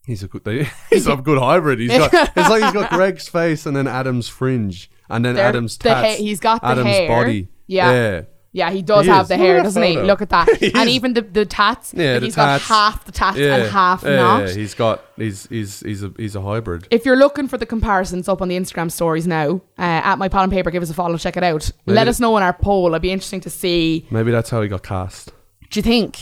He's 0.06 0.22
a 0.24 0.28
good. 0.28 0.44
They, 0.44 0.68
he's 0.90 1.08
a 1.08 1.16
good 1.16 1.40
hybrid. 1.40 1.80
He's 1.80 1.90
got. 1.90 2.14
It's 2.36 2.50
like 2.50 2.64
he's 2.64 2.74
got 2.74 2.90
Greg's 2.92 3.28
face 3.30 3.66
and 3.66 3.76
then 3.76 3.88
Adam's 3.88 4.28
fringe 4.28 4.90
and 5.10 5.24
then 5.24 5.36
There- 5.36 5.46
Adam's 5.46 5.78
the 5.78 5.90
tats. 5.90 6.18
ha- 6.18 6.24
he's 6.24 6.40
got 6.40 6.62
the 6.62 6.68
Adam's 6.68 6.88
hair. 6.90 7.08
body. 7.08 7.48
Yeah. 7.68 7.92
Yeah. 7.92 8.22
Yeah, 8.56 8.70
he 8.70 8.84
does 8.84 9.06
He 9.06 9.12
have 9.12 9.24
is. 9.24 9.30
the 9.30 9.38
hair, 9.38 9.64
doesn't 9.64 9.82
he? 9.82 10.00
Look 10.00 10.22
at 10.22 10.30
that. 10.30 10.48
And 10.76 10.88
even 10.88 11.14
the, 11.16 11.22
the 11.24 11.44
tats. 11.44 11.92
Yeah, 11.92 12.12
like 12.12 12.20
the 12.20 12.26
he's 12.28 12.36
tats. 12.36 12.68
got 12.68 12.76
half 12.76 13.04
the 13.06 13.12
tats 13.12 13.36
and 13.36 13.72
half 13.72 14.04
yeah, 14.04 14.16
not. 14.16 14.48
Yeah, 14.48 14.54
he's 14.54 14.76
got. 14.76 15.04
He's 15.18 15.48
he's 15.48 15.80
he's 15.80 16.04
a 16.04 16.14
he's 16.18 16.36
a 16.36 16.42
hybrid. 16.42 16.88
if 16.92 17.04
you're 17.04 17.16
looking 17.18 17.48
for 17.48 17.58
the 17.58 17.66
comparisons 17.66 18.30
up 18.30 18.44
on 18.44 18.50
the 18.50 18.56
Instagram 18.56 18.92
stories 18.92 19.26
now, 19.26 19.56
uh, 19.80 19.82
at 20.06 20.18
my 20.20 20.30
pen 20.30 20.44
and 20.44 20.52
paper, 20.52 20.70
give 20.70 20.84
us 20.84 20.92
a 20.92 20.94
follow, 20.94 21.18
check 21.18 21.36
it 21.36 21.44
out. 21.44 21.72
Maybe 21.88 21.96
Let 21.96 22.08
us 22.08 22.20
know 22.20 22.38
in 22.38 22.44
our 22.44 22.54
poll. 22.54 22.90
It'd 22.90 23.02
be 23.02 23.10
interesting 23.12 23.42
to 23.42 23.50
see. 23.50 24.06
Maybe 24.12 24.30
that's 24.30 24.52
how 24.52 24.62
he 24.62 24.68
got 24.68 24.84
cast. 24.84 25.32
Do 25.72 25.80
you 25.80 25.82
think 25.84 26.20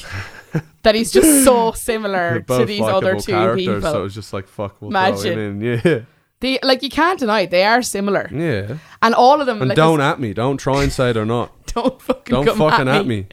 that 0.83 0.95
he's 0.95 1.11
just 1.11 1.43
so 1.45 1.71
similar 1.73 2.41
to 2.41 2.65
these 2.65 2.81
other 2.81 3.15
two 3.19 3.55
people? 3.55 3.81
So 3.81 3.99
it 3.99 4.03
was 4.03 4.15
just 4.15 4.33
like 4.33 4.47
fuck. 4.47 4.81
We'll 4.81 4.89
Imagine. 4.91 5.61
Yeah, 5.85 5.99
They 6.39 6.59
like 6.63 6.81
you 6.83 6.89
can't 6.89 7.19
deny 7.19 7.41
it, 7.41 7.51
they 7.51 7.63
are 7.63 7.81
similar, 7.81 8.29
yeah. 8.33 8.77
and 9.01 9.13
all 9.13 9.39
of 9.41 9.47
them. 9.47 9.61
And 9.61 9.69
like, 9.69 9.75
don't 9.75 10.01
at 10.01 10.19
me. 10.19 10.33
Don't 10.33 10.57
try 10.57 10.83
and 10.83 10.91
say 10.91 11.11
they're 11.13 11.25
not. 11.25 11.51
don't 11.73 12.01
fucking 12.01 12.33
Don't 12.33 12.45
come 12.45 12.57
fucking 12.57 12.87
at 12.87 13.01
at 13.01 13.05
me. 13.05 13.27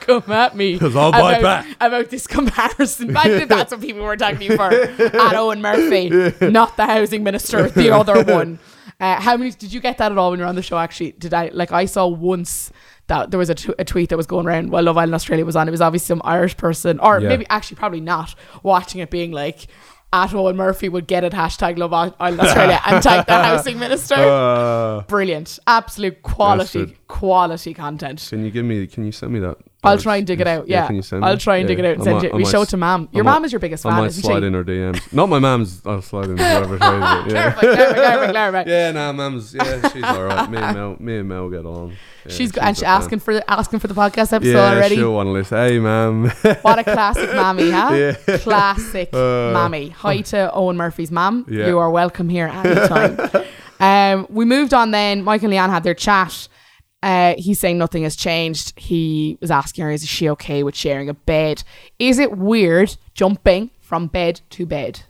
come 0.00 0.30
at 0.30 0.54
me 0.56 0.78
'Cause 0.78 0.94
I'll 0.96 1.10
bite 1.12 1.38
about, 1.40 1.64
back. 1.64 1.76
about 1.80 2.10
this 2.10 2.26
comparison. 2.26 3.12
That's 3.12 3.72
what 3.72 3.80
people 3.80 4.02
were 4.02 4.12
attacking 4.12 4.50
you 4.50 4.56
for. 4.56 4.70
At 4.72 5.34
Owen 5.34 5.60
Murphy, 5.60 6.08
not 6.40 6.76
the 6.76 6.86
housing 6.86 7.22
minister, 7.24 7.68
the 7.68 7.90
other 7.90 8.22
one. 8.24 8.58
Uh, 9.00 9.20
how 9.20 9.36
many 9.36 9.50
did 9.50 9.72
you 9.72 9.80
get 9.80 9.98
that 9.98 10.12
at 10.12 10.18
all 10.18 10.30
when 10.30 10.38
you 10.38 10.44
were 10.44 10.48
on 10.48 10.54
the 10.54 10.62
show? 10.62 10.78
Actually, 10.78 11.12
did 11.12 11.34
I 11.34 11.50
like 11.52 11.72
I 11.72 11.84
saw 11.86 12.06
once 12.06 12.70
that 13.08 13.30
there 13.30 13.38
was 13.38 13.50
a, 13.50 13.54
t- 13.54 13.74
a 13.78 13.84
tweet 13.84 14.08
that 14.10 14.16
was 14.16 14.26
going 14.26 14.46
around 14.46 14.70
while 14.70 14.82
Love 14.82 14.96
Island 14.96 15.14
Australia 15.14 15.44
was 15.44 15.56
on. 15.56 15.68
It 15.68 15.70
was 15.70 15.80
obviously 15.80 16.06
some 16.06 16.22
Irish 16.24 16.56
person, 16.56 16.98
or 17.00 17.20
Yeah. 17.20 17.28
maybe 17.28 17.46
actually 17.50 17.76
probably 17.76 18.00
not 18.00 18.34
watching 18.62 19.00
it, 19.00 19.10
being 19.10 19.32
like. 19.32 19.66
at 20.12 20.32
Owen 20.32 20.56
Murphy 20.56 20.88
would 20.88 21.08
get 21.08 21.24
it 21.24 21.32
hashtag 21.32 21.76
Love 21.76 21.92
Island 21.92 22.40
Australia 22.40 22.80
and 22.86 23.02
tag 23.02 23.26
the 23.26 23.32
housing 23.48 23.80
minister. 23.80 24.14
Uh, 24.14 25.00
Brilliant, 25.08 25.58
absolute 25.66 26.22
quality, 26.22 26.96
quality 27.08 27.74
content. 27.74 28.24
can 28.30 28.44
you 28.44 28.52
give 28.52 28.64
me? 28.64 28.86
Can 28.86 29.04
you 29.04 29.10
send 29.12 29.32
me 29.32 29.40
that? 29.40 29.56
I'll 29.84 29.98
try 29.98 30.16
and 30.16 30.26
dig 30.26 30.40
it 30.40 30.46
out. 30.46 30.66
Yeah, 30.68 30.86
can 30.86 30.96
you 30.96 31.02
send 31.02 31.24
I'll 31.24 31.36
try 31.38 31.56
and 31.58 31.68
dig 31.68 31.78
it 31.78 31.84
out 31.84 31.92
and 31.94 32.00
I 32.02 32.04
send 32.04 32.16
might- 32.16 32.24
it. 32.24 32.32
I 32.32 32.36
We 32.36 32.42
might 32.44 32.50
show 32.50 32.60
it 32.60 32.62
s- 32.64 32.70
to 32.70 32.76
Mam. 32.76 33.08
I 33.12 33.16
Your 33.16 33.24
might- 33.24 33.32
mum 33.34 33.44
is 33.44 33.52
your 33.52 33.58
biggest 33.60 33.84
I 33.86 33.90
fan, 33.90 33.98
might 34.00 34.06
isn't 34.06 34.22
slide 34.22 34.40
she? 34.40 34.46
in 34.46 34.54
her 34.54 34.64
DMs. 34.64 35.12
Not 35.12 35.28
my 35.28 35.38
mom's. 35.38 35.82
I'll 35.84 36.02
slide 36.02 36.30
in 36.30 36.38
whoever 36.38 36.78
tries 36.78 37.26
it. 37.26 37.32
Yeah. 37.34 37.52
Clarify, 37.52 37.60
clarify, 37.60 37.94
clarify, 38.04 38.30
clarify. 38.32 38.70
Yeah, 38.70 38.90
nah, 38.92 39.12
mum's. 39.12 39.54
Yeah, 39.54 39.88
she's 39.90 40.02
all 40.04 40.24
right. 40.24 40.50
Me 40.50 40.58
and 40.58 40.76
Mel, 40.76 40.96
me 40.98 41.16
and 41.18 41.28
Mel 41.28 41.48
get 41.50 41.64
on. 41.66 41.90
Yeah, 42.26 42.32
she's 42.32 42.52
go- 42.52 42.60
and 42.62 42.70
a 42.70 42.74
she's 42.74 42.82
fan. 42.84 43.02
asking 43.02 43.18
for 43.20 43.34
the, 43.34 43.50
asking 43.50 43.78
for 43.80 43.86
the 43.88 43.94
podcast 43.94 44.32
episode 44.32 44.52
Yeah, 44.52 44.72
already. 44.72 44.96
she'll 44.96 45.12
want 45.14 45.26
to 45.26 45.30
listen. 45.32 45.58
Hey, 45.58 45.78
mum. 45.78 46.30
What 46.62 46.78
a 46.78 46.84
classic 46.84 47.28
mammy, 47.34 47.70
huh? 47.70 47.92
Yeah. 47.94 48.38
Classic 48.38 49.10
Uh, 49.12 49.50
mammy. 49.52 49.90
Hi 49.90 50.20
to 50.22 50.50
Owen 50.52 50.76
Murphy's 50.76 51.10
mum. 51.10 51.44
Yeah. 51.48 51.66
You 51.66 51.78
are 51.78 51.90
welcome 51.90 52.28
here 52.28 52.46
anytime. 52.46 53.18
um, 53.80 54.26
we 54.30 54.44
moved 54.44 54.72
on 54.72 54.90
then. 54.90 55.22
Mike 55.24 55.42
and 55.42 55.52
Leanne 55.52 55.68
had 55.70 55.84
their 55.84 55.94
chat. 55.94 56.48
Uh, 57.04 57.34
he's 57.36 57.58
saying 57.60 57.76
nothing 57.78 58.02
has 58.04 58.16
changed. 58.16 58.72
He 58.78 59.36
was 59.40 59.50
asking 59.50 59.84
her, 59.84 59.90
is 59.90 60.06
she 60.06 60.28
okay 60.30 60.62
with 60.62 60.74
sharing 60.74 61.08
a 61.10 61.14
bed? 61.14 61.62
Is 61.98 62.18
it 62.18 62.30
weird 62.38 62.96
jumping 63.14 63.70
from 63.80 64.06
bed 64.06 64.40
to 64.50 64.64
bed? 64.64 65.02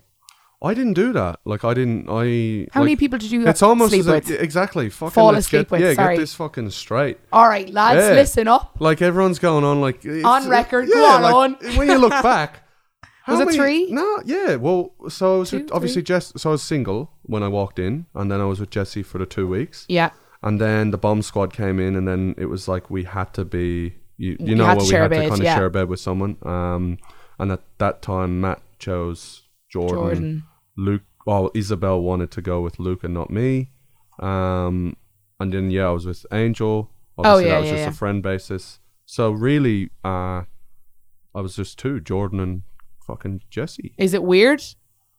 I 0.63 0.73
didn't 0.75 0.95
do 0.95 1.13
that. 1.13 1.41
Like 1.45 1.63
I 1.65 1.75
didn't. 1.75 2.09
I. 2.09 2.67
How 2.73 2.81
like, 2.81 2.87
many 2.87 2.97
people 2.97 3.19
did 3.19 3.31
you 3.31 3.47
It's 3.47 3.63
almost 3.63 3.91
sleep 3.91 4.01
as 4.01 4.07
a- 4.09 4.13
with? 4.13 4.31
exactly. 4.31 4.89
Fucking 4.91 5.11
Fall 5.13 5.35
asleep 5.35 5.69
get, 5.69 5.71
with, 5.71 5.81
Yeah, 5.83 5.93
sorry. 5.95 6.17
get 6.17 6.21
this 6.23 6.35
fucking 6.35 6.71
straight. 6.71 7.19
All 7.33 7.47
right, 7.49 7.69
lads, 7.71 8.01
Yeah. 8.01 8.15
listen 8.15 8.49
up. 8.49 8.75
Like 8.81 9.03
everyone's 9.03 9.39
going 9.39 9.63
on 9.63 9.81
like 9.83 10.05
On 10.25 10.49
record, 10.49 10.89
go 10.89 11.01
yeah, 11.01 11.15
on, 11.17 11.23
like, 11.23 11.35
Owen. 11.35 11.77
When 11.77 11.89
you 11.89 11.99
look 11.99 12.13
back, 12.23 12.63
how 13.25 13.35
Was 13.35 13.41
it 13.41 13.45
many- 13.47 13.59
three? 13.59 13.93
No, 13.93 14.23
yeah. 14.25 14.57
Well, 14.57 14.95
so 15.11 15.37
I 15.37 15.39
was 15.41 15.51
Two, 15.51 15.59
with, 15.59 15.71
obviously 15.73 16.03
Jess. 16.03 16.33
So 16.37 16.49
I 16.51 16.53
was 16.53 16.63
single 16.63 17.11
when 17.25 17.43
I 17.43 17.49
walked 17.49 17.79
in, 17.79 18.07
and 18.15 18.31
then 18.33 18.41
I 18.41 18.45
was 18.47 18.59
with 18.59 18.71
Jesse 18.71 19.03
for 19.03 19.19
the 19.19 19.27
two 19.27 19.47
weeks, 19.47 19.85
Yeah. 19.89 20.11
And 20.45 20.61
then 20.61 20.91
the 20.91 20.99
bomb 20.99 21.23
squad 21.23 21.53
came 21.55 21.81
in, 21.81 21.97
and 21.97 22.07
then 22.07 22.35
it 22.37 22.47
was 22.47 22.69
like 22.69 22.91
we 22.91 23.05
had 23.05 23.33
to 23.35 23.45
be. 23.45 23.95
You, 24.17 24.37
you 24.39 24.47
You 24.49 24.55
know 24.55 24.67
where 24.67 24.77
we 24.77 24.93
had 24.93 25.09
to 25.09 25.17
kind 25.17 25.33
of 25.33 25.43
yeah. 25.43 25.57
share 25.57 25.67
a 25.67 25.71
bed 25.71 25.89
with 25.89 25.99
someone. 25.99 26.37
Um, 26.43 26.99
and 27.39 27.51
at 27.51 27.63
that 27.79 28.03
time, 28.03 28.41
Matt 28.41 28.63
chose 28.79 29.43
Jordan. 29.69 29.97
Jordan. 29.97 30.43
Luke. 30.77 31.03
Well, 31.27 31.51
Isabel 31.55 32.01
wanted 32.03 32.31
to 32.33 32.43
go 32.43 32.61
with 32.61 32.79
Luke 32.79 33.03
and 33.03 33.15
not 33.15 33.31
me. 33.31 33.71
Um, 34.21 34.97
and 35.41 35.53
then 35.53 35.71
yeah, 35.71 35.87
I 35.87 35.91
was 35.91 36.05
with 36.05 36.27
Angel. 36.31 36.91
Obviously, 37.17 37.45
Oh, 37.45 37.47
yeah, 37.47 37.55
that 37.55 37.61
was 37.61 37.71
yeah, 37.71 37.77
just 37.87 37.97
a 37.97 37.99
friend 37.99 38.23
basis. 38.23 38.81
So 39.07 39.31
really, 39.31 39.91
uh, 40.05 40.43
I 41.35 41.41
was 41.41 41.57
just 41.57 41.79
two, 41.79 42.01
Jordan 42.01 42.39
and 42.39 42.63
fucking 43.07 43.43
Jesse. 43.49 43.95
Is 43.97 44.13
it 44.13 44.23
weird 44.23 44.63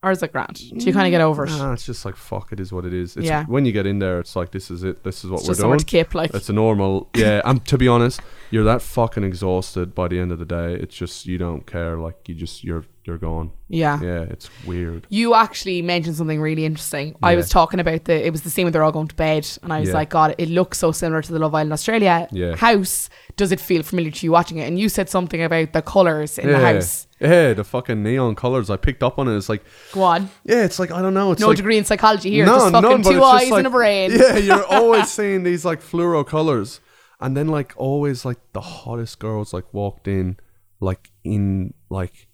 or 0.06 0.12
is 0.12 0.22
it 0.24 0.32
grand? 0.32 0.54
Do 0.56 0.86
you 0.86 0.94
kind 0.94 1.08
of 1.08 1.12
get 1.12 1.20
over 1.22 1.46
it? 1.46 1.50
Nah, 1.50 1.74
it's 1.74 1.86
just 1.86 2.06
like 2.06 2.16
fuck. 2.16 2.52
It 2.54 2.60
is 2.60 2.72
what 2.72 2.86
it 2.86 2.94
is. 2.94 3.18
It's, 3.18 3.26
Yeah. 3.26 3.44
When 3.46 3.66
you 3.66 3.72
get 3.72 3.86
in 3.88 4.00
there, 4.00 4.20
it's 4.20 4.36
like 4.36 4.52
this 4.52 4.70
is 4.70 4.84
it. 4.84 5.04
This 5.04 5.24
is 5.24 5.30
what 5.32 5.40
It's 5.40 5.48
we're 5.48 5.52
just 5.54 5.60
somewhere 5.62 5.78
doing. 5.78 5.86
to 5.86 5.92
kip, 5.92 6.14
like. 6.14 6.34
It's 6.34 6.48
a 6.50 6.54
normal. 6.54 7.10
Yeah. 7.16 7.42
And 7.44 7.66
to 7.66 7.78
be 7.78 7.88
honest, 7.88 8.22
you're 8.52 8.64
that 8.66 8.82
fucking 8.82 9.24
exhausted 9.24 9.96
by 9.96 10.08
the 10.08 10.20
end 10.20 10.32
of 10.32 10.40
the 10.40 10.46
day. 10.46 10.76
It's 10.76 10.96
just 10.96 11.26
you 11.26 11.38
don't 11.38 11.66
care. 11.66 11.98
Like 11.98 12.30
you 12.30 12.36
just 12.36 12.64
you're 12.64 12.86
you're 13.08 13.18
gone. 13.18 13.52
Yeah. 13.68 14.02
Yeah. 14.02 14.22
It's 14.22 14.50
weird. 14.66 15.06
You 15.10 15.34
actually 15.36 15.82
mentioned 15.82 16.16
something 16.16 16.42
really 16.42 16.66
interesting. 16.66 17.16
I 17.22 17.36
was 17.36 17.50
talking 17.50 17.80
about 17.80 18.06
the. 18.06 18.26
It 18.26 18.32
was 18.32 18.42
the 18.42 18.50
scene 18.50 18.66
when 18.66 18.74
they're 18.74 18.84
all 18.84 18.92
going 18.92 19.08
to 19.08 19.16
bed, 19.16 19.48
and 19.64 19.72
I 19.72 19.80
was 19.80 19.90
Yeah. 19.90 19.96
like, 19.96 20.10
God, 20.10 20.36
it 20.38 20.50
looks 20.50 20.78
so 20.78 20.92
similar 20.92 21.22
to 21.22 21.32
the 21.32 21.40
Love 21.40 21.54
Island 21.56 21.74
Australia 21.74 22.28
Yeah. 22.32 22.56
house. 22.56 23.10
Does 23.38 23.52
it 23.52 23.60
feel 23.60 23.84
familiar 23.84 24.12
to 24.12 24.26
you 24.26 24.32
watching 24.32 24.58
it? 24.58 24.68
And 24.68 24.80
you 24.80 24.90
said 24.90 25.10
something 25.10 25.42
about 25.44 25.74
the 25.74 25.82
colors 25.82 26.38
in 26.40 26.48
the 26.50 26.60
house. 26.60 27.08
Yeah. 27.20 27.54
The 27.54 27.64
fucking 27.64 28.02
neon 28.04 28.36
colors. 28.36 28.70
I 28.70 28.78
picked 28.78 29.04
up 29.04 29.20
on 29.20 29.28
it. 29.28 29.36
It's 29.38 29.50
like 29.50 29.64
Go 29.94 30.04
on. 30.04 30.30
yeah. 30.44 30.64
It's 30.64 30.80
like 30.80 30.92
I 30.92 31.02
don't 31.02 31.14
know. 31.14 31.32
It's 31.32 31.42
No 31.42 31.48
like, 31.50 31.58
degree 31.58 31.78
in 31.78 31.86
psychology 31.86 32.32
here. 32.32 32.46
No, 32.46 32.56
just 32.58 32.72
fucking 32.72 32.90
none, 32.90 33.04
two 33.04 33.24
eyes 33.24 33.50
like- 33.50 33.60
and 33.60 33.68
a 33.68 33.70
brain. 33.70 34.12
Yeah, 34.16 34.38
you're 34.38 34.66
always 34.66 35.12
seeing 35.18 35.44
these 35.44 35.64
like 35.66 35.82
fluoro 35.82 36.26
colors, 36.26 36.80
and 37.20 37.36
then 37.38 37.48
like 37.48 37.74
always 37.78 38.26
like 38.26 38.38
the 38.54 38.62
hottest 38.62 39.20
girls 39.20 39.54
like 39.54 39.74
walked 39.74 40.08
in, 40.08 40.38
like 40.80 41.12
in 41.24 41.74
like 41.90 42.28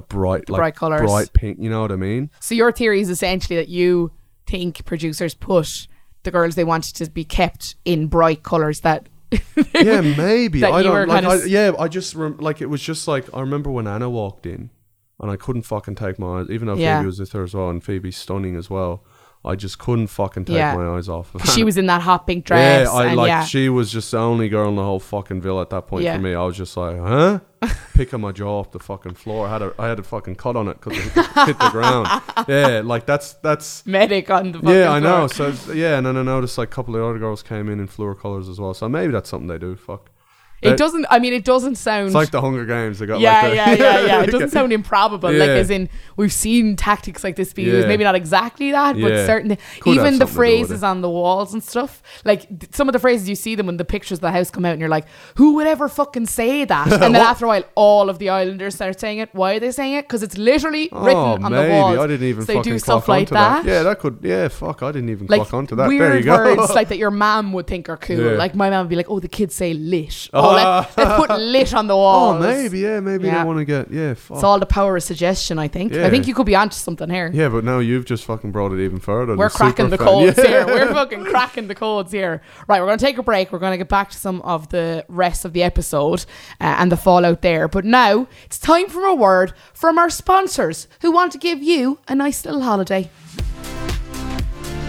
the 0.00 0.06
bright, 0.06 0.48
like 0.48 0.58
bright 0.58 0.76
colours. 0.76 1.00
bright 1.02 1.32
pink. 1.32 1.58
You 1.60 1.70
know 1.70 1.80
what 1.82 1.92
I 1.92 1.96
mean? 1.96 2.30
So 2.40 2.54
your 2.54 2.72
theory 2.72 3.00
is 3.00 3.08
essentially 3.10 3.56
that 3.56 3.68
you 3.68 4.12
think 4.46 4.84
producers 4.84 5.34
put 5.34 5.88
the 6.22 6.30
girls 6.30 6.54
they 6.54 6.64
wanted 6.64 6.94
to 6.96 7.10
be 7.10 7.24
kept 7.24 7.76
in 7.84 8.06
bright 8.08 8.42
colors 8.42 8.80
that. 8.80 9.08
Yeah, 9.74 10.00
maybe. 10.00 10.60
That 10.60 10.72
I 10.72 10.82
don't 10.82 11.08
like. 11.08 11.24
I, 11.24 11.44
yeah, 11.44 11.72
I 11.78 11.88
just 11.88 12.14
rem- 12.14 12.38
like 12.38 12.60
it 12.60 12.66
was 12.66 12.80
just 12.80 13.08
like 13.08 13.24
I 13.34 13.40
remember 13.40 13.70
when 13.70 13.86
Anna 13.86 14.08
walked 14.08 14.46
in, 14.46 14.70
and 15.20 15.30
I 15.30 15.36
couldn't 15.36 15.62
fucking 15.62 15.96
take 15.96 16.18
my 16.18 16.40
eyes, 16.40 16.46
even 16.50 16.66
though 16.68 16.76
Yeah. 16.76 16.98
Phoebe 16.98 17.06
was 17.06 17.18
with 17.20 17.32
her 17.32 17.42
as 17.42 17.52
well, 17.54 17.68
and 17.68 17.82
Phoebe's 17.82 18.16
stunning 18.16 18.56
as 18.56 18.70
well. 18.70 19.04
I 19.46 19.54
just 19.54 19.78
couldn't 19.78 20.08
fucking 20.08 20.46
take 20.46 20.56
Yeah. 20.56 20.74
my 20.76 20.96
eyes 20.96 21.08
off 21.08 21.34
of 21.34 21.40
her. 21.42 21.46
she 21.46 21.62
was 21.64 21.76
in 21.78 21.86
that 21.86 22.02
hot 22.02 22.26
pink 22.26 22.44
dress. 22.46 22.88
Yeah, 22.88 22.92
I 22.92 23.14
like. 23.14 23.28
yeah. 23.28 23.44
She 23.44 23.68
was 23.68 23.92
just 23.92 24.10
the 24.10 24.18
only 24.18 24.48
girl 24.48 24.68
in 24.68 24.74
the 24.76 24.82
whole 24.82 24.98
fucking 25.00 25.40
villa 25.40 25.62
at 25.62 25.70
that 25.70 25.86
point 25.86 26.04
Yeah. 26.04 26.16
for 26.16 26.22
me. 26.22 26.34
I 26.34 26.42
was 26.42 26.56
just 26.56 26.76
like, 26.76 26.98
huh? 26.98 27.38
Picking 27.94 28.20
my 28.20 28.32
jaw 28.32 28.58
off 28.60 28.72
the 28.72 28.78
fucking 28.80 29.14
floor. 29.14 29.46
I 29.46 29.50
had 29.52 29.62
a, 29.62 29.72
I 29.78 29.86
had 29.88 29.98
a 29.98 30.02
fucking 30.02 30.34
cut 30.34 30.56
on 30.56 30.68
it 30.68 30.80
because 30.80 30.98
it 30.98 31.12
hit, 31.12 31.26
hit 31.46 31.58
the 31.58 31.68
ground. 31.70 32.08
Yeah, 32.48 32.82
like 32.84 33.06
that's 33.06 33.32
that's. 33.34 33.84
medic 33.86 34.30
on 34.30 34.52
the 34.52 34.60
Yeah, 34.62 34.90
I 34.92 35.00
know. 35.00 35.26
floor. 35.28 35.52
So 35.54 35.72
yeah, 35.72 35.96
and 35.96 36.06
then 36.06 36.16
I 36.16 36.22
noticed 36.22 36.58
like 36.58 36.68
a 36.68 36.72
couple 36.72 36.94
of 36.96 37.02
other 37.02 37.18
girls 37.18 37.42
came 37.42 37.68
in 37.70 37.80
in 37.80 37.88
fluor 37.88 38.14
colors 38.18 38.48
as 38.48 38.60
well. 38.60 38.74
So 38.74 38.88
maybe 38.88 39.12
that's 39.12 39.30
something 39.30 39.48
they 39.48 39.58
do. 39.58 39.74
Fuck. 39.76 40.10
It 40.66 40.70
They- 40.70 40.76
doesn't. 40.76 41.06
I 41.10 41.18
mean, 41.18 41.32
it 41.32 41.44
doesn't 41.44 41.76
sound. 41.76 42.06
It's 42.06 42.14
like 42.14 42.30
the 42.30 42.40
Hunger 42.40 42.64
Games. 42.64 42.98
They 42.98 43.06
got 43.06 43.20
yeah, 43.20 43.32
like 43.42 43.50
the, 43.50 43.56
yeah, 43.56 43.74
yeah, 43.74 44.06
yeah. 44.06 44.22
It 44.22 44.30
doesn't 44.30 44.50
sound 44.50 44.72
improbable. 44.72 45.30
Like, 45.30 45.48
Yeah. 45.48 45.54
as 45.54 45.70
in, 45.70 45.88
we've 46.16 46.32
seen 46.32 46.76
tactics 46.76 47.22
like 47.24 47.36
this 47.36 47.52
be 47.52 47.62
used. 47.62 47.82
Yeah. 47.82 47.86
Maybe 47.88 48.04
not 48.04 48.14
exactly 48.14 48.72
that, 48.72 48.94
but 49.00 49.12
Yeah. 49.12 49.26
certain. 49.26 49.48
Could 49.50 49.58
have 49.58 49.66
even 49.86 49.96
the 49.96 49.96
something 49.96 50.12
to 50.12 50.18
do 50.18 50.24
with 50.24 50.34
phrases 50.34 50.82
it. 50.82 50.86
on 50.86 51.00
the 51.00 51.10
walls 51.10 51.52
and 51.54 51.62
stuff. 51.62 52.02
Like 52.24 52.48
th- 52.48 52.74
some 52.74 52.88
of 52.88 52.92
the 52.92 52.98
phrases 52.98 53.28
you 53.28 53.34
see 53.34 53.54
them 53.54 53.66
when 53.66 53.76
the 53.76 53.84
pictures 53.84 54.18
of 54.18 54.22
the 54.22 54.30
house 54.32 54.50
come 54.50 54.64
out, 54.64 54.72
and 54.72 54.80
you're 54.80 54.88
like, 54.90 55.06
who 55.36 55.54
would 55.54 55.66
ever 55.66 55.88
fucking 55.88 56.26
say 56.26 56.64
that? 56.64 56.86
And 57.06 57.14
then 57.14 57.22
after 57.22 57.44
a 57.44 57.48
while, 57.48 57.64
all 57.76 58.10
of 58.10 58.18
the 58.18 58.30
Islanders 58.30 58.74
start 58.74 58.98
saying 58.98 59.18
it. 59.18 59.28
Why 59.32 59.54
are 59.54 59.60
they 59.60 59.70
saying 59.70 59.94
it? 59.94 60.02
Because 60.02 60.22
it's 60.22 60.36
literally 60.36 60.88
Oh, 60.92 61.04
written 61.04 61.44
on 61.44 61.52
maybe 61.52 61.66
the 61.68 61.72
walls. 61.74 61.90
Maybe. 61.92 62.02
I 62.02 62.06
didn't 62.08 62.26
even 62.28 62.42
So 62.42 62.46
they 62.46 62.54
fucking 62.58 62.72
do 62.72 62.78
stuff 62.78 63.04
clock 63.04 63.08
like 63.08 63.20
onto 63.32 63.34
that. 63.34 63.64
Yeah, 63.64 63.82
that 63.84 63.98
could. 64.00 64.18
Yeah, 64.22 64.48
fuck. 64.48 64.82
I 64.82 64.92
didn't 64.92 65.10
even 65.10 65.26
like 65.28 65.42
clock 65.42 65.54
onto 65.54 65.76
that. 65.76 65.88
weird 65.88 66.00
there 66.02 66.18
you 66.18 66.24
go. 66.24 66.56
words 66.56 66.74
like 66.74 66.88
that 66.88 66.98
your 66.98 67.10
mom 67.10 67.52
would 67.52 67.66
think 67.66 67.88
are 67.88 67.96
cool. 67.96 68.16
Yeah. 68.18 68.30
Like 68.32 68.54
my 68.54 68.70
mom 68.70 68.84
would 68.86 68.88
be 68.90 68.96
like, 68.96 69.08
"Oh, 69.10 69.20
the 69.20 69.28
kids 69.28 69.54
say 69.54 69.74
lit. 69.74 70.28
Oh. 70.32 70.55
Let, 70.56 70.98
us 70.98 71.16
put 71.26 71.38
lit 71.38 71.74
on 71.74 71.86
the 71.86 71.96
wall. 71.96 72.32
oh, 72.34 72.38
maybe. 72.38 72.80
Yeah, 72.80 73.00
maybe 73.00 73.26
Yeah. 73.26 73.38
they 73.42 73.44
want 73.46 73.58
to 73.58 73.64
get. 73.64 73.90
Yeah, 73.90 74.14
fuck. 74.14 74.36
It's 74.36 74.44
all 74.44 74.58
the 74.58 74.66
power 74.66 74.96
of 74.96 75.02
suggestion. 75.02 75.58
I 75.58 75.68
think. 75.68 75.92
Yeah. 75.92 76.06
I 76.06 76.10
think 76.10 76.26
you 76.26 76.34
could 76.34 76.46
be 76.46 76.56
onto 76.56 76.74
something 76.76 77.08
here. 77.10 77.30
Yeah, 77.32 77.48
but 77.48 77.64
now 77.64 77.78
you've 77.78 78.04
just 78.04 78.24
fucking 78.24 78.52
brought 78.52 78.72
it 78.72 78.84
even 78.84 78.98
further. 78.98 79.36
We're 79.36 79.50
cracking 79.50 79.90
the 79.90 79.98
fan- 79.98 80.06
codes 80.06 80.38
Yeah. 80.42 80.46
here. 80.46 80.66
We're 80.66 80.92
fucking 80.92 81.24
cracking 81.26 81.68
the 81.68 81.74
codes 81.74 82.12
here. 82.12 82.42
Right, 82.68 82.80
we're 82.80 82.86
going 82.86 82.98
to 82.98 83.04
take 83.04 83.18
a 83.18 83.22
break. 83.22 83.52
We're 83.52 83.58
going 83.58 83.72
to 83.72 83.78
get 83.78 83.88
back 83.88 84.10
to 84.10 84.16
some 84.18 84.42
of 84.42 84.68
the 84.70 85.04
rest 85.08 85.44
of 85.44 85.52
the 85.52 85.62
episode 85.62 86.20
uh, 86.60 86.76
and 86.78 86.90
the 86.90 86.96
fallout 86.96 87.42
there. 87.42 87.68
But 87.68 87.84
now 87.84 88.26
it's 88.44 88.58
time 88.58 88.88
for 88.88 89.04
a 89.04 89.14
word 89.14 89.52
from 89.72 89.98
our 89.98 90.10
sponsors 90.10 90.88
who 91.02 91.10
want 91.12 91.32
to 91.32 91.38
give 91.38 91.62
you 91.62 91.98
a 92.08 92.14
nice 92.14 92.44
little 92.44 92.62
holiday. 92.62 93.10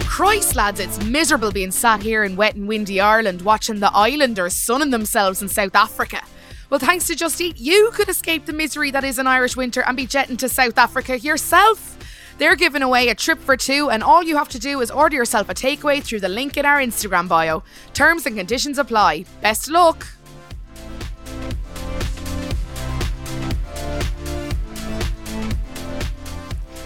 Christ, 0.08 0.56
lads, 0.56 0.80
it's 0.80 1.04
miserable 1.04 1.52
being 1.52 1.70
sat 1.70 2.02
here 2.02 2.24
in 2.24 2.34
wet 2.34 2.56
and 2.56 2.66
windy 2.66 3.00
Ireland 3.00 3.42
watching 3.42 3.78
the 3.78 3.94
Islanders 3.94 4.52
sunning 4.52 4.90
themselves 4.90 5.42
in 5.42 5.48
South 5.48 5.76
Africa. 5.76 6.22
Well, 6.70 6.80
thanks 6.80 7.06
to 7.06 7.14
Just 7.14 7.40
Eat, 7.40 7.56
you 7.60 7.90
could 7.94 8.08
escape 8.08 8.44
the 8.44 8.52
misery 8.52 8.90
that 8.90 9.04
is 9.04 9.20
an 9.20 9.28
Irish 9.28 9.54
winter 9.54 9.84
and 9.86 9.96
be 9.96 10.06
jetting 10.06 10.36
to 10.38 10.48
South 10.48 10.76
Africa 10.76 11.20
yourself. 11.20 11.96
They're 12.38 12.56
giving 12.56 12.82
away 12.82 13.10
a 13.10 13.14
trip 13.14 13.38
for 13.38 13.56
two, 13.56 13.90
and 13.90 14.02
all 14.02 14.24
you 14.24 14.36
have 14.36 14.48
to 14.48 14.58
do 14.58 14.80
is 14.80 14.90
order 14.90 15.14
yourself 15.14 15.48
a 15.50 15.54
takeaway 15.54 16.02
through 16.02 16.20
the 16.20 16.28
link 16.28 16.56
in 16.56 16.66
our 16.66 16.78
Instagram 16.78 17.28
bio. 17.28 17.62
Terms 17.94 18.26
and 18.26 18.36
conditions 18.36 18.78
apply. 18.78 19.24
Best 19.40 19.70
luck. 19.70 20.04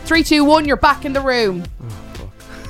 Three, 0.04 0.22
two, 0.22 0.44
one. 0.44 0.66
You're 0.66 0.76
back 0.76 1.06
in 1.06 1.14
the 1.14 1.22
room. 1.22 1.64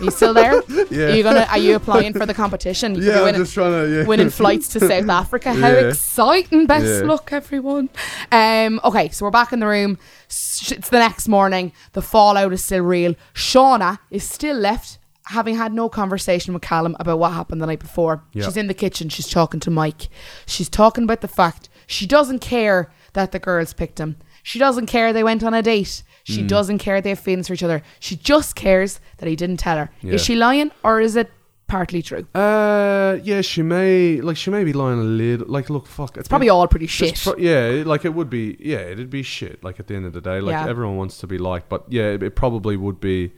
Are 0.02 0.04
you 0.06 0.10
still 0.10 0.34
there? 0.34 0.62
Yeah. 0.90 1.06
Are 1.06 1.10
you 1.14 1.22
gonna? 1.22 1.46
Are 1.48 1.58
you 1.58 1.76
applying 1.76 2.12
for 2.12 2.26
the 2.26 2.34
competition? 2.34 2.94
You 2.96 3.02
Yeah, 3.04 3.18
I'm 3.18 3.24
winning- 3.24 3.40
just 3.42 3.54
trying 3.54 3.70
to. 3.72 3.96
Yeah. 3.98 4.04
winning 4.04 4.30
flights 4.40 4.68
to 4.68 4.80
South 4.80 5.08
Africa. 5.08 5.52
How 5.52 5.68
Yeah. 5.68 5.88
exciting! 5.88 6.66
Best 6.66 6.84
Yeah. 7.02 7.06
luck, 7.08 7.28
everyone. 7.32 7.88
Um, 8.30 8.80
okay, 8.84 9.08
so 9.10 9.24
we're 9.24 9.30
back 9.30 9.52
in 9.52 9.60
the 9.60 9.66
room. 9.66 9.98
It's 10.26 10.88
the 10.90 10.98
next 10.98 11.28
morning. 11.28 11.72
The 11.92 12.02
fallout 12.02 12.52
is 12.52 12.64
still 12.64 12.82
real. 12.82 13.14
Shauna 13.34 13.98
is 14.10 14.28
still 14.28 14.56
left, 14.56 14.98
having 15.26 15.56
had 15.56 15.72
no 15.72 15.88
conversation 15.88 16.52
with 16.52 16.62
Callum 16.62 16.96
about 16.98 17.18
what 17.18 17.32
happened 17.32 17.62
the 17.62 17.66
night 17.66 17.80
before. 17.80 18.24
Yeah. 18.32 18.44
She's 18.44 18.56
in 18.56 18.66
the 18.66 18.74
kitchen. 18.74 19.08
She's 19.08 19.28
talking 19.28 19.60
to 19.60 19.70
Mike. 19.70 20.08
She's 20.46 20.68
talking 20.68 21.04
about 21.04 21.20
the 21.20 21.28
fact 21.28 21.68
she 21.86 22.06
doesn't 22.06 22.40
care 22.40 22.90
that 23.12 23.32
the 23.32 23.38
girls 23.38 23.72
picked 23.72 23.98
him. 24.00 24.16
She 24.42 24.58
doesn't 24.58 24.86
care 24.86 25.12
they 25.12 25.22
went 25.24 25.44
on 25.44 25.54
a 25.54 25.62
date. 25.62 26.02
Mm. 26.26 26.34
She 26.34 26.42
doesn't 26.42 26.78
care 26.78 27.00
they 27.00 27.10
have 27.10 27.18
feelings 27.18 27.48
for 27.48 27.54
each 27.54 27.62
other. 27.62 27.82
She 28.00 28.16
just 28.16 28.54
cares 28.54 29.00
that 29.18 29.28
he 29.28 29.36
didn't 29.36 29.58
tell 29.58 29.76
her. 29.76 29.90
Yeah. 30.02 30.14
Is 30.14 30.24
she 30.24 30.36
lying 30.36 30.70
or 30.84 31.00
is 31.00 31.16
it 31.16 31.30
partly 31.72 32.02
true. 32.02 32.26
Uh, 32.34 33.18
yeah, 33.24 33.40
she 33.40 33.62
may 33.62 34.20
like 34.20 34.36
she 34.36 34.50
may 34.50 34.62
be 34.62 34.74
lying 34.74 34.98
a 34.98 35.02
little. 35.02 35.46
Like, 35.48 35.70
look, 35.70 35.86
fuck, 35.86 36.18
It's 36.18 36.28
probably 36.28 36.50
all 36.50 36.68
pretty 36.68 36.86
shit. 36.86 37.18
Pro- 37.22 37.36
yeah, 37.38 37.82
like 37.86 38.04
it 38.04 38.12
would 38.12 38.28
be. 38.28 38.58
Yeah, 38.60 38.80
it'd 38.80 39.08
be 39.08 39.22
shit. 39.22 39.64
Like 39.64 39.80
at 39.80 39.86
the 39.86 39.94
end 39.94 40.04
of 40.04 40.12
the 40.12 40.20
day, 40.20 40.38
like 40.40 40.52
Yeah. 40.52 40.68
everyone 40.68 40.96
wants 40.98 41.16
to 41.18 41.26
be 41.26 41.38
liked, 41.38 41.70
but 41.70 41.84
yeah, 41.88 42.08
it, 42.10 42.22
it 42.22 42.36
probably 42.36 42.76
would 42.76 43.00
be. 43.00 43.32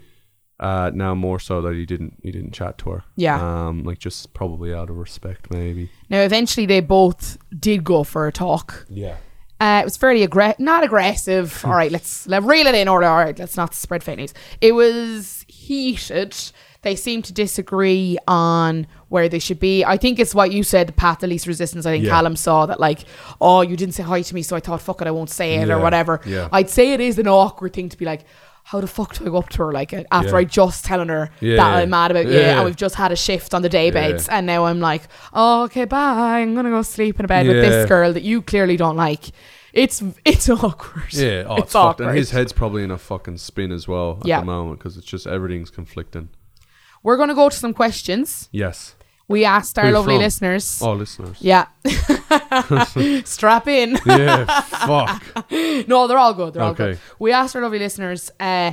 Uh, 0.61 0.90
now 0.94 1.16
more 1.16 1.40
so 1.40 1.61
that 1.61 1.75
he 1.75 1.85
didn't 1.85 2.16
he 2.23 2.31
didn't 2.31 2.53
chat 2.53 2.79
to 2.79 2.90
her. 2.90 3.05
Yeah. 3.16 3.38
Um, 3.66 3.83
like 3.83 3.99
just 3.99 4.35
probably 4.35 4.73
out 4.73 4.88
of 4.90 4.97
respect, 4.97 5.51
maybe. 5.53 5.90
Now, 6.09 6.20
eventually, 6.20 6.64
they 6.66 6.81
both 6.81 7.38
did 7.59 7.83
go 7.85 8.05
for 8.05 8.27
a 8.27 8.33
talk. 8.33 8.87
Yeah. 8.88 9.16
Uh, 9.64 9.81
it 9.81 9.85
was 9.85 9.96
fairly 9.96 10.22
aggressive, 10.22 10.61
not 10.61 10.85
aggressive. 10.85 11.46
all 11.64 11.72
right, 11.72 11.90
let's 11.90 12.27
let 12.27 12.42
reel 12.42 12.66
it 12.66 12.74
in 12.74 12.88
order. 12.88 13.07
All 13.07 13.16
right, 13.24 13.38
let's 13.38 13.57
not 13.57 13.74
spread 13.74 14.03
fake 14.03 14.18
news. 14.18 14.35
It 14.61 14.72
was 14.72 15.44
heated. 15.48 16.37
They 16.83 16.96
seemed 16.96 17.24
to 17.27 17.33
disagree 17.33 18.18
on 18.29 18.87
where 19.09 19.27
they 19.29 19.38
should 19.38 19.59
be. 19.59 19.83
I 19.85 19.96
think 19.96 20.18
it's 20.18 20.35
what 20.35 20.53
you 20.53 20.62
said, 20.62 20.88
the 20.88 20.92
path 20.92 21.22
of 21.22 21.31
least 21.31 21.46
resistance. 21.46 21.87
I 21.87 21.92
think 21.92 22.05
Yeah. 22.05 22.11
Callum 22.11 22.37
saw 22.37 22.66
that, 22.66 22.79
like, 22.79 23.00
oh, 23.40 23.62
you 23.62 23.74
didn't 23.74 23.94
say 23.94 24.03
hi 24.03 24.20
to 24.20 24.35
me, 24.35 24.42
so 24.42 24.55
I 24.55 24.61
thought, 24.61 24.83
fuck 24.83 25.00
it, 25.00 25.07
I 25.09 25.11
won't 25.11 25.31
say 25.31 25.55
it 25.55 25.70
or 25.70 25.79
whatever. 25.79 26.20
yeah. 26.27 26.48
I'd 26.53 26.68
say 26.68 26.92
it 26.92 27.00
is 27.00 27.18
an 27.18 27.27
awkward 27.27 27.72
thing 27.72 27.88
to 27.88 27.96
be 27.96 28.05
like, 28.05 28.27
how 28.64 28.81
the 28.81 28.87
fuck 28.87 29.14
do 29.14 29.24
I 29.27 29.29
go 29.29 29.37
up 29.37 29.50
to 29.50 29.59
her 29.64 29.72
like 29.72 29.92
after 30.11 30.31
Yeah. 30.31 30.37
I 30.37 30.44
just 30.44 30.87
telling 30.87 31.09
her 31.09 31.31
Yeah, 31.40 31.57
that 31.57 31.70
yeah. 31.70 31.77
I'm 31.83 31.90
mad 31.90 32.11
about 32.11 32.27
you 32.27 32.38
and 32.38 32.64
we've 32.64 32.77
just 32.77 32.94
had 32.94 33.12
a 33.12 33.16
shift 33.16 33.53
on 33.53 33.61
the 33.61 33.68
day 33.68 33.87
Yeah. 33.87 33.90
beds 33.92 34.27
and 34.27 34.46
now 34.46 34.64
I'm 34.64 34.81
like, 34.81 35.03
oh, 35.35 35.64
okay, 35.64 35.85
bye. 35.85 36.40
I'm 36.40 36.55
gonna 36.55 36.70
go 36.70 36.81
sleep 36.81 37.18
in 37.18 37.27
a 37.27 37.29
bed 37.29 37.46
with 37.46 37.57
this 37.57 37.87
girl 37.88 38.12
that 38.14 38.22
you 38.22 38.40
clearly 38.40 38.79
don't 38.79 38.96
like. 38.96 39.24
It's 39.74 40.02
it's 40.24 40.48
awkward. 40.64 41.12
Yeah. 41.12 41.44
Oh, 41.48 41.54
It's 41.56 41.64
it's, 41.64 41.72
fucked. 41.72 42.00
And 42.00 42.16
his 42.16 42.30
head's 42.30 42.52
probably 42.52 42.82
in 42.84 42.90
a 42.90 42.98
fucking 42.98 43.38
spin 43.38 43.72
as 43.72 43.87
well 43.88 44.18
at 44.20 44.26
Yeah. 44.26 44.40
the 44.40 44.46
moment 44.46 44.78
because 44.78 44.96
it's 44.96 45.06
just 45.06 45.26
everything's 45.26 45.70
conflicting. 45.70 46.28
We're 47.02 47.16
gonna 47.18 47.34
go 47.34 47.48
to 47.48 47.56
some 47.56 47.74
questions. 47.74 48.48
Yes. 48.52 48.94
We 49.26 49.44
asked 49.46 49.78
our 49.78 49.90
lovely 49.90 50.14
from? 50.16 50.22
listeners. 50.22 50.80
Oh, 50.82 50.92
listeners. 50.92 51.38
Yeah. 51.40 51.66
Strap 53.24 53.68
in. 53.68 53.98
Yeah. 54.06 54.44
fuck. 54.60 55.22
no, 55.88 56.06
they're 56.06 56.18
all 56.18 56.34
good. 56.34 56.54
They're 56.54 56.62
all 56.62 56.74
good. 56.74 56.98
We 57.18 57.32
asked 57.32 57.56
our 57.56 57.62
lovely 57.62 57.78
listeners 57.78 58.30
uh, 58.38 58.72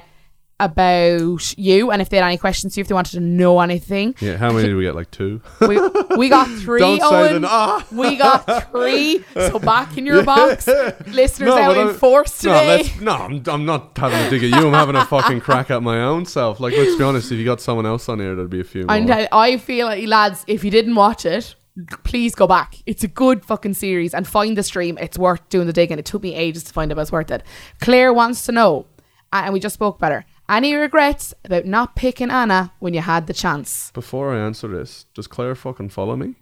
about 0.64 1.58
you 1.58 1.92
and 1.92 2.02
if 2.02 2.10
they 2.10 2.18
had 2.18 2.26
any 2.26 2.38
questions, 2.38 2.74
see 2.74 2.82
if 2.82 2.88
they 2.88 2.94
wanted 2.94 3.14
to 3.14 3.20
know 3.20 3.60
anything. 3.60 4.16
Yeah. 4.20 4.38
How 4.38 4.52
many 4.52 4.68
did 4.68 4.76
we 4.76 4.84
get? 4.84 4.96
Like 4.96 5.12
two. 5.12 5.42
We, 5.62 5.80
we 6.18 6.30
got 6.30 6.48
3 6.60 6.80
Don't 6.80 7.00
say 7.02 7.38
the 7.40 7.48
ah. 7.50 7.86
We 7.92 8.16
got 8.16 8.72
three. 8.72 9.24
So 9.34 9.60
back 9.60 9.98
in 9.98 10.06
your 10.06 10.24
box. 10.34 10.68
Listeners 11.08 11.50
No, 11.50 11.58
out 11.58 11.78
in 11.78 11.94
force 11.96 12.44
No, 12.44 12.54
today. 12.54 12.78
let's, 12.78 13.02
no, 13.02 13.12
I'm, 13.14 13.44
I'm 13.48 13.66
not 13.66 13.98
having 13.98 14.20
a 14.20 14.30
dig 14.30 14.44
at 14.54 14.60
you. 14.62 14.68
I'm 14.68 14.74
having 14.74 14.96
a 14.96 15.06
fucking 15.06 15.42
crack 15.42 15.72
at 15.72 15.82
my 15.84 16.02
own 16.02 16.26
self. 16.26 16.60
Like, 16.60 16.74
let's 16.78 16.96
be 16.96 17.04
honest. 17.04 17.32
If 17.32 17.40
you 17.40 17.46
got 17.46 17.60
someone 17.60 17.86
else 17.86 18.08
on 18.08 18.20
here, 18.20 18.36
there'd 18.36 18.50
be 18.50 18.62
a 18.62 18.64
few 18.64 18.86
more. 18.86 18.96
And 18.96 19.10
I, 19.12 19.28
I 19.32 19.58
feel 19.58 19.88
like, 19.88 20.08
lads, 20.08 20.44
if 20.48 20.64
you 20.64 20.72
didn't 20.72 20.96
watch 20.96 21.26
it, 21.26 21.56
please 22.04 22.36
go 22.36 22.48
back. 22.48 22.76
It's 22.86 23.04
a 23.04 23.08
good 23.08 23.46
fucking 23.46 23.74
series 23.76 24.14
and 24.14 24.28
find 24.28 24.58
the 24.58 24.64
stream. 24.64 24.98
It's 25.00 25.18
worth 25.18 25.48
doing 25.50 25.68
the 25.68 25.74
digging. 25.74 25.98
It 26.00 26.06
took 26.06 26.22
me 26.22 26.36
ages 26.36 26.64
to 26.66 26.74
find 26.74 26.92
it, 26.92 26.96
but 26.96 27.02
it's 27.02 27.12
worth 27.12 27.32
it. 27.32 27.44
Claire 27.80 28.14
wants 28.14 28.46
to 28.48 28.52
know, 28.52 28.86
and 29.32 29.54
we 29.54 29.60
just 29.60 29.76
spoke 29.76 29.96
about 29.98 30.12
her. 30.12 30.26
Any 30.52 30.76
regrets 30.76 31.34
about 31.46 31.66
not 31.66 31.96
picking 31.96 32.30
Anna 32.30 32.74
when 32.80 32.94
you 32.94 33.00
had 33.00 33.26
the 33.28 33.34
chance? 33.34 33.90
Before 33.94 34.34
I 34.36 34.40
answer 34.46 34.68
this, 34.68 35.06
does 35.14 35.26
Claire 35.26 35.56
fucking 35.56 35.90
follow 35.90 36.18
me? 36.18 36.36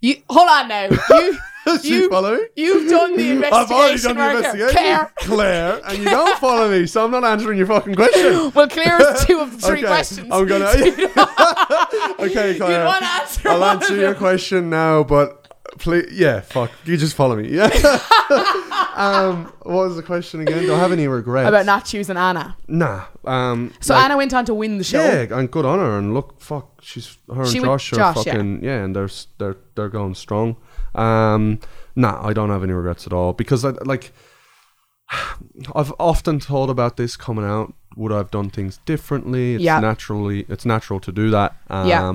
You 0.00 0.16
hold 0.28 0.48
on 0.50 0.66
now. 0.68 0.88
You 1.10 1.38
Does 1.64 1.84
she 1.84 2.08
follow 2.08 2.34
me? 2.34 2.46
you've 2.56 2.90
done 2.90 3.16
the 3.16 3.30
investigation. 3.30 3.52
I've 3.54 3.70
already 3.70 4.02
done 4.02 4.16
the 4.16 4.30
investigation. 4.36 4.74
Claire. 4.74 5.12
Claire, 5.18 5.80
and 5.86 5.98
you 5.98 6.04
don't 6.06 6.36
follow 6.40 6.68
me, 6.68 6.86
so 6.86 7.04
I'm 7.04 7.12
not 7.12 7.22
answering 7.22 7.56
your 7.58 7.68
fucking 7.68 7.94
question. 7.94 8.50
Well, 8.56 8.68
Claire 8.68 9.00
is 9.14 9.24
two 9.24 9.38
of 9.38 9.52
the 9.52 9.64
three 9.68 9.78
Okay, 9.78 9.86
questions. 9.86 10.28
I'm 10.32 10.44
gonna. 10.44 10.64
okay, 12.18 12.56
Claire. 12.58 12.84
wanna 12.84 13.06
answer 13.06 13.48
I'll 13.48 13.64
answer 13.64 13.94
your 13.94 14.14
question 14.16 14.68
now, 14.70 15.04
but 15.04 15.41
please, 15.78 16.12
yeah, 16.12 16.40
fuck, 16.40 16.70
you 16.84 16.96
just 16.96 17.14
follow 17.16 17.36
me. 17.36 17.48
Yeah. 17.58 17.68
um, 18.94 19.46
what 19.62 19.86
was 19.88 19.96
the 19.96 20.02
question 20.02 20.40
again? 20.40 20.62
Do 20.62 20.74
I 20.74 20.78
have 20.78 20.92
any 20.92 21.06
regrets? 21.08 21.48
about 21.48 21.66
not 21.66 21.84
choosing 21.84 22.16
Anna. 22.16 22.56
Nah. 22.68 23.04
Um. 23.24 23.72
So 23.80 23.94
like- 23.94 24.04
Anna 24.04 24.16
went 24.16 24.32
on 24.34 24.44
to 24.46 24.54
win 24.54 24.78
the 24.78 24.84
show. 24.84 25.02
Yeah, 25.02 25.36
and 25.38 25.50
good 25.50 25.64
on 25.66 25.78
her. 25.78 25.98
And 25.98 26.14
look, 26.14 26.40
fuck, 26.40 26.80
she's 26.82 27.18
her 27.34 27.44
She 27.44 27.58
and 27.58 27.66
went- 27.66 27.80
Josh 27.80 27.92
are 27.92 27.96
yeah. 27.96 28.12
fucking 28.12 28.64
yeah. 28.64 28.82
and 28.84 28.96
they're 28.96 29.04
s- 29.04 29.26
they're 29.38 29.56
they're 29.74 29.88
going 29.90 30.14
strong. 30.14 30.56
Um, 30.94 31.58
nah, 31.96 32.26
I 32.26 32.32
don't 32.32 32.50
have 32.50 32.62
any 32.62 32.72
regrets 32.72 33.06
at 33.06 33.12
all 33.12 33.32
because 33.32 33.64
I 33.64 33.70
like. 33.84 34.12
I've 35.74 35.92
often 35.98 36.40
thought 36.40 36.70
about 36.70 36.96
this 36.96 37.16
coming 37.16 37.44
out. 37.44 37.74
Would 37.96 38.12
I 38.12 38.16
have 38.18 38.30
done 38.30 38.48
things 38.50 38.78
differently? 38.86 39.54
It's 39.56 39.64
Yeah. 39.64 39.80
naturally, 39.80 40.46
it's 40.48 40.64
natural 40.64 41.00
to 41.00 41.12
do 41.12 41.30
that. 41.30 41.56
Um, 41.68 41.88
Yeah. 41.88 42.12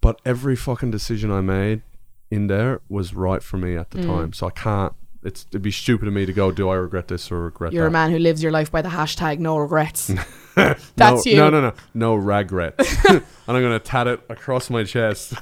But 0.00 0.20
every 0.24 0.54
fucking 0.54 0.90
decision 0.90 1.30
I 1.32 1.40
made 1.40 1.82
in 2.30 2.46
there 2.46 2.80
was 2.88 3.14
right 3.14 3.42
for 3.42 3.56
me 3.58 3.74
Mm. 3.74 3.80
at 3.80 3.90
the 3.90 4.02
time. 4.02 4.32
So 4.32 4.46
I 4.46 4.50
can't. 4.50 4.92
It's 5.24 5.46
it'd 5.50 5.62
be 5.62 5.70
stupid 5.72 6.06
of 6.08 6.14
me 6.14 6.26
to 6.26 6.32
go. 6.32 6.52
Do 6.52 6.68
I 6.68 6.76
regret 6.76 7.08
this 7.08 7.30
or 7.32 7.40
regret 7.42 7.72
You're 7.72 7.86
a 7.86 7.90
man 7.90 8.10
who 8.12 8.18
lives 8.18 8.40
your 8.42 8.52
life 8.52 8.70
by 8.70 8.82
the 8.82 8.88
hashtag 8.90 9.38
no 9.40 9.56
regrets. 9.58 10.08
no, 10.56 10.74
That's 10.96 11.26
you. 11.26 11.36
No, 11.36 11.50
no, 11.50 11.60
no, 11.60 11.72
no 11.94 12.14
regret. 12.14 12.74
and 13.08 13.22
I'm 13.48 13.62
gonna 13.62 13.80
tat 13.80 14.06
it 14.06 14.20
across 14.28 14.70
my 14.70 14.84
chest. 14.84 15.34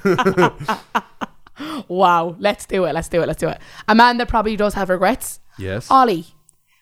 wow. 1.87 2.35
Let's 2.39 2.65
do 2.65 2.85
it. 2.85 2.93
Let's 2.93 3.09
do 3.09 3.21
it. 3.21 3.27
Let's 3.27 3.39
do 3.39 3.49
it. 3.49 3.59
A 3.87 3.95
man 3.95 4.17
that 4.17 4.27
probably 4.27 4.55
does 4.55 4.73
have 4.73 4.89
regrets. 4.89 5.39
yes. 5.57 5.89
Ollie. 5.89 6.25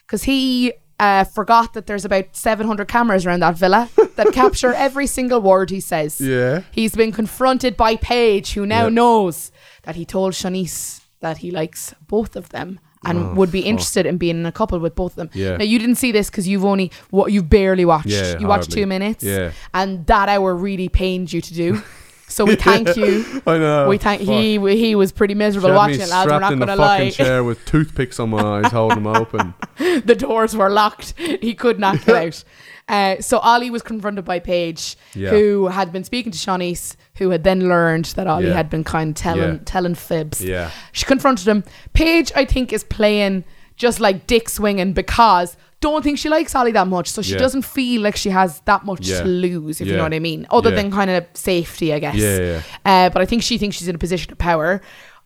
Because 0.06 0.24
he 0.24 0.74
uh, 1.00 1.24
forgot 1.24 1.74
that 1.74 1.88
there's 1.88 2.06
about 2.06 2.36
700 2.36 2.88
cameras 2.88 3.26
around 3.26 3.40
that 3.42 3.56
villa 3.58 3.90
that 4.16 4.32
capture 4.34 4.72
every 4.74 5.08
single 5.08 5.42
word 5.42 5.70
he 5.72 5.80
says. 5.80 6.22
Yeah. 6.22 6.62
He's 6.72 6.96
been 6.96 7.12
confronted 7.12 7.76
by 7.76 7.96
Paige, 7.98 8.54
who 8.54 8.66
now 8.66 8.84
Yeah. 8.84 8.90
knows 8.90 9.52
that 9.86 9.96
he 9.96 10.06
told 10.06 10.34
Shanice 10.34 11.02
that 11.22 11.38
he 11.38 11.52
likes 11.52 11.94
both 12.08 12.36
of 12.36 12.50
them 12.50 12.80
and 13.06 13.20
Oh, 13.20 13.34
would 13.36 13.52
be 13.52 13.62
fuck. 13.62 13.70
interested 13.70 14.06
in 14.06 14.18
being 14.18 14.38
in 14.40 14.46
a 14.46 14.52
couple 14.52 14.80
with 14.80 14.96
both 14.96 15.12
of 15.14 15.16
them. 15.18 15.30
Yeah. 15.34 15.58
Now 15.58 15.64
you 15.64 15.78
didn't 15.80 15.96
see 15.96 16.12
this 16.12 16.30
because 16.30 16.48
you've 16.48 16.66
only 16.66 16.92
what 17.12 17.32
you've 17.32 17.50
barely 17.50 17.86
watched. 17.86 18.08
Yeah, 18.08 18.40
you 18.40 18.48
watched 18.48 18.72
two 18.72 18.86
minutes. 18.88 19.24
Yeah. 19.24 19.52
And 19.74 20.06
that 20.08 20.28
hour 20.30 20.56
really 20.56 20.90
pained 20.90 21.32
you 21.32 21.42
to 21.42 21.54
do. 21.54 21.82
So 22.36 22.44
we 22.44 22.58
thank 22.58 22.98
you. 22.98 23.42
I 23.48 23.58
know. 23.58 23.88
We 23.88 23.98
thank 23.98 24.20
he 24.22 24.58
he 24.76 24.94
was 24.94 25.14
pretty 25.14 25.34
She 25.34 25.38
miserable 25.38 25.70
had 25.70 25.76
watching 25.78 25.98
me 26.00 26.04
it, 26.04 26.10
lads. 26.10 26.26
We're 26.26 26.36
strapped 26.38 26.42
not 26.42 26.52
in 26.54 26.60
the 26.60 26.66
gonna 26.66 26.78
fucking 26.82 27.06
lie. 27.06 27.10
chair 27.12 27.44
with 27.46 27.64
toothpicks 27.64 28.20
on 28.20 28.32
my 28.32 28.42
eyes, 28.60 28.72
holding 28.74 29.04
them 29.04 29.08
open. 29.16 29.54
the 29.78 30.16
doors 30.16 30.54
were 30.54 30.70
locked. 30.70 31.14
He 31.18 31.54
could 31.54 31.80
not 31.80 32.04
get 32.06 32.14
out. 32.16 32.44
Uh, 32.90 33.22
so 33.22 33.38
Ollie 33.40 33.70
was 33.70 33.82
confronted 33.82 34.26
by 34.26 34.40
Paige, 34.40 34.98
Yeah. 35.14 35.30
who 35.30 35.68
had 35.68 35.94
been 35.94 36.04
speaking 36.04 36.34
to 36.34 36.38
Shanice, 36.38 36.98
who 37.16 37.30
had 37.30 37.46
then 37.46 37.70
learned 37.70 38.06
that 38.18 38.28
Ollie 38.28 38.48
Yeah. 38.48 38.54
had 38.54 38.70
been 38.70 38.84
kind 38.84 39.12
of 39.12 39.16
telling 39.16 39.54
Yeah. 39.54 39.60
telling 39.64 39.96
fibs. 39.96 40.42
Yeah. 40.44 40.72
She 40.92 41.06
confronted 41.06 41.48
him. 41.48 41.64
Paige, 41.94 42.34
I 42.36 42.44
think, 42.44 42.74
is 42.74 42.84
playing 42.84 43.46
just 43.76 44.00
like 44.00 44.28
dick 44.28 44.50
swinging 44.50 44.94
because 44.94 45.58
don't 45.82 46.04
think 46.04 46.18
she 46.18 46.30
likes 46.30 46.56
Ollie 46.56 46.72
that 46.72 46.88
much, 46.88 47.10
so 47.12 47.22
she 47.22 47.34
Yeah. 47.34 47.38
doesn't 47.40 47.62
feel 47.64 48.02
like 48.02 48.16
she 48.16 48.30
has 48.30 48.62
that 48.66 48.86
much 48.86 49.08
Yeah. 49.08 49.20
to 49.22 49.26
lose, 49.28 49.82
if 49.82 49.88
you 49.88 49.94
Yeah. 49.94 49.98
know 49.98 50.04
what 50.04 50.14
I 50.14 50.20
mean. 50.20 50.48
Other 50.50 50.70
Yeah. 50.72 50.78
than 50.78 50.92
kind 50.92 51.12
of 51.12 51.26
safety, 51.34 51.94
I 51.94 52.00
guess. 52.00 52.16
Yeah, 52.16 52.40
yeah, 52.40 52.62
Uh, 52.86 53.10
but 53.10 53.22
I 53.22 53.26
think 53.26 53.44
she 53.44 53.58
thinks 53.58 53.76
she's 53.76 53.88
in 53.88 53.96
a 53.96 54.00
position 54.00 54.32
of 54.32 54.38
power. 54.40 54.82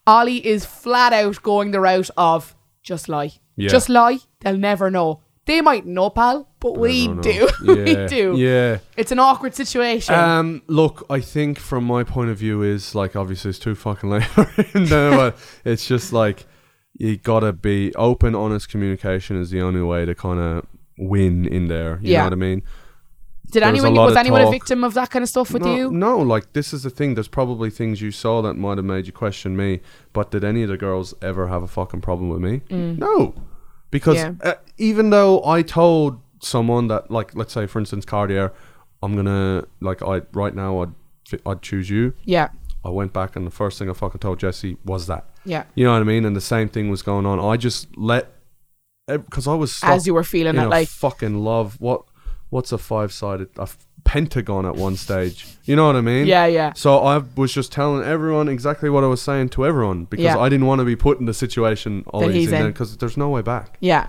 Ollie 0.05 0.45
is 0.45 0.65
flat 0.65 1.13
out 1.13 1.41
going 1.43 1.71
the 1.71 1.79
route 1.79 2.09
of 2.17 2.55
just 2.83 3.07
lie. 3.07 3.31
Yeah. 3.55 3.69
Just 3.69 3.87
lie. 3.89 4.19
They'll 4.41 4.57
never 4.57 4.89
know. 4.89 5.21
They 5.45 5.61
might 5.61 5.85
know, 5.85 6.09
pal, 6.09 6.47
but 6.59 6.77
we 6.77 7.07
don't 7.07 7.59
we 7.67 7.91
Yeah. 7.93 8.07
do. 8.07 8.35
Yeah. 8.37 8.77
It's 8.97 9.11
an 9.11 9.19
awkward 9.19 9.55
situation. 9.55 10.13
Um, 10.15 10.61
look, 10.67 11.05
I 11.09 11.21
think 11.21 11.57
from 11.59 11.85
my 11.85 12.03
point 12.03 12.29
of 12.31 12.37
view 12.37 12.61
is 12.63 12.93
like 12.95 13.15
obviously 13.15 13.49
it's 13.49 13.59
too 13.59 13.75
fucking 13.75 14.09
late, 14.13 14.23
then, 14.73 15.15
but 15.15 15.37
it's 15.63 15.87
just 15.87 16.11
like 16.11 16.45
you 16.99 17.17
gotta 17.17 17.51
be 17.53 17.93
open, 17.95 18.35
honest 18.35 18.69
communication 18.69 19.41
is 19.41 19.49
the 19.49 19.61
only 19.61 19.81
way 19.81 20.05
to 20.05 20.13
kind 20.13 20.39
of 20.39 20.65
win 20.97 21.45
in 21.47 21.67
there. 21.67 21.97
You 22.01 22.11
Yeah. 22.11 22.19
know 22.19 22.23
what 22.25 22.33
I 22.33 22.35
mean? 22.35 22.61
Did 23.51 23.63
there 23.63 23.71
was 23.71 23.83
anyone 23.83 23.95
was 24.05 24.11
of 24.11 24.17
anyone 24.17 24.41
a 24.41 24.51
victim 24.51 24.83
of 24.83 24.93
that 24.93 25.09
kind 25.09 25.23
of 25.23 25.29
stuff 25.29 25.51
with 25.51 25.63
no, 25.63 25.75
you? 25.75 25.89
No, 25.91 26.19
like 26.19 26.53
this 26.53 26.71
is 26.71 26.83
the 26.83 26.91
thing. 26.91 27.15
There's 27.15 27.27
probably 27.27 27.71
things 27.71 27.99
you 27.99 28.11
saw 28.11 28.43
that 28.43 28.53
might 28.55 28.77
have 28.77 28.85
made 28.85 29.07
you 29.07 29.13
question 29.13 29.57
me. 29.57 29.79
But 30.13 30.29
did 30.29 30.43
any 30.43 30.61
of 30.61 30.69
the 30.69 30.77
girls 30.77 31.15
ever 31.21 31.47
have 31.47 31.63
a 31.63 31.67
fucking 31.67 32.01
problem 32.01 32.29
with 32.29 32.41
me? 32.41 32.61
No, 32.69 33.33
because 33.89 34.17
Mm. 34.17 34.39
Yeah. 34.43 34.51
uh, 34.51 34.55
even 34.77 35.09
though 35.09 35.43
I 35.43 35.63
told 35.63 36.19
someone 36.41 36.89
that, 36.89 37.09
like, 37.09 37.33
let's 37.33 37.51
say 37.53 37.65
for 37.65 37.79
instance, 37.79 38.05
Cartier, 38.05 38.51
I'm 39.01 39.15
gonna 39.15 39.65
like 39.81 40.03
I 40.03 40.21
right 40.33 40.53
now 40.53 40.81
I'd 40.83 40.93
I'd 41.45 41.61
choose 41.63 41.89
you. 41.89 42.13
Yeah. 42.25 42.49
I 42.85 42.89
went 42.89 43.13
back 43.13 43.35
and 43.35 43.47
the 43.47 43.51
first 43.51 43.79
thing 43.79 43.89
I 43.89 43.93
fucking 43.93 44.19
told 44.19 44.39
Jesse 44.39 44.77
was 44.85 45.07
that. 45.07 45.25
Yeah. 45.45 45.63
You 45.75 45.85
know 45.85 45.93
what 45.93 46.01
I 46.01 46.05
mean? 46.05 46.25
And 46.25 46.35
the 46.35 46.41
same 46.41 46.69
thing 46.69 46.89
was 46.89 47.01
going 47.01 47.25
on. 47.25 47.39
I 47.39 47.57
just 47.57 47.87
let 47.97 48.31
because 49.07 49.47
I 49.47 49.53
was 49.55 49.79
As 49.83 50.05
you 50.05 50.13
were 50.13 50.23
feeling 50.23 50.55
in 50.55 50.61
it, 50.63 50.67
like 50.67 50.87
fucking 50.87 51.39
love. 51.39 51.79
What 51.79 52.03
what's 52.49 52.71
a 52.71 52.77
five 52.77 53.11
sided 53.11 53.49
a 53.57 53.67
pentagon 54.03 54.65
at 54.65 54.75
one 54.75 54.95
stage? 54.95 55.45
You 55.65 55.75
know 55.75 55.85
what 55.87 55.95
I 55.95 56.01
mean? 56.01 56.27
Yeah, 56.27 56.45
yeah. 56.45 56.73
So 56.73 56.99
I 56.99 57.17
was 57.35 57.51
just 57.53 57.71
telling 57.71 58.03
everyone 58.03 58.47
exactly 58.49 58.89
what 58.89 59.03
I 59.03 59.07
was 59.07 59.21
saying 59.21 59.49
to 59.49 59.65
everyone 59.65 60.05
because 60.05 60.23
Yeah. 60.23 60.37
I 60.37 60.49
didn't 60.49 60.67
want 60.67 60.79
to 60.79 60.85
be 60.85 60.95
put 60.95 61.19
in 61.19 61.25
the 61.25 61.33
situation 61.33 62.03
he's 62.13 62.51
in. 62.51 62.67
because 62.67 62.97
there's 62.97 63.17
no 63.17 63.29
way 63.29 63.41
back. 63.41 63.77
Yeah. 63.79 64.07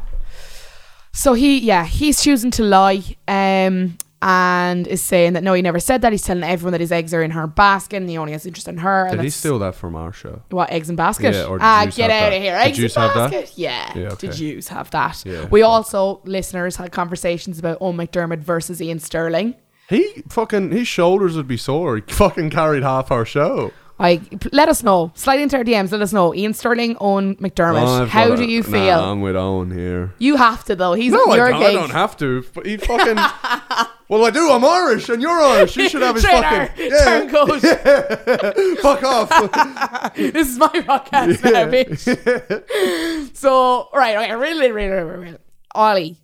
So 1.12 1.32
he, 1.34 1.58
yeah, 1.58 1.84
he's 1.86 2.22
choosing 2.22 2.50
to 2.52 2.62
lie. 2.62 3.02
Um, 3.26 3.98
and 4.22 4.86
is 4.86 5.02
saying 5.02 5.32
that 5.32 5.42
no, 5.42 5.54
he 5.54 5.62
never 5.62 5.80
said 5.80 6.02
that. 6.02 6.12
He's 6.12 6.22
telling 6.22 6.42
everyone 6.44 6.72
that 6.72 6.80
his 6.80 6.92
eggs 6.92 7.14
are 7.14 7.22
in 7.22 7.30
her 7.30 7.46
basket 7.46 7.96
and 7.96 8.08
he 8.08 8.18
only 8.18 8.32
has 8.32 8.44
interest 8.44 8.68
in 8.68 8.76
her. 8.78 9.08
Did 9.10 9.20
he 9.20 9.30
steal 9.30 9.58
that 9.60 9.74
from 9.74 9.94
our 9.96 10.12
show? 10.12 10.42
What 10.50 10.70
eggs 10.70 10.88
and 10.88 10.96
basket? 10.96 11.34
Yeah, 11.34 11.44
or 11.44 11.58
did 11.58 11.64
ah, 11.64 11.86
get 11.86 12.10
out 12.10 12.30
that? 12.30 12.32
of 12.34 12.42
here. 12.42 12.52
Did 12.58 12.66
Eggs 12.66 12.78
and 12.96 13.04
have 13.04 13.14
that? 13.14 13.30
basket. 13.30 13.52
Yeah. 13.56 13.92
Yeah, 13.98 14.08
Did 14.18 14.30
okay. 14.30 14.36
Jews 14.36 14.68
have 14.68 14.90
that? 14.90 15.22
Yeah, 15.24 15.46
we 15.46 15.62
also 15.62 16.20
listeners 16.24 16.76
had 16.76 16.92
conversations 16.92 17.58
about 17.58 17.80
Eoghan 17.80 17.96
McDermott 17.96 18.38
versus 18.40 18.80
Iain 18.82 18.98
Stirling. 18.98 19.54
He 19.88 20.22
fucking 20.28 20.70
his 20.70 20.86
shoulders 20.86 21.36
would 21.36 21.48
be 21.48 21.56
sore. 21.56 21.96
He 21.96 22.02
fucking 22.02 22.50
carried 22.50 22.82
half 22.82 23.10
our 23.10 23.24
show. 23.24 23.72
I 23.98 24.20
let 24.52 24.68
us 24.68 24.82
know. 24.82 25.12
Slide 25.14 25.40
into 25.40 25.56
our 25.58 25.64
DMs. 25.64 25.92
Let 25.92 26.00
us 26.00 26.12
know. 26.12 26.32
Iain 26.34 26.54
Stirling, 26.54 26.94
Eoghan 26.96 27.38
McDermott. 27.38 28.02
Oh, 28.02 28.06
How 28.06 28.34
do 28.36 28.44
you 28.44 28.62
Nah, 28.62 28.68
feel? 28.70 29.00
I'm 29.00 29.20
with 29.20 29.36
Owen 29.36 29.70
here. 29.70 30.14
you 30.18 30.36
have 30.36 30.64
to 30.66 30.76
though. 30.76 30.92
He's 30.94 31.12
No, 31.12 31.24
I 31.30 31.36
your 31.36 31.48
don't, 31.50 31.62
I 31.62 31.72
don't 31.72 31.90
have 31.90 32.16
to. 32.18 32.44
But 32.54 32.66
he 32.66 32.76
fucking. 32.76 33.16
well, 34.10 34.24
I 34.26 34.30
do. 34.30 34.50
I'm 34.50 34.64
Irish, 34.64 35.08
and 35.08 35.22
you're 35.22 35.30
Irish. 35.40 35.76
You 35.76 35.88
should 35.88 36.02
have 36.02 36.16
his 36.16 36.24
Straight 36.26 36.42
fucking. 36.42 36.92
our 36.92 37.04
turn 37.04 37.28
goes. 37.28 37.62
Fuck 38.82 39.02
off. 39.04 40.14
this 40.16 40.48
is 40.48 40.58
my 40.58 40.68
podcast 40.68 41.42
now, 41.44 41.66
bitch. 41.70 43.36
so, 43.36 43.88
right, 43.94 44.16
okay, 44.16 44.34
really, 44.34 44.72
really, 44.72 44.90
really, 45.02 45.16
really. 45.26 45.38
Ollie 45.74 46.16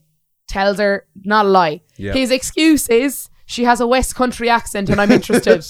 tells 0.48 0.78
her, 0.78 1.06
not 1.24 1.46
a 1.46 1.48
lie. 1.48 1.80
Yeah. 1.96 2.12
His 2.12 2.30
excuse 2.30 2.88
is 2.88 3.28
she 3.46 3.62
has 3.64 3.80
a 3.80 3.86
West 3.86 4.16
Country 4.16 4.48
accent 4.48 4.88
and 4.90 5.00
I'm 5.00 5.12
interested. 5.12 5.64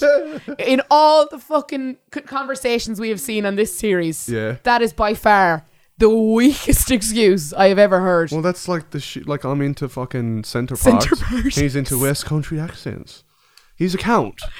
In 0.59 0.81
all 0.89 1.27
the 1.29 1.37
fucking 1.37 1.97
conversations 2.25 2.99
we 2.99 3.09
have 3.09 3.19
seen 3.19 3.45
on 3.45 3.55
this 3.55 3.77
series, 3.77 4.27
Yeah. 4.27 4.57
that 4.63 4.81
is 4.81 4.93
by 4.93 5.13
far 5.13 5.65
the 5.97 6.09
weakest 6.09 6.91
excuse 6.97 7.53
I 7.53 7.69
have 7.69 7.79
ever 7.79 7.99
heard. 7.99 8.31
well, 8.31 8.41
that's 8.41 8.67
like 8.67 8.91
the 8.91 8.99
shit. 8.99 9.27
Like 9.27 9.43
I'm 9.43 9.61
into 9.61 9.87
fucking 9.89 10.43
centre 10.43 10.75
Centre 10.75 11.15
parts. 11.15 11.23
parts. 11.23 11.55
He's 11.55 11.75
into 11.75 11.99
West 11.99 12.25
Country 12.25 12.59
accents. 12.59 13.23
He's 13.75 13.93
a 13.93 13.97
count. 13.97 14.41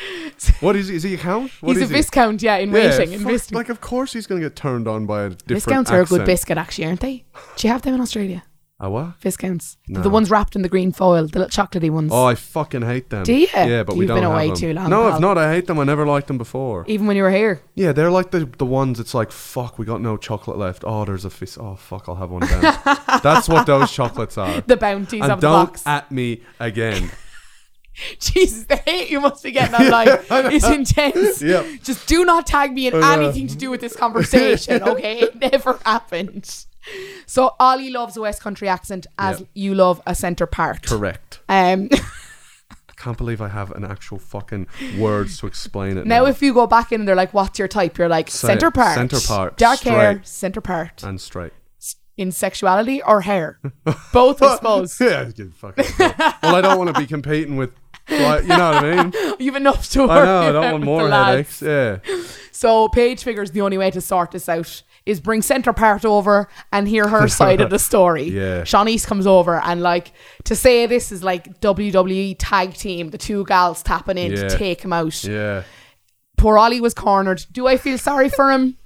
What 0.60 0.76
is 0.76 0.88
he? 0.90 0.96
Is 0.98 1.02
he 1.04 1.16
a 1.16 1.18
count? 1.18 1.52
What 1.62 1.70
He's 1.74 1.82
a 1.82 1.84
is 1.86 1.90
he? 1.90 1.96
viscount, 1.96 2.44
yeah, 2.44 2.58
in 2.58 2.70
Yeah, 2.70 2.96
waiting. 2.98 3.14
In 3.14 3.20
fuck, 3.24 3.52
like 3.52 3.70
of 3.70 3.82
course 3.82 4.14
he's 4.14 4.28
gonna 4.28 4.42
get 4.42 4.56
turned 4.56 4.88
on 4.88 5.08
by 5.08 5.24
a 5.24 5.30
different 5.30 5.48
Viscounts 5.64 5.90
are 5.90 6.02
a 6.02 6.06
good 6.06 6.26
biscuit, 6.28 6.58
actually, 6.60 6.86
aren't 6.86 7.00
they? 7.00 7.26
Do 7.56 7.68
you 7.68 7.74
have 7.74 7.82
them 7.82 7.96
in 7.96 8.02
Australia? 8.02 8.44
A 8.80 8.88
what? 8.92 9.16
Viscounts. 9.22 9.78
The- 9.88 9.94
No. 9.94 10.02
The 10.04 10.10
ones 10.12 10.30
wrapped 10.30 10.56
in 10.56 10.62
the 10.62 10.70
green 10.70 10.92
foil, 10.92 11.26
the 11.26 11.40
little 11.40 11.50
chocolatey 11.50 11.90
ones. 11.90 12.12
Oh, 12.14 12.26
I 12.26 12.36
fucking 12.36 12.84
hate 12.84 13.10
them. 13.10 13.24
Do 13.24 13.34
ya? 13.34 13.48
Yeah, 13.56 13.82
but 13.82 13.96
we 13.96 14.02
You've 14.02 14.10
don't 14.10 14.18
been 14.18 14.24
have 14.26 14.34
away 14.34 14.48
them. 14.50 14.56
too 14.56 14.74
long, 14.74 14.90
No, 14.92 15.02
pal. 15.04 15.14
I've 15.14 15.20
not. 15.22 15.38
I 15.40 15.52
hate 15.52 15.66
them. 15.66 15.80
I 15.80 15.84
never 15.84 16.06
liked 16.06 16.28
them 16.28 16.38
before. 16.38 16.86
Even 16.88 17.08
when 17.08 17.18
you 17.18 17.24
were 17.24 17.32
here. 17.32 17.62
Yeah, 17.74 17.92
they're 17.92 18.12
like 18.12 18.30
the 18.30 18.46
the 18.46 18.68
ones. 18.68 19.00
It's 19.00 19.16
like 19.16 19.32
fuck. 19.32 19.80
We 19.80 19.86
got 19.86 20.00
no 20.02 20.16
chocolate 20.16 20.60
left. 20.60 20.84
Oh, 20.86 21.06
there's 21.06 21.26
a 21.26 21.32
fist. 21.32 21.58
Oh 21.60 21.76
fuck. 21.76 22.08
I'll 22.08 22.16
have 22.16 22.30
one 22.30 22.42
then. 22.46 22.62
That's 23.24 23.50
what 23.50 23.66
those 23.66 23.92
chocolates 23.92 24.38
are. 24.38 24.62
The 24.62 24.78
bounties 24.78 25.24
and 25.24 25.32
of 25.32 25.42
the 25.42 25.48
don't 25.48 25.66
box. 25.70 25.82
at 25.88 26.12
me 26.12 26.44
again. 26.60 27.10
Jesus, 28.20 28.66
the 28.66 28.76
hate 28.76 29.10
you 29.10 29.20
must 29.20 29.42
be 29.44 29.50
getting 29.52 29.74
online 29.74 30.08
is 30.54 30.64
intense. 30.64 31.42
Yep. 31.42 31.66
Just 31.82 32.08
do 32.08 32.26
not 32.26 32.46
tag 32.46 32.72
me 32.74 32.86
in 32.86 33.04
anything 33.04 33.48
to 33.48 33.56
do 33.56 33.72
with 33.72 33.82
this 33.82 33.96
conversation, 33.96 34.84
okay? 34.84 35.22
It 35.22 35.36
never 35.40 35.80
happened. 35.84 36.66
So 37.26 37.56
Ollie 37.60 37.90
loves 37.90 38.16
a 38.18 38.22
West 38.22 38.42
Country 38.42 38.68
accent 38.70 39.08
as 39.18 39.40
Yep. 39.40 39.50
you 39.54 39.76
love 39.76 40.02
a 40.08 40.16
centre 40.16 40.46
part. 40.48 40.86
Correct. 40.88 41.40
Um, 41.50 41.90
Can't 42.96 43.18
believe 43.18 43.42
I 43.42 43.48
have 43.50 43.72
an 43.72 43.86
actual 43.86 44.18
fucking 44.18 44.66
words 44.98 45.38
to 45.40 45.48
explain 45.48 45.98
it. 46.00 46.08
now, 46.08 46.26
if 46.26 46.42
you 46.42 46.52
go 46.54 46.66
back 46.66 46.92
in 46.92 47.02
and 47.02 47.08
they're 47.08 47.16
like, 47.16 47.32
"What's 47.34 47.60
your 47.60 47.68
type?" 47.68 47.98
You're 47.98 48.10
like, 48.10 48.30
Say- 48.32 48.48
"Centre 48.48 48.72
part, 48.72 48.96
centre 48.96 49.20
part, 49.20 49.56
dark 49.58 49.82
hair, 49.82 50.14
straight. 50.14 50.28
centre 50.28 50.62
part." 50.62 51.04
and 51.04 51.22
straight. 51.22 51.54
In 52.18 52.32
sexuality 52.32 53.04
or 53.04 53.22
hair, 53.22 53.60
both, 54.12 54.42
I 54.42 54.56
suppose. 54.56 55.00
Yeah, 55.00 55.30
you 55.36 55.52
fucking. 55.52 55.86
well, 56.00 56.56
I 56.56 56.62
don't 56.62 56.80
want 56.80 56.92
to 56.96 57.00
be 57.00 57.06
competing 57.06 57.56
with. 57.58 57.70
Like, 58.10 58.44
you 58.44 58.48
know 58.48 58.72
what 58.72 58.86
I 58.86 59.04
mean? 59.04 59.14
You've 59.40 59.58
enough 59.58 59.88
to 59.92 60.08
worry 60.08 60.12
I 60.22 60.26
know. 60.26 60.40
I 60.50 60.52
don't 60.54 60.64
want 60.72 60.76
with 60.80 60.84
more 60.86 61.04
lads. 61.10 61.60
headaches. 61.60 61.62
Yeah. 61.62 62.24
So 62.52 62.88
Paige 62.88 63.22
figures 63.22 63.52
the 63.52 63.62
only 63.62 63.78
way 63.78 63.92
to 63.92 64.02
sort 64.02 64.32
this 64.32 64.48
out 64.50 64.82
is 65.08 65.20
bring 65.20 65.41
Centre 65.41 65.74
Part 65.74 66.05
over 66.05 66.47
and 66.72 66.88
hear 66.88 67.08
her 67.08 67.28
side 67.39 67.62
of 67.62 67.70
the 67.70 67.80
story. 67.80 68.24
Yeah. 68.26 68.62
Shanice 68.62 69.05
comes 69.05 69.26
over 69.26 69.60
and 69.62 69.82
like 69.82 70.12
to 70.45 70.55
say 70.55 70.86
this 70.86 71.12
is 71.12 71.24
like 71.24 71.60
WWE 71.62 72.36
tag 72.38 72.74
team, 72.74 73.10
the 73.12 73.18
two 73.18 73.45
gals 73.45 73.82
tapping 73.84 74.18
in 74.18 74.32
Yeah. 74.32 74.47
to 74.49 74.58
take 74.58 74.82
him 74.82 74.93
out. 74.93 75.24
Yeah. 75.24 75.64
Poor 76.38 76.58
Ollie 76.58 76.82
was 76.82 76.93
cornered. 76.93 77.45
Do 77.51 77.68
I 77.68 77.78
feel 77.78 77.97
sorry 77.97 78.30
for 78.30 78.51
him? 78.51 78.78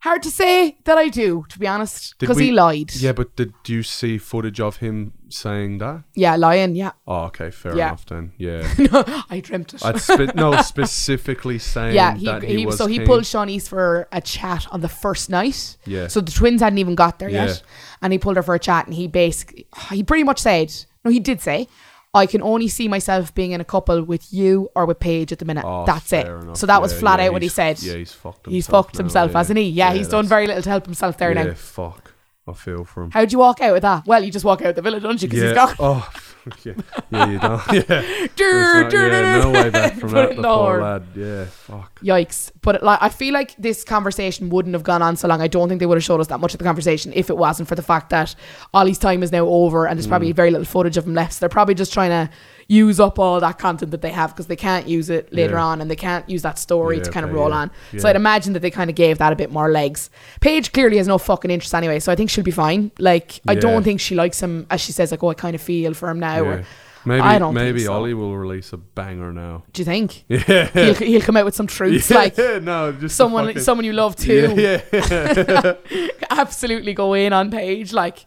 Hard 0.00 0.22
to 0.24 0.30
say 0.30 0.76
that 0.84 0.98
I 0.98 1.08
do, 1.08 1.46
to 1.48 1.58
be 1.58 1.66
honest, 1.66 2.14
because 2.18 2.36
he 2.38 2.52
lied. 2.52 2.94
Yeah, 2.94 3.12
but 3.12 3.36
did 3.36 3.54
you 3.66 3.82
see 3.82 4.18
footage 4.18 4.60
of 4.60 4.76
him 4.78 5.12
saying 5.34 5.78
that? 5.78 6.04
Yeah, 6.14 6.36
lying. 6.36 6.76
Yeah, 6.76 6.92
Oh, 7.06 7.24
okay, 7.24 7.50
fair 7.50 7.76
Yeah. 7.76 7.88
enough 7.88 8.06
then. 8.06 8.32
Yeah. 8.38 8.62
I 9.30 9.40
dreamt 9.42 9.74
it. 9.74 9.84
I'd 9.84 10.00
spe- 10.00 10.34
no, 10.34 10.56
specifically 10.62 11.58
saying 11.58 11.94
yeah, 11.94 12.14
he, 12.14 12.26
that 12.26 12.42
he, 12.42 12.58
he, 12.58 12.66
was 12.66 12.78
so 12.78 12.86
he 12.86 12.98
king. 12.98 13.06
pulled 13.06 13.24
Shaughna's 13.26 13.68
for 13.68 14.08
a 14.12 14.20
chat 14.20 14.66
on 14.70 14.80
the 14.80 14.88
first 14.88 15.28
night. 15.30 15.76
Yeah. 15.86 16.08
So 16.08 16.20
the 16.20 16.32
twins 16.32 16.60
hadn't 16.62 16.78
even 16.78 16.94
got 16.94 17.18
there 17.18 17.28
Yeah. 17.28 17.46
yet, 17.46 17.62
and 18.02 18.12
he 18.12 18.18
pulled 18.18 18.36
her 18.36 18.42
for 18.42 18.54
a 18.54 18.58
chat, 18.58 18.86
and 18.86 18.94
he 18.94 19.06
basically 19.08 19.66
he 19.90 20.02
pretty 20.02 20.24
much 20.24 20.38
said, 20.40 20.72
no, 21.04 21.10
he 21.10 21.20
did 21.20 21.40
say, 21.40 21.68
I 22.16 22.26
can 22.26 22.42
only 22.42 22.68
see 22.68 22.86
myself 22.86 23.34
being 23.34 23.50
in 23.50 23.60
a 23.60 23.64
couple 23.64 24.00
with 24.04 24.32
you 24.32 24.68
or 24.76 24.86
with 24.86 25.00
Paige 25.00 25.32
at 25.32 25.40
the 25.40 25.44
minute. 25.44 25.64
Oh, 25.66 25.84
That's 25.84 26.12
it. 26.12 26.28
enough. 26.28 26.56
So 26.56 26.66
that 26.66 26.80
was 26.80 26.92
flat 26.96 27.18
yeah, 27.18 27.26
out 27.26 27.32
what 27.32 27.42
he 27.42 27.48
said. 27.48 27.82
Yeah, 27.82 27.94
he's 27.96 28.12
fucked 28.12 28.46
himself. 28.46 28.52
he's 28.54 28.66
fucked 28.68 28.94
now, 28.94 28.98
himself, 28.98 29.30
yeah. 29.32 29.38
hasn't 29.38 29.58
he? 29.58 29.64
Yeah, 29.70 29.92
he's 29.94 30.06
done 30.08 30.24
very 30.26 30.46
little 30.46 30.62
to 30.62 30.70
help 30.70 30.84
himself 30.84 31.18
there 31.18 31.34
Yeah, 31.34 31.42
now. 31.42 31.54
fuck. 31.54 32.03
I 32.46 32.52
feel 32.52 32.84
for 32.84 33.02
him. 33.04 33.10
How'd 33.10 33.32
you 33.32 33.38
walk 33.38 33.60
out 33.62 33.72
with 33.72 33.82
that? 33.82 34.04
Well, 34.06 34.22
you 34.22 34.30
just 34.30 34.44
walk 34.44 34.60
out 34.60 34.68
of 34.68 34.74
the 34.76 34.82
villa, 34.82 35.00
don't 35.00 35.20
you? 35.22 35.28
Because 35.28 35.42
yeah. 35.42 35.48
he's 35.48 35.76
gone. 35.76 35.76
Oh, 35.78 36.10
yeah. 36.64 36.72
yeah, 37.10 37.26
you 37.30 37.38
don't. 37.38 37.62
Yeah. 37.88 38.26
Dur, 38.36 38.88
dur, 38.90 39.08
yeah, 39.08 39.38
no 39.40 39.50
way 39.50 39.70
back 39.70 39.94
from 39.98 40.10
that. 40.10 40.36
The 40.36 40.42
poor 40.42 40.80
lad. 40.82 41.06
Yeah, 41.16 41.44
fuck. 41.46 42.00
Yikes. 42.02 42.50
But 42.60 42.82
like 42.82 42.98
I 43.00 43.08
feel 43.08 43.32
like 43.32 43.56
this 43.56 43.82
conversation 43.82 44.50
wouldn't 44.50 44.74
have 44.74 44.82
gone 44.82 45.00
on 45.00 45.16
so 45.16 45.26
long. 45.26 45.40
I 45.40 45.48
don't 45.48 45.68
think 45.70 45.78
they 45.80 45.86
would 45.86 45.96
have 45.96 46.04
showed 46.04 46.20
us 46.20 46.26
that 46.26 46.38
much 46.40 46.52
of 46.52 46.58
the 46.58 46.64
conversation 46.64 47.12
if 47.14 47.30
it 47.30 47.36
wasn't 47.38 47.66
for 47.68 47.76
the 47.76 47.82
fact 47.82 48.10
that 48.10 48.34
Ollie's 48.74 48.98
time 48.98 49.22
is 49.22 49.32
now 49.32 49.46
over 49.46 49.86
and 49.86 49.98
there's 49.98 50.06
probably 50.06 50.32
Mm. 50.32 50.36
very 50.36 50.50
little 50.50 50.66
footage 50.66 50.96
of 50.98 51.06
him 51.06 51.14
left. 51.14 51.32
So 51.34 51.40
they're 51.40 51.48
probably 51.48 51.74
just 51.74 51.94
trying 51.94 52.10
to 52.10 52.30
use 52.68 52.98
up 53.00 53.18
all 53.18 53.40
that 53.40 53.58
content 53.58 53.90
that 53.90 54.00
they 54.02 54.10
have 54.10 54.30
because 54.30 54.46
they 54.46 54.56
can't 54.56 54.88
use 54.88 55.10
it 55.10 55.32
later 55.32 55.54
Yeah. 55.54 55.64
on 55.64 55.80
and 55.80 55.90
they 55.90 55.96
can't 55.96 56.28
use 56.28 56.42
that 56.42 56.58
story 56.58 56.96
Yeah, 56.98 57.02
to 57.04 57.10
kind 57.10 57.24
of 57.26 57.32
roll 57.32 57.50
yeah, 57.50 57.56
on. 57.56 57.70
So. 57.98 58.08
I'd 58.08 58.16
imagine 58.16 58.52
that 58.54 58.60
they 58.60 58.70
kind 58.70 58.88
of 58.90 58.96
gave 58.96 59.18
that 59.18 59.32
a 59.32 59.36
bit 59.36 59.50
more 59.50 59.70
legs. 59.70 60.10
Paige 60.40 60.72
clearly 60.72 60.96
has 60.96 61.06
no 61.08 61.18
fucking 61.18 61.50
interest 61.50 61.74
anyway, 61.74 62.00
so 62.00 62.10
I 62.10 62.16
think 62.16 62.30
she'll 62.30 62.44
be 62.44 62.50
fine. 62.50 62.90
Like 62.98 63.40
I 63.46 63.54
don't 63.54 63.82
think 63.82 64.00
she 64.00 64.14
likes 64.14 64.42
him 64.42 64.66
as 64.70 64.80
she 64.80 64.92
says 64.92 65.10
like 65.10 65.22
oh 65.22 65.28
I 65.28 65.34
kind 65.34 65.54
of 65.54 65.60
feel 65.62 65.94
for 65.94 66.08
him 66.08 66.20
now. 66.20 66.42
Or, 66.42 66.64
Maybe 67.06 67.20
I 67.20 67.38
don't 67.38 67.52
think 67.54 67.62
maybe 67.66 67.80
so. 67.84 67.92
Ollie 67.92 68.14
will 68.14 68.34
release 68.34 68.72
a 68.72 68.78
banger 68.78 69.30
now. 69.30 69.64
do 69.74 69.82
you 69.82 69.84
think 69.84 70.24
Yeah. 70.26 70.68
he'll, 70.72 70.94
he'll 70.94 71.20
come 71.20 71.36
out 71.36 71.44
with 71.44 71.54
some 71.54 71.66
truths 71.66 72.10
yeah, 72.10 72.16
like 72.16 72.38
no, 72.62 72.92
just 72.92 73.14
someone 73.14 73.44
fucking- 73.48 73.60
someone 73.60 73.84
you 73.84 73.92
love 73.92 74.16
too? 74.16 74.54
Yeah, 74.56 74.80
yeah. 74.90 75.74
absolutely 76.30 76.94
go 76.94 77.12
in 77.12 77.34
on 77.34 77.50
Paige. 77.50 77.92
Like, 77.92 78.24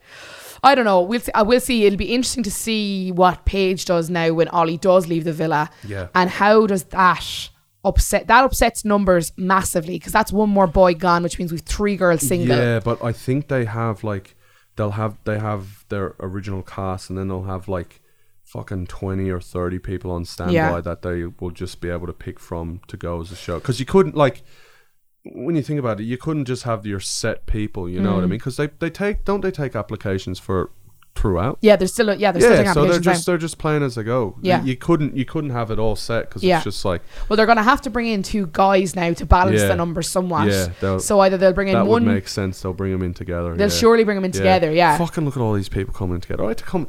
I 0.67 0.75
don't 0.75 0.85
know. 0.85 1.01
We'll 1.01 1.19
see, 1.19 1.31
uh, 1.31 1.39
I 1.39 1.43
will 1.43 1.59
see. 1.59 1.85
It'll 1.85 1.97
be 1.97 2.13
interesting 2.13 2.43
to 2.43 2.51
see 2.51 3.11
what 3.11 3.45
Paige 3.45 3.85
does 3.85 4.09
now 4.09 4.31
when 4.33 4.47
Ollie 4.49 4.77
does 4.77 5.07
leave 5.07 5.23
the 5.23 5.33
villa, 5.33 5.69
Yeah. 5.87 6.07
and 6.13 6.29
how 6.29 6.67
does 6.67 6.83
that 6.85 7.49
upset? 7.83 8.27
That 8.27 8.43
upsets 8.43 8.83
numbers 8.83 9.31
massively 9.37 9.95
because 9.97 10.11
that's 10.13 10.31
one 10.31 10.49
more 10.49 10.67
boy 10.67 10.93
gone, 10.93 11.23
which 11.23 11.39
means 11.39 11.51
we've 11.51 11.61
three 11.61 11.95
girls 11.95 12.21
single. 12.27 12.57
Yeah, 12.57 12.79
but 12.79 13.03
I 13.03 13.11
think 13.13 13.47
they 13.47 13.65
have 13.65 14.03
like 14.03 14.35
they'll 14.75 14.91
have 14.91 15.17
they 15.23 15.39
have 15.39 15.85
their 15.89 16.13
original 16.19 16.61
cast 16.63 17.09
and 17.09 17.17
then 17.17 17.27
they'll 17.29 17.43
have 17.43 17.67
like 17.67 18.01
fucking 18.43 18.87
20 18.87 19.29
or 19.29 19.41
30 19.41 19.79
people 19.79 20.09
on 20.11 20.23
standby 20.23 20.53
Yeah. 20.53 20.81
that 20.81 21.01
they 21.01 21.25
will 21.39 21.51
just 21.51 21.81
be 21.81 21.89
able 21.89 22.07
to 22.07 22.13
pick 22.13 22.39
from 22.39 22.79
to 22.87 22.95
go 22.95 23.19
as 23.21 23.31
a 23.31 23.35
show 23.35 23.59
cuz 23.59 23.79
you 23.79 23.85
couldn't 23.85 24.15
like 24.15 24.41
when 25.35 25.55
you 25.55 25.61
think 25.61 25.79
about 25.79 25.99
it 25.99 26.03
you 26.03 26.17
couldn't 26.17 26.45
just 26.45 26.63
have 26.63 26.85
your 26.85 26.99
set 26.99 27.45
people 27.45 27.87
you 27.89 27.99
know 27.99 28.11
Mm. 28.11 28.15
what 28.15 28.23
i 28.23 28.27
mean 28.27 28.39
cuz 28.39 28.57
they 28.57 28.69
they 28.79 28.89
take 28.89 29.25
don't 29.25 29.41
they 29.41 29.51
take 29.51 29.75
applications 29.75 30.39
for 30.39 30.71
throughout 31.15 31.57
Yeah, 31.61 31.75
they're 31.77 31.87
still 31.87 32.13
yeah, 32.13 32.29
still 32.31 32.43
yeah 32.51 32.57
taking 32.57 32.73
so 32.73 32.85
they're 32.85 32.99
just 32.99 33.25
they're 33.25 33.39
just 33.39 33.57
playing 33.57 33.81
as 33.81 33.95
they 33.95 34.03
go 34.03 34.35
Yeah. 34.43 34.61
you, 34.61 34.67
you 34.67 34.75
couldn't 34.75 35.17
you 35.17 35.25
couldn't 35.25 35.49
have 35.49 35.71
it 35.71 35.79
all 35.79 35.95
set 35.95 36.29
cuz 36.29 36.43
Yeah. 36.43 36.57
it's 36.57 36.65
just 36.65 36.85
like 36.85 37.01
Well, 37.27 37.37
they're 37.37 37.47
going 37.47 37.57
to 37.57 37.63
have 37.63 37.81
to 37.81 37.89
bring 37.89 38.05
in 38.05 38.21
two 38.21 38.45
guys 38.53 38.95
now 38.95 39.13
to 39.13 39.25
balance 39.25 39.61
Yeah. 39.61 39.69
the 39.69 39.75
numbers 39.75 40.07
somewhat. 40.07 40.47
Yeah, 40.47 40.97
so 40.99 41.19
either 41.21 41.35
they'll 41.35 41.53
bring 41.53 41.69
in 41.69 41.73
that 41.73 41.87
would 41.87 42.03
one, 42.03 42.13
make 42.13 42.27
sense 42.27 42.61
they'll 42.61 42.73
bring 42.81 42.91
them 42.91 43.01
in 43.01 43.15
together 43.15 43.55
they'll 43.55 43.69
surely 43.83 44.03
bring 44.03 44.17
them 44.17 44.25
in 44.25 44.31
together. 44.31 44.71
Yeah, 44.71 44.95
Fucking 44.99 45.25
look 45.25 45.35
at 45.35 45.41
all 45.41 45.53
these 45.53 45.69
people 45.69 45.91
coming 45.91 46.21
together. 46.21 46.45
I 46.45 46.49
had 46.49 46.59
to 46.59 46.63
come, 46.73 46.85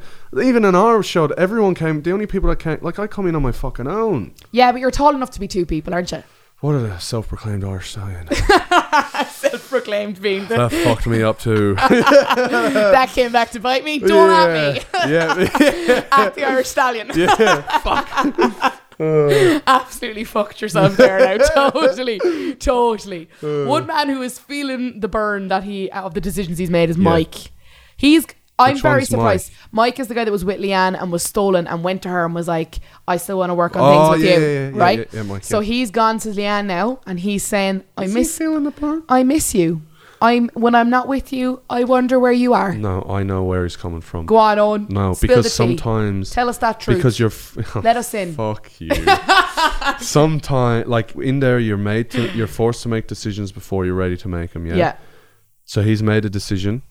even 0.51 0.63
in 0.63 0.75
our 0.75 1.01
show, 1.01 1.25
everyone 1.47 1.73
came. 1.73 2.03
The 2.03 2.11
only 2.11 2.27
people 2.27 2.49
that 2.51 2.59
came, 2.59 2.77
like 2.81 2.99
I 2.99 3.07
come 3.07 3.25
in 3.25 3.35
on 3.35 3.41
my 3.41 3.51
fucking 3.51 3.87
own. 3.87 4.33
yeah, 4.51 4.71
but 4.71 4.79
you're 4.79 4.91
tall 4.91 5.15
enough 5.15 5.31
to 5.31 5.39
be 5.39 5.47
two 5.47 5.65
people, 5.65 5.91
aren't 5.95 6.11
you? 6.11 6.21
What 6.61 6.75
a 6.75 6.99
self-proclaimed 6.99 7.63
Irish 7.63 7.91
stallion. 7.91 8.27
Self-proclaimed 9.29 10.21
being 10.21 10.45
the, 10.47 10.57
that 10.57 10.71
fucked 10.83 11.07
me 11.07 11.23
up 11.23 11.39
too. 11.39 11.75
that 11.75 13.09
came 13.13 13.31
back 13.31 13.51
to 13.51 13.61
bite 13.61 13.85
me. 13.85 13.99
Don't 13.99 14.29
at 14.29 14.75
me. 14.75 14.81
Yeah, 15.09 16.05
at 16.11 16.35
the 16.35 16.43
Irish 16.43 16.67
Stallion. 16.67 17.11
yeah. 17.15 17.61
Fuck. 17.79 18.09
Uh. 18.99 19.61
Absolutely 19.65 20.25
fucked 20.25 20.61
yourself 20.61 20.97
there 20.97 21.19
now. 21.37 21.69
totally, 21.69 22.19
totally. 22.55 23.29
Uh. 23.41 23.63
One 23.63 23.85
man 23.87 24.09
who 24.09 24.21
is 24.21 24.37
feeling 24.37 24.99
the 24.99 25.07
burn 25.07 25.47
that 25.47 25.63
he 25.63 25.89
out 25.91 26.03
of 26.03 26.13
the 26.13 26.21
decisions 26.21 26.57
he's 26.57 26.69
made 26.69 26.89
is 26.89 26.97
Yeah. 26.97 27.03
Mike. 27.03 27.51
He's 27.95 28.25
I'm 28.59 28.73
Which 28.73 28.81
very 28.81 28.95
one's 28.99 29.11
Mike? 29.11 29.19
surprised. 29.39 29.51
Mike? 29.71 29.99
is 29.99 30.07
the 30.09 30.13
guy 30.15 30.25
that 30.25 30.31
was 30.31 30.43
with 30.45 30.59
Leanne 30.59 31.01
and 31.01 31.11
was 31.11 31.23
stolen 31.23 31.65
and 31.65 31.83
went 31.83 32.01
to 32.03 32.09
her 32.09 32.25
and 32.25 32.35
was 32.35 32.47
like, 32.47 32.79
I 33.07 33.17
still 33.17 33.39
want 33.39 33.49
to 33.51 33.53
work 33.55 33.75
on 33.75 33.81
Oh, 33.81 34.11
things 34.11 34.21
with 34.23 34.29
yeah, 34.29 34.37
you. 34.37 34.45
yeah, 34.45 34.69
yeah, 34.69 34.77
right? 34.77 35.25
Mike, 35.25 35.43
so 35.43 35.61
he's 35.61 35.89
gone 35.91 36.19
to 36.19 36.29
Leanne 36.29 36.65
now 36.65 36.99
and 37.07 37.19
he's 37.19 37.43
saying, 37.45 37.83
I 37.97 38.03
Is 38.03 38.13
miss 38.13 38.37
feeling 38.37 38.65
the 38.65 38.71
part? 38.71 39.03
I 39.09 39.23
miss 39.23 39.55
you. 39.55 39.81
I'm 40.21 40.49
when 40.53 40.75
I'm 40.75 40.89
not 40.89 41.07
with 41.07 41.31
you, 41.31 41.61
I 41.69 41.85
wonder 41.85 42.19
where 42.19 42.33
you 42.33 42.53
are. 42.53 42.73
No, 42.73 43.05
I 43.09 43.23
know 43.23 43.41
where 43.45 43.63
he's 43.63 43.77
coming 43.77 44.01
from. 44.01 44.25
Go 44.25 44.35
on, 44.35 44.59
Owen. 44.59 44.87
No, 44.89 45.13
Spill 45.13 45.27
because 45.29 45.53
sometimes 45.53 46.31
Tell 46.31 46.49
us 46.49 46.57
that 46.57 46.81
truth. 46.81 46.97
because 46.97 47.17
you're 47.17 47.29
f- 47.29 47.55
Let 47.81 47.95
us 47.95 48.13
in. 48.13 48.33
fuck 48.33 48.69
you. 48.81 48.91
Sometimes, 49.99 50.87
like 50.87 51.15
in 51.15 51.39
there, 51.39 51.59
you're 51.59 51.77
made 51.77 52.09
to, 52.11 52.29
you're 52.35 52.47
forced 52.47 52.83
to 52.83 52.89
make 52.89 53.07
decisions 53.07 53.51
before 53.51 53.85
you're 53.85 53.95
ready 53.95 54.17
to 54.17 54.27
make 54.27 54.51
them. 54.51 54.65
Yeah. 54.65 54.75
yeah. 54.75 54.95
So 55.65 55.81
he's 55.83 56.01
made 56.03 56.25
a 56.25 56.29
decision. 56.29 56.81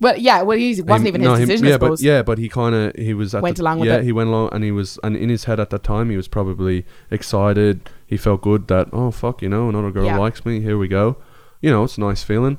Well, 0.00 0.16
yeah. 0.16 0.42
Well, 0.42 0.56
he 0.58 0.80
wasn't 0.82 1.02
He- 1.02 1.08
even 1.08 1.20
no, 1.22 1.30
his 1.32 1.40
he- 1.40 1.44
decision. 1.46 1.66
yeah, 1.66 1.70
I 1.72 1.74
suppose. 1.74 2.00
but 2.00 2.04
yeah, 2.06 2.22
but 2.22 2.38
he 2.38 2.48
kind 2.48 2.74
of 2.74 2.94
he 2.96 3.14
was 3.14 3.34
Went 3.34 3.56
the, 3.56 3.62
along 3.62 3.80
with 3.80 3.88
yeah, 3.88 3.96
it. 3.96 4.04
he 4.04 4.12
went 4.12 4.28
along, 4.28 4.50
and 4.52 4.62
he 4.62 4.70
was, 4.70 4.98
and 5.02 5.16
in 5.16 5.28
his 5.28 5.44
head 5.44 5.58
at 5.58 5.70
that 5.70 5.82
time, 5.82 6.10
he 6.10 6.16
was 6.16 6.28
probably 6.28 6.84
excited. 7.10 7.88
He 8.06 8.16
felt 8.16 8.42
good 8.42 8.68
that 8.68 8.88
oh 8.92 9.10
fuck, 9.10 9.42
you 9.42 9.48
know, 9.48 9.68
another 9.68 9.90
girl 9.90 10.04
Yeah. 10.06 10.18
likes 10.18 10.44
me. 10.44 10.60
Here 10.60 10.78
we 10.78 10.88
go. 10.88 11.16
You 11.60 11.70
know, 11.70 11.84
it's 11.84 11.96
a 11.98 12.00
nice 12.00 12.22
feeling. 12.22 12.58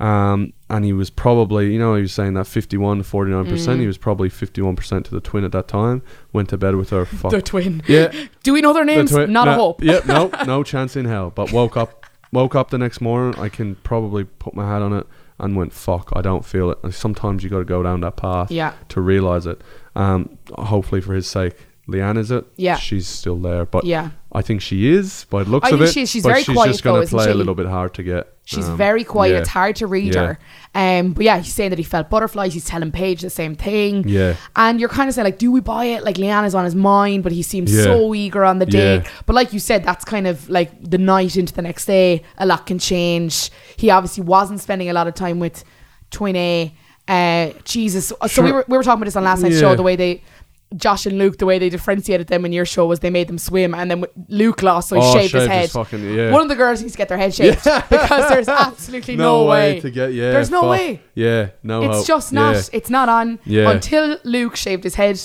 Um, 0.00 0.52
and 0.70 0.84
he 0.84 0.92
was 0.92 1.10
probably, 1.10 1.72
you 1.72 1.78
know, 1.80 1.96
he 1.96 2.02
was 2.02 2.12
saying 2.12 2.34
that 2.34 2.46
51 2.46 2.98
to 2.98 3.02
49 3.04 3.46
percent. 3.46 3.80
He 3.80 3.84
Mm. 3.84 3.88
was 3.88 3.98
probably 3.98 4.28
51 4.28 4.76
percent 4.76 5.06
to 5.06 5.10
the 5.10 5.20
twin 5.20 5.42
at 5.42 5.50
that 5.50 5.66
time. 5.66 6.02
Went 6.32 6.50
to 6.50 6.56
bed 6.56 6.76
with 6.76 6.90
her. 6.90 7.04
Fuck. 7.04 7.32
The 7.32 7.42
twin. 7.42 7.82
yeah, 7.88 8.12
Do 8.44 8.52
we 8.52 8.60
know 8.60 8.72
their 8.72 8.84
names? 8.84 9.10
the 9.10 9.24
twi- 9.24 9.32
not 9.32 9.48
a 9.48 9.54
hope. 9.54 9.82
Yeah, 9.82 9.98
no, 10.06 10.30
no 10.46 10.62
chance 10.62 10.94
in 10.94 11.04
hell. 11.06 11.32
But 11.34 11.52
woke 11.52 11.76
up, 11.76 11.97
woke 12.32 12.54
up 12.54 12.70
the 12.70 12.78
next 12.78 13.00
morning. 13.00 13.38
I 13.40 13.48
can 13.48 13.76
probably 13.76 14.24
put 14.24 14.54
my 14.54 14.66
hat 14.68 14.82
on 14.82 14.92
it 14.92 15.06
and 15.38 15.56
went, 15.56 15.72
"Fuck, 15.72 16.12
I 16.16 16.20
don't 16.22 16.44
feel 16.44 16.70
it." 16.70 16.78
And 16.82 16.92
sometimes 16.94 17.44
you 17.44 17.50
got 17.50 17.58
to 17.60 17.64
go 17.64 17.82
down 17.82 18.00
that 18.00 18.16
path 18.16 18.50
Yeah. 18.50 18.72
to 18.88 19.00
realize 19.00 19.46
it. 19.46 19.60
Um, 19.94 20.38
hopefully 20.52 21.00
for 21.00 21.14
his 21.14 21.26
sake, 21.26 21.54
Leanne 21.88 22.18
is 22.18 22.30
it? 22.30 22.44
Yeah. 22.56 22.76
she's 22.76 23.06
still 23.08 23.38
there, 23.38 23.64
but 23.64 23.84
Yeah. 23.84 24.10
I 24.30 24.42
think 24.42 24.60
she 24.60 24.88
is 24.90 25.24
by 25.30 25.42
the 25.42 25.50
looks 25.50 25.72
I 25.72 25.74
of 25.74 25.80
it. 25.80 25.86
she. 25.90 26.04
She's 26.04 26.22
but 26.22 26.28
very 26.30 26.42
she's 26.42 26.54
quiet 26.54 26.68
just 26.72 26.84
though, 26.84 27.00
isn't 27.00 27.16
play 27.18 27.30
a 27.30 27.34
little 27.34 27.54
bit 27.54 27.64
hard 27.66 27.94
to 27.94 28.02
get. 28.02 28.28
She's 28.44 28.68
um, 28.68 28.76
very 28.76 29.02
quiet. 29.02 29.32
yeah. 29.32 29.38
It's 29.38 29.48
hard 29.48 29.76
to 29.76 29.86
read 29.86 30.14
Yeah. 30.14 30.26
her. 30.26 30.38
Um, 30.74 31.12
but 31.14 31.24
yeah, 31.24 31.38
he's 31.38 31.54
saying 31.54 31.70
that 31.70 31.78
he 31.78 31.82
felt 31.82 32.10
butterflies. 32.10 32.52
He's 32.52 32.66
telling 32.66 32.92
Paige 32.92 33.22
the 33.22 33.30
same 33.30 33.54
thing. 33.54 34.06
Yeah. 34.06 34.34
And 34.54 34.78
you're 34.80 34.90
kind 34.90 35.08
of 35.08 35.14
saying 35.14 35.24
like, 35.24 35.38
do 35.38 35.50
we 35.50 35.60
buy 35.60 35.86
it? 35.86 36.04
Like 36.04 36.16
Leanne 36.16 36.44
is 36.46 36.54
on 36.54 36.66
his 36.66 36.74
mind, 36.74 37.22
but 37.22 37.32
he 37.32 37.42
seems 37.42 37.74
Yeah. 37.74 37.84
so 37.84 38.14
eager 38.14 38.44
on 38.44 38.58
the 38.58 38.66
day. 38.66 39.02
But 39.24 39.32
like 39.34 39.54
you 39.54 39.58
said, 39.60 39.82
that's 39.82 40.04
kind 40.04 40.26
of 40.26 40.46
like 40.50 40.70
the 40.82 40.98
night 40.98 41.36
into 41.38 41.54
the 41.54 41.62
next 41.62 41.86
day. 41.86 42.22
A 42.36 42.44
lot 42.44 42.66
can 42.66 42.78
change. 42.78 43.50
He 43.78 43.88
obviously 43.90 44.24
wasn't 44.24 44.60
spending 44.60 44.90
a 44.90 44.92
lot 44.92 45.06
of 45.08 45.14
time 45.14 45.38
with 45.40 45.64
Twin 46.10 46.36
A. 46.36 46.74
Uh, 47.08 47.52
Jesus. 47.64 48.08
So 48.08 48.28
Sure. 48.28 48.44
we 48.44 48.52
were 48.52 48.64
we 48.68 48.76
were 48.76 48.82
talking 48.82 48.98
about 48.98 49.06
this 49.06 49.16
on 49.16 49.24
last 49.24 49.40
night's 49.40 49.58
show. 49.58 49.74
The 49.74 49.82
way 49.82 49.96
they. 49.96 50.22
Josh 50.76 51.06
and 51.06 51.16
Luke, 51.18 51.38
the 51.38 51.46
way 51.46 51.58
they 51.58 51.70
differentiated 51.70 52.26
them 52.26 52.44
in 52.44 52.52
your 52.52 52.66
show 52.66 52.84
was 52.86 53.00
they 53.00 53.08
made 53.08 53.26
them 53.26 53.38
swim, 53.38 53.74
and 53.74 53.90
then 53.90 54.04
Luke 54.28 54.62
lost, 54.62 54.90
so 54.90 54.96
he 54.96 55.02
Oh, 55.02 55.12
shaved 55.14 55.32
his 55.32 55.46
head. 55.46 55.62
his 55.62 55.72
fucking- 55.72 56.14
yeah. 56.14 56.30
One 56.30 56.42
of 56.42 56.48
the 56.48 56.56
girls 56.56 56.82
needs 56.82 56.92
to 56.92 56.98
get 56.98 57.08
their 57.08 57.16
head 57.16 57.34
shaved 57.34 57.64
because 57.88 58.28
there's 58.28 58.48
absolutely 58.48 59.16
no, 59.26 59.46
way. 59.46 59.80
to 59.80 59.90
get. 59.90 60.12
Yeah, 60.12 60.32
There's 60.32 60.50
no 60.50 60.60
fuck. 60.60 60.70
way. 60.72 61.00
Yeah, 61.14 61.48
no. 61.62 61.82
It's 61.84 61.96
hope. 61.98 62.06
just 62.06 62.32
not. 62.34 62.54
Yeah. 62.56 62.62
It's 62.72 62.90
not 62.90 63.08
on 63.08 63.38
Yeah. 63.46 63.70
until 63.70 64.18
Luke 64.24 64.56
shaved 64.56 64.84
his 64.84 64.94
head. 64.96 65.18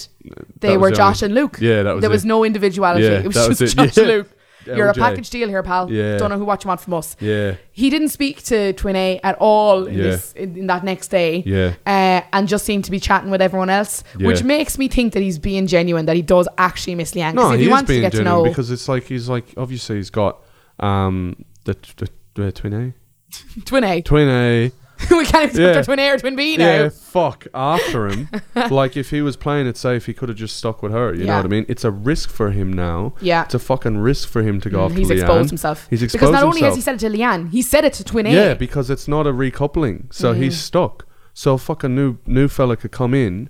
They 0.61 0.77
were 0.77 0.91
Josh 0.91 1.21
only- 1.21 1.33
and 1.33 1.41
Luke. 1.41 1.57
Yeah, 1.59 1.83
that 1.83 1.95
was 1.95 2.01
there 2.01 2.09
was 2.09 2.23
no 2.23 2.45
individuality. 2.45 3.03
Yeah, 3.03 3.19
it 3.19 3.27
was 3.27 3.35
was 3.49 3.59
just 3.59 3.73
it. 3.73 3.77
Josh 3.87 3.97
Yeah. 3.97 4.03
and 4.03 4.11
Luke. 4.13 4.29
You're 4.65 4.87
a 4.89 4.93
package 4.93 5.29
deal 5.29 5.47
here, 5.49 5.63
pal. 5.63 5.91
Yeah. 5.91 6.17
Don't 6.17 6.29
know 6.29 6.37
who 6.37 6.45
what 6.45 6.63
you 6.63 6.67
want 6.67 6.81
from 6.81 6.93
us. 6.93 7.15
Yeah, 7.19 7.55
He 7.71 7.89
didn't 7.89 8.09
speak 8.09 8.43
to 8.43 8.73
Twin 8.73 8.95
A 8.95 9.19
at 9.23 9.35
all 9.39 9.85
in 9.87 9.95
Yeah. 9.97 10.03
this 10.03 10.33
in, 10.33 10.57
in 10.57 10.67
that 10.67 10.83
next 10.83 11.09
day. 11.09 11.43
yeah. 11.45 11.73
Uh, 11.85 12.21
and 12.33 12.47
just 12.47 12.65
seemed 12.65 12.85
to 12.85 12.91
be 12.91 12.99
chatting 12.99 13.29
with 13.31 13.41
everyone 13.41 13.69
else, 13.69 14.03
which 14.19 14.43
makes 14.43 14.77
me 14.77 14.87
think 14.87 15.13
that 15.13 15.21
he's 15.21 15.39
being 15.39 15.67
genuine, 15.67 16.05
that 16.05 16.15
he 16.15 16.21
does 16.21 16.47
actually 16.57 16.95
miss 16.95 17.13
Leanne. 17.13 17.35
'Cause 17.35 17.49
No, 17.49 17.51
if 17.51 17.57
he 17.59 17.63
he 17.63 17.65
is 17.65 17.71
wants 17.71 17.87
to 17.87 17.93
being 17.93 18.01
get 18.01 18.11
to 18.13 18.17
genuine 18.19 18.43
know 18.43 18.49
because 18.49 18.71
it's 18.71 18.87
like 18.87 19.03
he's 19.05 19.27
like 19.29 19.45
obviously 19.57 19.97
he's 19.97 20.09
got 20.09 20.39
um 20.79 21.35
the, 21.65 21.75
the, 21.97 22.09
the 22.35 22.51
twin 22.51 22.73
A, 22.73 22.93
Twin 23.65 23.83
A, 23.83 24.01
twin 24.01 24.27
A. 24.29 24.71
we 25.11 25.25
can't 25.25 25.51
even 25.51 25.61
Yeah. 25.61 25.73
yeah. 25.75 25.81
Twin 25.83 25.99
A 25.99 26.09
or 26.09 26.17
Twin 26.17 26.35
B 26.35 26.57
now. 26.57 26.65
Yeah, 26.65 26.89
fuck 26.89 27.47
after 27.53 28.07
him. 28.07 28.29
like 28.69 28.95
if 28.97 29.09
he 29.09 29.21
was 29.21 29.35
playing 29.35 29.67
it 29.67 29.77
safe, 29.77 30.05
he 30.05 30.13
could 30.13 30.29
have 30.29 30.37
just 30.37 30.55
stuck 30.57 30.81
with 30.83 30.91
her. 30.91 31.13
You 31.13 31.25
know 31.25 31.37
what 31.37 31.45
I 31.45 31.49
mean? 31.49 31.65
It's 31.67 31.83
a 31.83 31.91
risk 31.91 32.29
for 32.29 32.51
him 32.51 32.71
now. 32.73 33.13
Yeah. 33.21 33.43
It's 33.43 33.53
a 33.53 33.59
fucking 33.59 33.97
risk 33.97 34.29
for 34.29 34.41
him 34.41 34.59
to 34.61 34.69
go 34.69 34.79
Mm, 34.79 34.85
off 34.85 34.91
he's 34.95 35.09
Leanne. 35.09 35.13
exposed 35.19 35.49
himself. 35.49 35.87
He's 35.89 36.03
exposed 36.03 36.21
because 36.21 36.33
not 36.33 36.43
only 36.43 36.61
has 36.61 36.75
he 36.75 36.81
said 36.81 36.95
it 36.95 36.99
to 36.99 37.09
Leanne, 37.09 37.49
he 37.51 37.61
said 37.61 37.85
it 37.85 37.93
to 37.93 38.03
Twin 38.03 38.25
A. 38.27 38.31
Yeah, 38.33 38.53
because 38.53 38.89
it's 38.89 39.07
not 39.07 39.27
a 39.27 39.31
recoupling, 39.33 40.13
so 40.13 40.33
Mm. 40.33 40.37
he's 40.37 40.59
stuck. 40.59 41.05
So 41.33 41.53
a 41.55 41.57
fucking 41.57 41.95
new 41.95 42.17
new 42.27 42.47
fella 42.47 42.77
could 42.77 42.91
come 42.91 43.13
in 43.13 43.49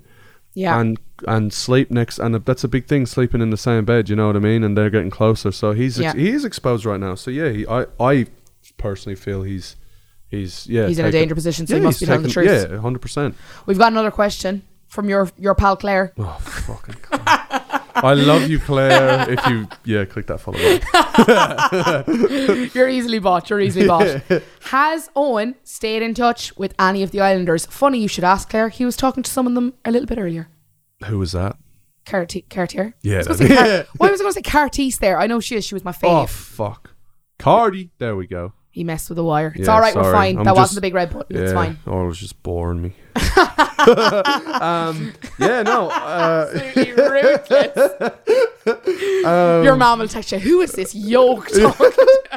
yeah. 0.54 0.78
and 0.80 0.98
and 1.28 1.52
sleep 1.52 1.90
next, 1.90 2.18
and 2.18 2.34
that's 2.34 2.64
a 2.64 2.68
big 2.68 2.86
thing, 2.86 3.06
sleeping 3.06 3.40
in 3.40 3.50
the 3.50 3.56
same 3.56 3.84
bed. 3.84 4.08
You 4.08 4.16
know 4.16 4.26
what 4.26 4.36
I 4.36 4.40
mean? 4.40 4.64
And 4.64 4.76
they're 4.76 4.90
getting 4.90 5.10
closer, 5.10 5.52
so 5.52 5.72
he's 5.72 5.98
ex- 6.00 6.14
Yeah. 6.14 6.20
he 6.20 6.30
is 6.30 6.44
exposed 6.44 6.84
right 6.84 6.98
now. 7.00 7.14
So 7.14 7.30
yeah, 7.30 7.50
he, 7.50 7.66
I 7.66 7.86
I 8.00 8.26
personally 8.78 9.16
feel 9.16 9.42
he's 9.42 9.76
he's 10.34 10.66
yeah 10.66 10.86
He's 10.86 10.98
in 10.98 11.04
a 11.04 11.08
taken- 11.08 11.20
danger 11.22 11.34
position, 11.34 11.66
so 11.66 11.74
he 11.76 11.80
must 11.80 12.00
he's 12.00 12.08
be 12.08 12.10
telling 12.10 12.22
the 12.22 12.28
taken- 12.28 12.48
truth. 12.48 12.70
Yeah, 12.70 12.78
hundred 12.78 13.00
percent. 13.00 13.34
We've 13.66 13.78
got 13.78 13.92
another 13.92 14.10
question 14.10 14.62
from 14.88 15.08
your 15.08 15.30
your 15.38 15.54
pal 15.54 15.76
Claire. 15.76 16.12
Oh 16.18 16.36
fucking! 16.40 16.94
Claire. 17.02 17.80
I 17.96 18.14
love 18.14 18.50
you, 18.50 18.58
Claire. 18.58 19.30
If 19.30 19.46
you 19.46 19.68
yeah, 19.84 20.04
click 20.04 20.26
that 20.26 20.40
follow 20.40 20.58
button. 20.58 22.70
You're 22.74 22.88
easily 22.88 23.20
bought. 23.20 23.48
You're 23.48 23.60
easily 23.60 23.86
bought. 23.86 24.20
Has 24.62 25.08
Owen 25.14 25.54
stayed 25.62 26.02
in 26.02 26.12
touch 26.14 26.54
with 26.56 26.74
any 26.78 27.02
of 27.02 27.12
the 27.12 27.20
Islanders? 27.20 27.66
Funny 27.66 28.00
you 28.00 28.08
should 28.08 28.24
ask, 28.24 28.50
Claire. 28.50 28.68
He 28.68 28.84
was 28.84 28.96
talking 28.96 29.22
to 29.22 29.30
some 29.30 29.46
of 29.46 29.54
them 29.54 29.74
a 29.84 29.92
little 29.92 30.06
bit 30.06 30.18
earlier. 30.18 30.48
Who 31.06 31.18
was 31.20 31.32
that? 31.32 31.56
Carti- 32.04 32.48
Cartier. 32.50 32.94
Yeah, 33.02 33.14
I 33.14 33.18
was 33.18 33.26
gonna 33.28 33.38
that- 33.38 33.48
say 33.48 33.56
Car- 33.56 33.66
yeah. 33.66 33.82
Why 33.96 34.10
was 34.10 34.20
I 34.20 34.24
going 34.24 34.32
to 34.34 34.38
say 34.38 34.42
Cartier 34.42 34.90
there? 35.00 35.18
I 35.18 35.26
know 35.26 35.40
she 35.40 35.56
is. 35.56 35.64
She 35.64 35.74
was 35.74 35.84
my 35.84 35.92
favorite. 35.92 36.20
Oh 36.22 36.26
fuck, 36.26 36.90
Cardi. 37.38 37.90
There 37.98 38.16
we 38.16 38.26
go. 38.26 38.52
He 38.74 38.82
messed 38.82 39.08
with 39.08 39.14
the 39.16 39.24
wire. 39.24 39.52
It's 39.54 39.68
Yeah, 39.68 39.74
all 39.74 39.80
right. 39.80 39.94
We're 39.94 40.02
sorry. 40.02 40.14
fine. 40.16 40.38
I'm 40.38 40.44
that 40.44 40.50
just- 40.50 40.58
wasn't 40.58 40.74
the 40.74 40.80
big 40.80 40.94
red 40.94 41.12
button. 41.12 41.36
It's 41.36 41.52
fine. 41.52 41.78
Or 41.86 42.04
it 42.04 42.08
was 42.08 42.18
just 42.18 42.42
boring 42.42 42.82
me. 42.82 42.92
um, 43.88 45.12
yeah, 45.38 45.62
no. 45.62 45.88
Uh, 45.90 46.50
Absolutely 46.54 46.92
ruthless. 46.92 48.14
um, 49.24 49.64
Your 49.64 49.76
mom 49.76 50.00
will 50.00 50.08
text 50.08 50.32
you. 50.32 50.38
Who 50.40 50.60
is 50.60 50.72
this 50.72 50.94
yoke 50.94 51.48
talking? 51.48 51.90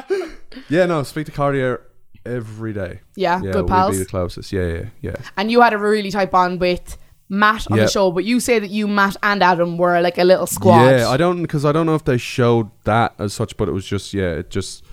yeah, 0.68 0.86
no. 0.86 1.02
Speak 1.02 1.26
to 1.26 1.32
Cartier 1.32 1.82
every 2.24 2.72
day. 2.72 3.00
yeah, 3.16 3.40
Yeah, 3.42 3.52
good 3.52 3.64
we'd 3.64 3.68
pals. 3.70 3.92
be 3.92 3.98
the 3.98 4.06
closest. 4.06 4.52
Yeah, 4.52 4.66
yeah, 4.66 4.84
yeah. 5.00 5.16
And 5.36 5.50
you 5.50 5.60
had 5.60 5.72
a 5.72 5.78
really 5.78 6.10
tight 6.10 6.30
bond 6.30 6.60
with 6.60 6.96
Matt 7.28 7.66
on 7.70 7.78
Yeah. 7.78 7.84
the 7.84 7.90
show, 7.90 8.10
but 8.12 8.24
you 8.24 8.40
say 8.40 8.58
that 8.58 8.70
you, 8.70 8.86
Matt, 8.86 9.16
and 9.22 9.42
Adam 9.42 9.76
were 9.76 10.00
like 10.00 10.18
a 10.18 10.24
little 10.24 10.46
squad. 10.46 10.90
Yeah, 10.90 11.08
I 11.08 11.16
don't 11.16 11.42
because 11.42 11.64
I 11.64 11.72
don't 11.72 11.86
know 11.86 11.94
if 11.94 12.04
they 12.04 12.18
showed 12.18 12.70
that 12.84 13.14
as 13.18 13.32
such, 13.34 13.56
but 13.56 13.68
it 13.68 13.72
was 13.72 13.84
just 13.86 14.14
yeah, 14.14 14.30
it 14.32 14.50
just 14.50 14.84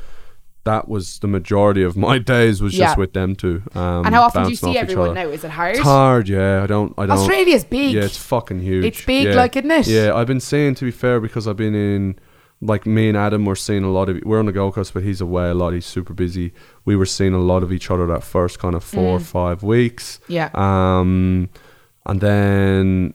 that 0.65 0.87
was 0.89 1.19
the 1.19 1.27
majority 1.27 1.81
of 1.83 1.95
my 1.95 2.17
days 2.33 2.61
was 2.61 2.73
just 2.73 2.95
Yeah. 2.95 2.99
with 2.99 3.13
them 3.13 3.35
two. 3.35 3.63
Um, 3.73 4.05
and 4.05 4.13
how 4.13 4.23
often 4.23 4.43
do 4.43 4.49
you 4.49 4.55
bouncing 4.55 4.55
see 4.57 4.69
off 4.71 4.75
each 4.75 4.81
everyone 4.91 5.09
other. 5.17 5.27
now? 5.27 5.29
Is 5.29 5.43
it 5.43 5.51
hard? 5.51 5.75
It's 5.75 5.83
hard, 5.83 6.27
yeah. 6.29 6.63
I 6.63 6.67
don't. 6.67 6.93
I 6.97 7.05
don't. 7.05 7.17
Australia's 7.17 7.63
big. 7.63 7.93
Yeah, 7.95 8.03
it's 8.03 8.17
fucking 8.17 8.59
huge. 8.59 8.83
It's 8.85 9.05
big, 9.05 9.27
yeah. 9.27 9.35
like, 9.35 9.55
isn't 9.55 9.71
it? 9.71 9.87
Yeah, 9.87 10.13
I've 10.13 10.27
been 10.27 10.39
saying 10.41 10.75
to 10.75 10.85
be 10.85 10.91
fair 10.91 11.19
because 11.19 11.47
I've 11.47 11.57
been 11.57 11.75
in 11.75 12.19
like 12.61 12.85
me 12.85 13.09
and 13.09 13.17
Adam 13.17 13.45
were 13.45 13.55
seeing 13.55 13.83
a 13.83 13.91
lot 13.91 14.07
of 14.09 14.17
we're 14.23 14.39
on 14.39 14.45
the 14.45 14.51
Gold 14.51 14.73
Coast, 14.75 14.93
but 14.93 15.03
he's 15.03 15.21
away 15.21 15.49
a 15.49 15.53
lot. 15.53 15.73
He's 15.73 15.85
super 15.85 16.13
busy. 16.13 16.53
We 16.85 16.95
were 16.95 17.05
seeing 17.05 17.33
a 17.33 17.39
lot 17.39 17.63
of 17.63 17.71
each 17.71 17.91
other 17.91 18.05
that 18.07 18.23
first 18.23 18.59
kind 18.59 18.75
of 18.75 18.83
four 18.83 19.17
or 19.17 19.19
Mm. 19.19 19.23
five 19.23 19.61
weeks. 19.63 20.19
Yeah. 20.27 20.49
Um, 20.53 21.49
and 22.07 22.21
then 22.21 23.13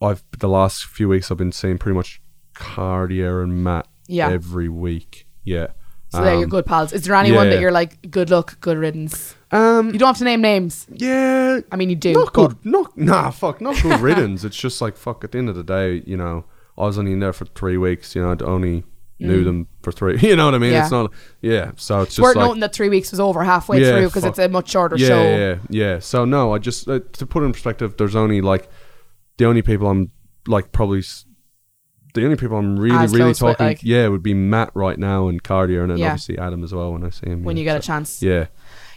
I've 0.00 0.22
the 0.38 0.48
last 0.48 0.84
few 0.86 1.08
weeks 1.08 1.30
I've 1.30 1.36
been 1.38 1.52
seeing 1.52 1.76
pretty 1.76 1.96
much 1.96 2.22
Cartier 2.54 3.42
and 3.42 3.62
Matt 3.62 3.88
Yeah. 4.06 4.30
every 4.30 4.68
week. 4.68 5.26
Yeah. 5.44 5.68
So 6.12 6.22
there, 6.22 6.34
you're 6.34 6.44
Um, 6.44 6.50
good 6.50 6.66
pals. 6.66 6.92
Is 6.92 7.02
there 7.04 7.14
anyone 7.14 7.46
yeah. 7.46 7.54
that 7.54 7.60
you're 7.60 7.72
like, 7.72 8.10
good 8.10 8.28
luck, 8.30 8.60
good 8.60 8.76
riddance? 8.78 9.34
Um, 9.50 9.92
You 9.92 9.98
don't 9.98 10.08
have 10.08 10.18
to 10.18 10.24
name 10.24 10.40
names. 10.42 10.86
yeah, 10.92 11.60
I 11.70 11.76
mean, 11.76 11.88
you 11.90 11.96
do. 11.96 12.12
not 12.12 12.32
good. 12.32 12.56
Not 12.64 12.96
nah, 12.96 13.30
fuck, 13.30 13.60
not 13.60 13.80
good 13.82 14.00
riddance. 14.00 14.44
It's 14.44 14.56
just 14.56 14.80
like 14.80 14.96
fuck. 14.96 15.24
At 15.24 15.32
the 15.32 15.38
end 15.38 15.48
of 15.48 15.56
the 15.56 15.64
day, 15.64 16.02
you 16.06 16.16
know, 16.16 16.44
I 16.76 16.82
was 16.82 16.98
only 16.98 17.12
in 17.12 17.20
there 17.20 17.32
for 17.32 17.44
three 17.46 17.76
weeks. 17.76 18.14
You 18.14 18.22
know, 18.22 18.30
I'd 18.32 18.42
only 18.42 18.84
knew 19.18 19.44
them 19.44 19.68
for 19.82 19.92
three. 19.92 20.18
You 20.22 20.36
know 20.36 20.46
what 20.46 20.54
I 20.54 20.58
mean? 20.58 20.70
Mm. 20.70 20.74
Yeah. 20.74 20.82
It's 20.82 20.90
not. 20.90 21.12
Yeah. 21.42 21.70
So 21.76 22.00
it's 22.00 22.08
It's 22.08 22.16
just 22.16 22.22
worth 22.24 22.36
like 22.36 22.46
noting 22.46 22.60
that 22.60 22.74
three 22.74 22.88
weeks 22.88 23.10
was 23.10 23.20
over 23.20 23.44
halfway 23.44 23.80
Yeah, 23.80 23.92
through 23.92 24.06
because 24.08 24.24
it's 24.24 24.38
a 24.38 24.48
much 24.48 24.70
shorter 24.70 24.96
yeah, 24.96 25.06
show. 25.08 25.22
yeah, 25.22 25.56
yeah. 25.70 25.98
So 26.00 26.24
no, 26.24 26.52
I 26.54 26.58
just 26.58 26.88
uh, 26.88 27.00
to 27.12 27.26
put 27.26 27.42
it 27.42 27.46
in 27.46 27.52
perspective. 27.52 27.94
There's 27.96 28.16
only 28.16 28.40
like 28.40 28.68
the 29.38 29.44
only 29.46 29.62
people 29.62 29.86
I'm 29.88 30.10
like 30.46 30.72
probably. 30.72 31.02
The 32.14 32.24
only 32.24 32.36
people 32.36 32.58
I'm 32.58 32.78
really, 32.78 32.94
As 32.96 33.12
really 33.14 33.32
talking, 33.32 33.64
like- 33.66 33.82
yeah, 33.82 34.06
would 34.08 34.22
be 34.22 34.34
Matt 34.34 34.70
right 34.74 34.98
now 34.98 35.28
and 35.28 35.42
Cardio, 35.42 35.80
and 35.82 35.90
then 35.92 35.96
Yeah. 35.98 36.08
obviously 36.08 36.36
Adam 36.38 36.62
as 36.62 36.74
well 36.74 36.92
when 36.92 37.04
I 37.04 37.08
see 37.10 37.30
him. 37.30 37.42
When 37.42 37.56
yeah. 37.56 37.60
you 37.60 37.64
get 37.64 37.76
a 37.78 37.82
So- 37.82 37.86
chance. 37.86 38.22
yeah, 38.22 38.46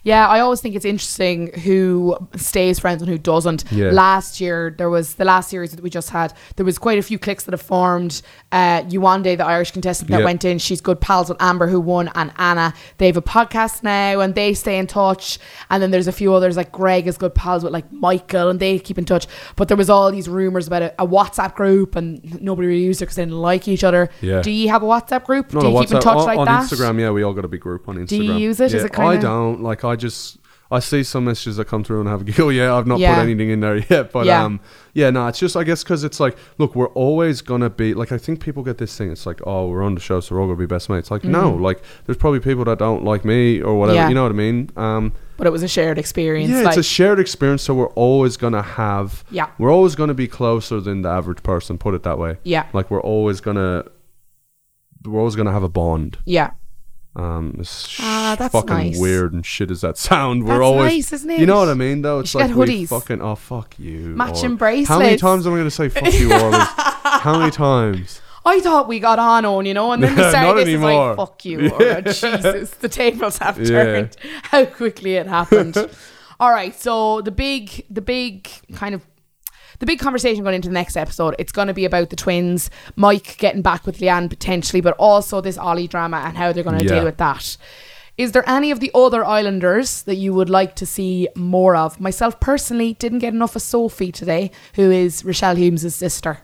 Yeah, 0.06 0.28
I 0.28 0.40
always 0.40 0.62
think 0.62 0.76
it's 0.76 0.86
interesting 0.86 1.52
who 1.62 2.16
stays 2.36 2.80
friends 2.80 3.02
and 3.02 3.10
who 3.10 3.18
doesn't. 3.18 3.66
Yeah. 3.72 3.90
Last 3.90 4.40
year, 4.40 4.74
there 4.78 4.90
was 4.90 5.16
the 5.16 5.26
last 5.26 5.50
series 5.50 5.72
that 5.72 5.82
we 5.82 5.90
just 5.90 6.12
had. 6.12 6.32
There 6.56 6.66
was 6.66 6.78
quite 6.78 7.00
a 7.00 7.02
few 7.02 7.20
cliques 7.20 7.44
that 7.46 7.54
have 7.54 7.62
formed. 7.62 8.22
Uh, 8.52 8.84
Yewande, 8.84 9.36
the 9.38 9.46
Irish 9.46 9.72
contestant 9.72 10.12
that 10.12 10.20
Yeah. 10.20 10.26
went 10.26 10.46
in, 10.46 10.60
she's 10.60 10.80
good 10.80 11.02
pals 11.02 11.28
with 11.28 11.42
Amber, 11.42 11.68
who 11.68 11.80
won, 11.82 12.10
and 12.16 12.32
Anna. 12.38 12.74
They 13.00 13.08
have 13.08 13.18
a 13.18 13.22
podcast 13.22 13.82
now, 13.84 14.20
and 14.22 14.36
they 14.36 14.54
stay 14.54 14.78
in 14.78 14.88
touch. 14.88 15.40
And 15.72 15.82
then 15.82 15.90
there's 15.90 16.08
a 16.08 16.12
few 16.12 16.34
others 16.34 16.56
like 16.56 16.72
Greg 16.72 17.08
is 17.08 17.18
good 17.18 17.34
pals 17.34 17.64
with 17.64 17.74
like 17.74 17.92
Michael, 17.92 18.50
and 18.50 18.60
they 18.60 18.78
keep 18.80 18.98
in 19.00 19.06
touch. 19.06 19.26
But 19.56 19.68
there 19.70 19.76
was 19.78 19.90
all 19.90 20.12
these 20.12 20.30
rumors 20.30 20.68
about 20.68 20.84
a, 20.84 20.94
a 21.02 21.08
WhatsApp 21.08 21.56
group, 21.56 21.96
and 21.96 22.40
nobody 22.42 22.68
really 22.68 22.84
used 22.84 23.02
it 23.02 23.06
because 23.06 23.16
they 23.16 23.24
didn't 23.26 23.40
like 23.42 23.68
each 23.68 23.84
other. 23.84 24.10
Yeah. 24.22 24.42
Do 24.44 24.52
you 24.52 24.70
have 24.70 24.84
a 24.84 24.86
WhatsApp 24.86 25.26
group? 25.26 25.52
Not 25.52 25.62
Do 25.62 25.70
you 25.70 25.80
keep 25.82 25.92
in 25.94 26.00
touch 26.00 26.18
on, 26.18 26.26
like 26.26 26.38
on 26.38 26.46
that? 26.46 26.64
Instagram, 26.70 27.00
yeah, 27.00 27.10
we 27.10 27.24
all 27.24 27.34
got 27.34 27.44
a 27.44 27.48
big 27.48 27.62
group 27.62 27.90
on 27.90 27.96
Instagram. 27.96 28.08
Do 28.08 28.24
you 28.24 28.34
use 28.36 28.60
it? 28.60 28.66
Is 28.66 28.74
Yeah, 28.76 28.86
it 28.86 28.94
kinda- 28.94 29.10
I 29.10 29.18
don't. 29.18 29.64
Like, 29.64 29.84
I 29.84 29.95
just 29.96 30.38
I 30.72 30.80
see 30.80 31.04
some 31.04 31.26
messages 31.26 31.58
that 31.58 31.66
come 31.66 31.84
through 31.84 32.00
and 32.02 32.10
have 32.10 32.22
a 32.22 32.24
giggle. 32.24 32.52
Yeah, 32.60 32.74
I've 32.74 32.88
not 32.88 32.98
Yeah. 33.00 33.14
put 33.16 33.22
anything 33.22 33.50
in 33.52 33.60
there 33.60 33.78
yet, 33.90 34.12
but 34.12 34.26
Yeah. 34.26 34.44
um, 34.44 34.60
yeah, 34.94 35.12
no, 35.12 35.28
it's 35.28 35.38
just 35.38 35.56
I 35.56 35.64
guess 35.64 35.84
because 35.84 36.04
it's 36.04 36.20
like, 36.20 36.36
look, 36.58 36.76
we're 36.76 36.90
always 36.90 37.42
gonna 37.42 37.70
be 37.70 37.94
like, 37.94 38.12
I 38.12 38.18
think 38.18 38.40
people 38.40 38.64
get 38.64 38.80
this 38.80 38.98
thing. 38.98 39.12
It's 39.12 39.26
like, 39.28 39.40
oh, 39.46 39.68
we're 39.68 39.84
on 39.84 39.94
the 39.94 40.02
show, 40.02 40.20
so 40.22 40.34
we're 40.36 40.42
all 40.42 40.48
gonna 40.48 40.58
be 40.58 40.66
best 40.66 40.90
mates. 40.90 41.12
Like, 41.12 41.24
no, 41.24 41.52
like, 41.54 41.82
there's 42.06 42.18
probably 42.18 42.40
people 42.40 42.66
that 42.66 42.80
don't 42.80 43.04
like 43.04 43.24
me 43.26 43.62
or 43.62 43.78
whatever. 43.78 43.98
Mm-hmm. 43.98 44.04
Yeah. 44.06 44.10
You 44.10 44.16
know 44.16 44.24
what 44.24 44.32
I 44.32 44.36
mean? 44.36 44.70
Um, 44.76 45.14
But 45.38 45.46
it 45.48 45.52
was 45.52 45.62
a 45.64 45.68
shared 45.68 46.00
experience. 46.00 46.50
yeah, 46.50 46.62
like, 46.62 46.70
it's 46.70 46.78
a 46.78 46.84
shared 46.84 47.20
experience, 47.20 47.62
so 47.62 47.76
we're 47.76 47.90
always 47.94 48.36
gonna 48.36 48.64
have. 48.64 49.24
Yeah. 49.30 49.50
we're 49.60 49.72
always 49.72 49.94
gonna 49.96 50.14
be 50.16 50.28
closer 50.28 50.82
than 50.82 51.04
the 51.04 51.10
average 51.10 51.44
person. 51.44 51.78
Put 51.78 51.94
it 51.94 52.02
that 52.04 52.18
way. 52.18 52.38
yeah, 52.44 52.66
Like, 52.74 52.90
we're 52.90 53.02
always 53.04 53.40
gonna. 53.40 53.86
We're 55.04 55.20
always 55.20 55.36
gonna 55.36 55.52
have 55.52 55.62
a 55.64 55.70
bond. 55.70 56.18
yeah. 56.26 56.52
Um, 57.18 57.56
as 57.62 57.96
Ah, 58.00 58.36
that's 58.38 58.52
fucking 58.52 58.76
nice. 58.76 59.00
weird 59.00 59.32
and 59.34 59.46
shit 59.46 59.72
as 59.72 59.82
that 59.82 59.98
sound. 60.10 60.44
We're 60.44 60.56
That's 60.60 60.64
always, 60.66 60.92
nice, 60.94 61.14
isn't 61.14 61.30
it? 61.30 61.40
you 61.40 61.46
know 61.46 61.60
what 61.60 61.70
I 61.70 61.74
mean? 61.74 62.02
Though 62.02 62.20
it's 62.20 62.36
like 62.36 62.48
get 62.48 62.56
we 62.58 62.66
hoodies. 62.84 62.90
fucking 62.90 63.22
oh 63.22 63.36
fuck 63.36 63.80
you, 63.80 64.00
Matching 64.10 64.54
or- 64.54 64.58
bracelets. 64.58 64.90
How 64.90 65.00
many 65.00 65.16
times 65.18 65.48
am 65.48 65.54
I 65.54 65.56
going 65.58 65.68
to 65.68 65.72
say 65.72 65.88
fuck 65.90 66.14
you? 66.14 66.30
How 66.32 67.40
many 67.40 67.52
times? 67.70 68.22
I 68.48 68.60
thought 68.60 68.88
we 68.88 69.00
got 69.00 69.18
on 69.18 69.44
on, 69.46 69.66
you 69.66 69.74
know, 69.74 69.92
and 69.94 70.04
then 70.04 70.12
we 70.16 70.22
Not 70.22 70.30
started 70.32 70.68
this 70.68 70.76
is 70.76 70.82
like, 70.82 71.16
fuck 71.18 71.46
you. 71.46 71.72
Or, 71.72 72.02
Jesus, 72.02 72.70
the 72.72 72.90
tables 72.90 73.38
have 73.40 73.58
Yeah. 73.60 73.66
turned. 73.68 74.18
How 74.44 74.66
quickly 74.66 75.16
it 75.16 75.26
happened. 75.26 75.76
All 76.40 76.52
right, 76.52 76.76
so 76.80 77.22
the 77.22 77.32
big, 77.32 77.86
the 77.90 78.02
big 78.02 78.48
kind 78.74 78.94
of, 78.94 79.02
the 79.80 79.86
big 79.86 80.00
conversation 80.00 80.44
going 80.44 80.56
into 80.56 80.70
the 80.70 80.74
next 80.74 80.96
episode, 80.98 81.36
it's 81.40 81.52
going 81.52 81.68
to 81.68 81.74
be 81.74 81.86
about 81.86 82.10
the 82.10 82.16
twins, 82.16 82.70
Mike 82.96 83.38
getting 83.38 83.62
back 83.62 83.86
with 83.86 84.00
Leanne 84.00 84.30
potentially, 84.30 84.82
but 84.82 84.96
also 84.98 85.42
this 85.42 85.58
Ollie 85.58 85.88
drama 85.88 86.24
and 86.26 86.38
how 86.38 86.52
they're 86.52 86.64
going 86.64 86.78
to 86.80 86.86
Yeah. 86.86 86.96
deal 86.96 87.04
with 87.04 87.18
that. 87.18 87.58
Is 88.18 88.32
there 88.32 88.48
any 88.50 88.72
of 88.72 88.80
the 88.80 88.92
other 88.96 89.26
Islanders 89.26 90.04
that 90.04 90.16
you 90.16 90.34
would 90.34 90.50
like 90.50 90.76
to 90.78 90.86
see 90.86 91.28
more 91.36 91.76
of? 91.76 92.00
Myself 92.00 92.40
personally 92.40 92.94
didn't 92.98 93.20
get 93.20 93.34
enough 93.34 93.58
of 93.58 93.62
Sophie 93.62 94.12
today, 94.14 94.52
who 94.76 94.90
is 94.90 95.26
Rochelle 95.26 95.56
Humes' 95.58 95.94
sister, 95.94 96.40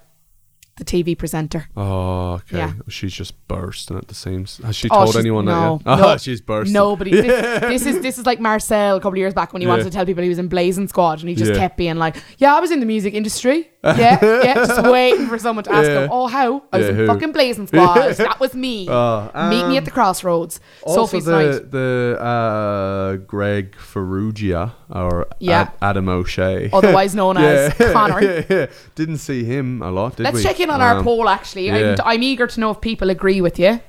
the 0.78 0.86
TV 0.86 1.18
presenter. 1.18 1.68
Oh, 1.76 2.34
okay. 2.36 2.58
Yeah. 2.58 2.74
She's 2.88 3.14
just 3.14 3.34
bursting 3.48 3.98
at 3.98 4.08
the 4.08 4.16
seams. 4.16 4.58
Has 4.64 4.76
she 4.76 4.90
Oh, 4.90 5.04
told 5.04 5.18
anyone 5.18 5.46
no, 5.46 5.80
that 5.84 5.90
yet? 5.92 5.98
no. 6.02 6.14
Oh, 6.14 6.18
she's 6.18 6.42
bursting. 6.42 6.74
Nobody. 6.74 7.12
This, 7.12 7.26
this 7.62 7.86
is 7.86 8.02
this 8.02 8.18
is 8.18 8.26
like 8.26 8.40
Marcel 8.40 8.96
a 8.96 9.00
couple 9.00 9.12
of 9.12 9.18
years 9.18 9.34
back 9.34 9.54
when 9.54 9.62
he 9.62 9.68
wanted 9.68 9.84
to 9.84 9.90
tell 9.92 10.06
people 10.06 10.24
he 10.24 10.30
was 10.30 10.40
in 10.40 10.48
Blazing 10.48 10.88
Squad 10.88 11.20
and 11.20 11.30
he 11.30 11.36
just 11.36 11.52
Yeah. 11.52 11.58
kept 11.58 11.78
being 11.78 11.98
like, 11.98 12.16
"Yeah, 12.38 12.56
I 12.56 12.60
was 12.60 12.72
in 12.72 12.80
the 12.80 12.86
music 12.86 13.14
industry. 13.14 13.70
Yeah, 13.84 14.20
yeah." 14.44 14.54
Just 14.54 14.84
waiting 14.84 15.28
for 15.28 15.40
someone 15.40 15.64
to 15.66 15.72
ask 15.74 15.88
Yeah. 15.90 16.04
him, 16.04 16.10
"Oh, 16.12 16.28
how? 16.28 16.64
I 16.72 16.78
was 16.78 16.86
Yeah, 16.86 16.92
in 16.92 16.98
who? 16.98 17.08
fucking 17.08 17.32
Blazing 17.32 17.68
Squad. 17.68 17.96
that 18.14 18.40
was 18.40 18.54
me. 18.54 18.88
Oh, 18.90 19.30
Meet 19.50 19.68
me 19.68 19.76
at 19.78 19.80
um, 19.80 19.86
the 19.86 19.92
crossroads." 19.92 20.60
Also, 20.84 21.06
Sophie's 21.06 21.26
the 21.26 21.32
nice. 21.32 21.60
the 21.70 22.18
uh, 22.22 23.16
Greg 23.26 23.76
Ferrugia 23.76 24.72
or 24.90 25.28
Yeah. 25.40 25.62
Ad- 25.62 25.72
Adam 25.82 26.10
O'Shea, 26.10 26.70
Otherwise 26.72 27.16
known 27.16 27.38
as 27.38 27.74
Connor. 27.74 28.22
yeah, 28.22 28.44
yeah. 28.50 28.66
Didn't 28.96 29.18
see 29.18 29.44
him 29.44 29.82
a 29.82 29.90
lot, 29.92 30.16
did 30.18 30.24
Let's 30.24 30.36
we? 30.38 30.44
On 30.70 30.82
our 30.82 30.98
Um, 30.98 31.04
poll. 31.04 31.30
Actually, 31.30 31.68
yeah. 31.68 31.96
I'm, 32.04 32.16
I'm 32.18 32.24
eager 32.24 32.48
to 32.48 32.60
know 32.60 32.72
if 32.72 32.82
people 32.82 33.10
agree 33.10 33.42
with 33.42 33.58
you. 33.60 33.80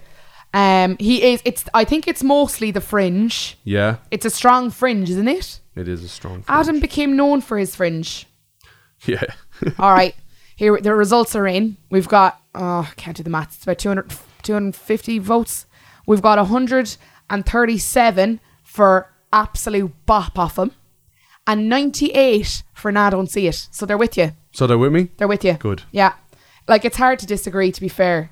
Um, 0.55 0.97
he 0.99 1.23
is. 1.33 1.41
It's. 1.45 1.64
I 1.75 1.85
think 1.85 2.07
it's 2.09 2.23
mostly 2.23 2.70
the 2.70 2.81
fringe. 2.81 3.57
Yeah, 3.64 3.97
It's 4.11 4.25
a 4.27 4.31
strong 4.31 4.70
fringe, 4.70 5.11
isn't 5.11 5.29
it? 5.29 5.61
it 5.75 5.89
is 5.89 6.05
a 6.05 6.09
strong. 6.09 6.43
Fringe. 6.43 6.61
Adam 6.61 6.81
became 6.81 7.16
known 7.16 7.41
for 7.41 7.59
his 7.59 7.75
fringe. 7.77 8.27
Yeah. 9.07 9.23
All 9.81 9.93
right. 9.93 10.14
Here, 10.55 10.79
the 10.81 10.95
results 10.95 11.35
are 11.35 11.47
in. 11.49 11.77
We've 11.91 12.07
got, 12.07 12.41
oh, 12.55 12.89
I 12.89 12.93
can't 12.95 13.16
do 13.16 13.25
the 13.25 13.31
maths. 13.31 13.57
It's 13.57 13.64
about 13.64 13.79
200, 13.81 14.12
250 14.45 15.18
votes. 15.18 15.66
We've 16.07 16.23
got 16.23 16.39
137 16.39 18.41
for 18.62 19.11
absolute 19.33 19.93
bop 20.07 20.39
off 20.39 20.57
him 20.59 20.70
and 21.47 21.68
98 21.68 22.62
for 22.75 22.93
nah, 22.93 23.11
don't 23.11 23.29
see 23.31 23.49
it. 23.49 23.66
So 23.73 23.87
they're 23.87 23.99
with 23.99 24.16
you. 24.16 24.33
so 24.53 24.66
they're 24.68 24.79
with 24.79 24.93
me. 24.93 25.09
They're 25.16 25.27
with 25.29 25.45
you. 25.45 25.55
Good. 25.55 25.83
Yeah. 25.91 26.12
Like, 26.73 26.87
it's 26.87 26.97
hard 26.97 27.18
to 27.18 27.27
disagree, 27.27 27.70
to 27.70 27.81
be 27.83 27.89
fair. 27.89 28.31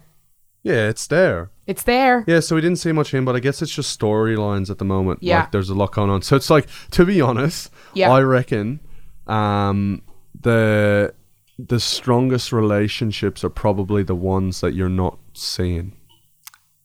Yeah, 0.62 0.88
it's 0.88 1.07
there. 1.07 1.51
It's 1.66 1.82
there. 1.82 2.24
Yeah, 2.26 2.41
so 2.41 2.55
we 2.55 2.62
didn't 2.62 2.78
see 2.78 2.91
much 2.93 3.12
in, 3.12 3.24
but 3.26 3.36
I 3.36 3.41
guess 3.41 3.61
it's 3.62 3.74
just 3.74 3.99
storylines 3.99 4.70
at 4.70 4.78
the 4.78 4.84
moment. 4.84 5.22
Yeah. 5.22 5.41
Like 5.41 5.53
there's 5.53 5.68
a 5.70 5.74
lot 5.74 5.93
going 5.93 6.09
on. 6.11 6.22
So 6.22 6.36
it's 6.36 6.49
like, 6.51 6.66
to 6.93 7.05
be 7.05 7.20
honest, 7.20 7.70
Yeah. 7.95 8.11
I 8.11 8.20
reckon 8.22 8.80
um 9.26 10.03
the 10.41 11.14
the 11.59 11.78
strongest 11.78 12.51
relationships 12.53 13.45
are 13.45 13.51
probably 13.51 14.03
the 14.03 14.14
ones 14.14 14.61
that 14.62 14.72
you're 14.74 14.88
not 14.88 15.18
seeing 15.34 15.93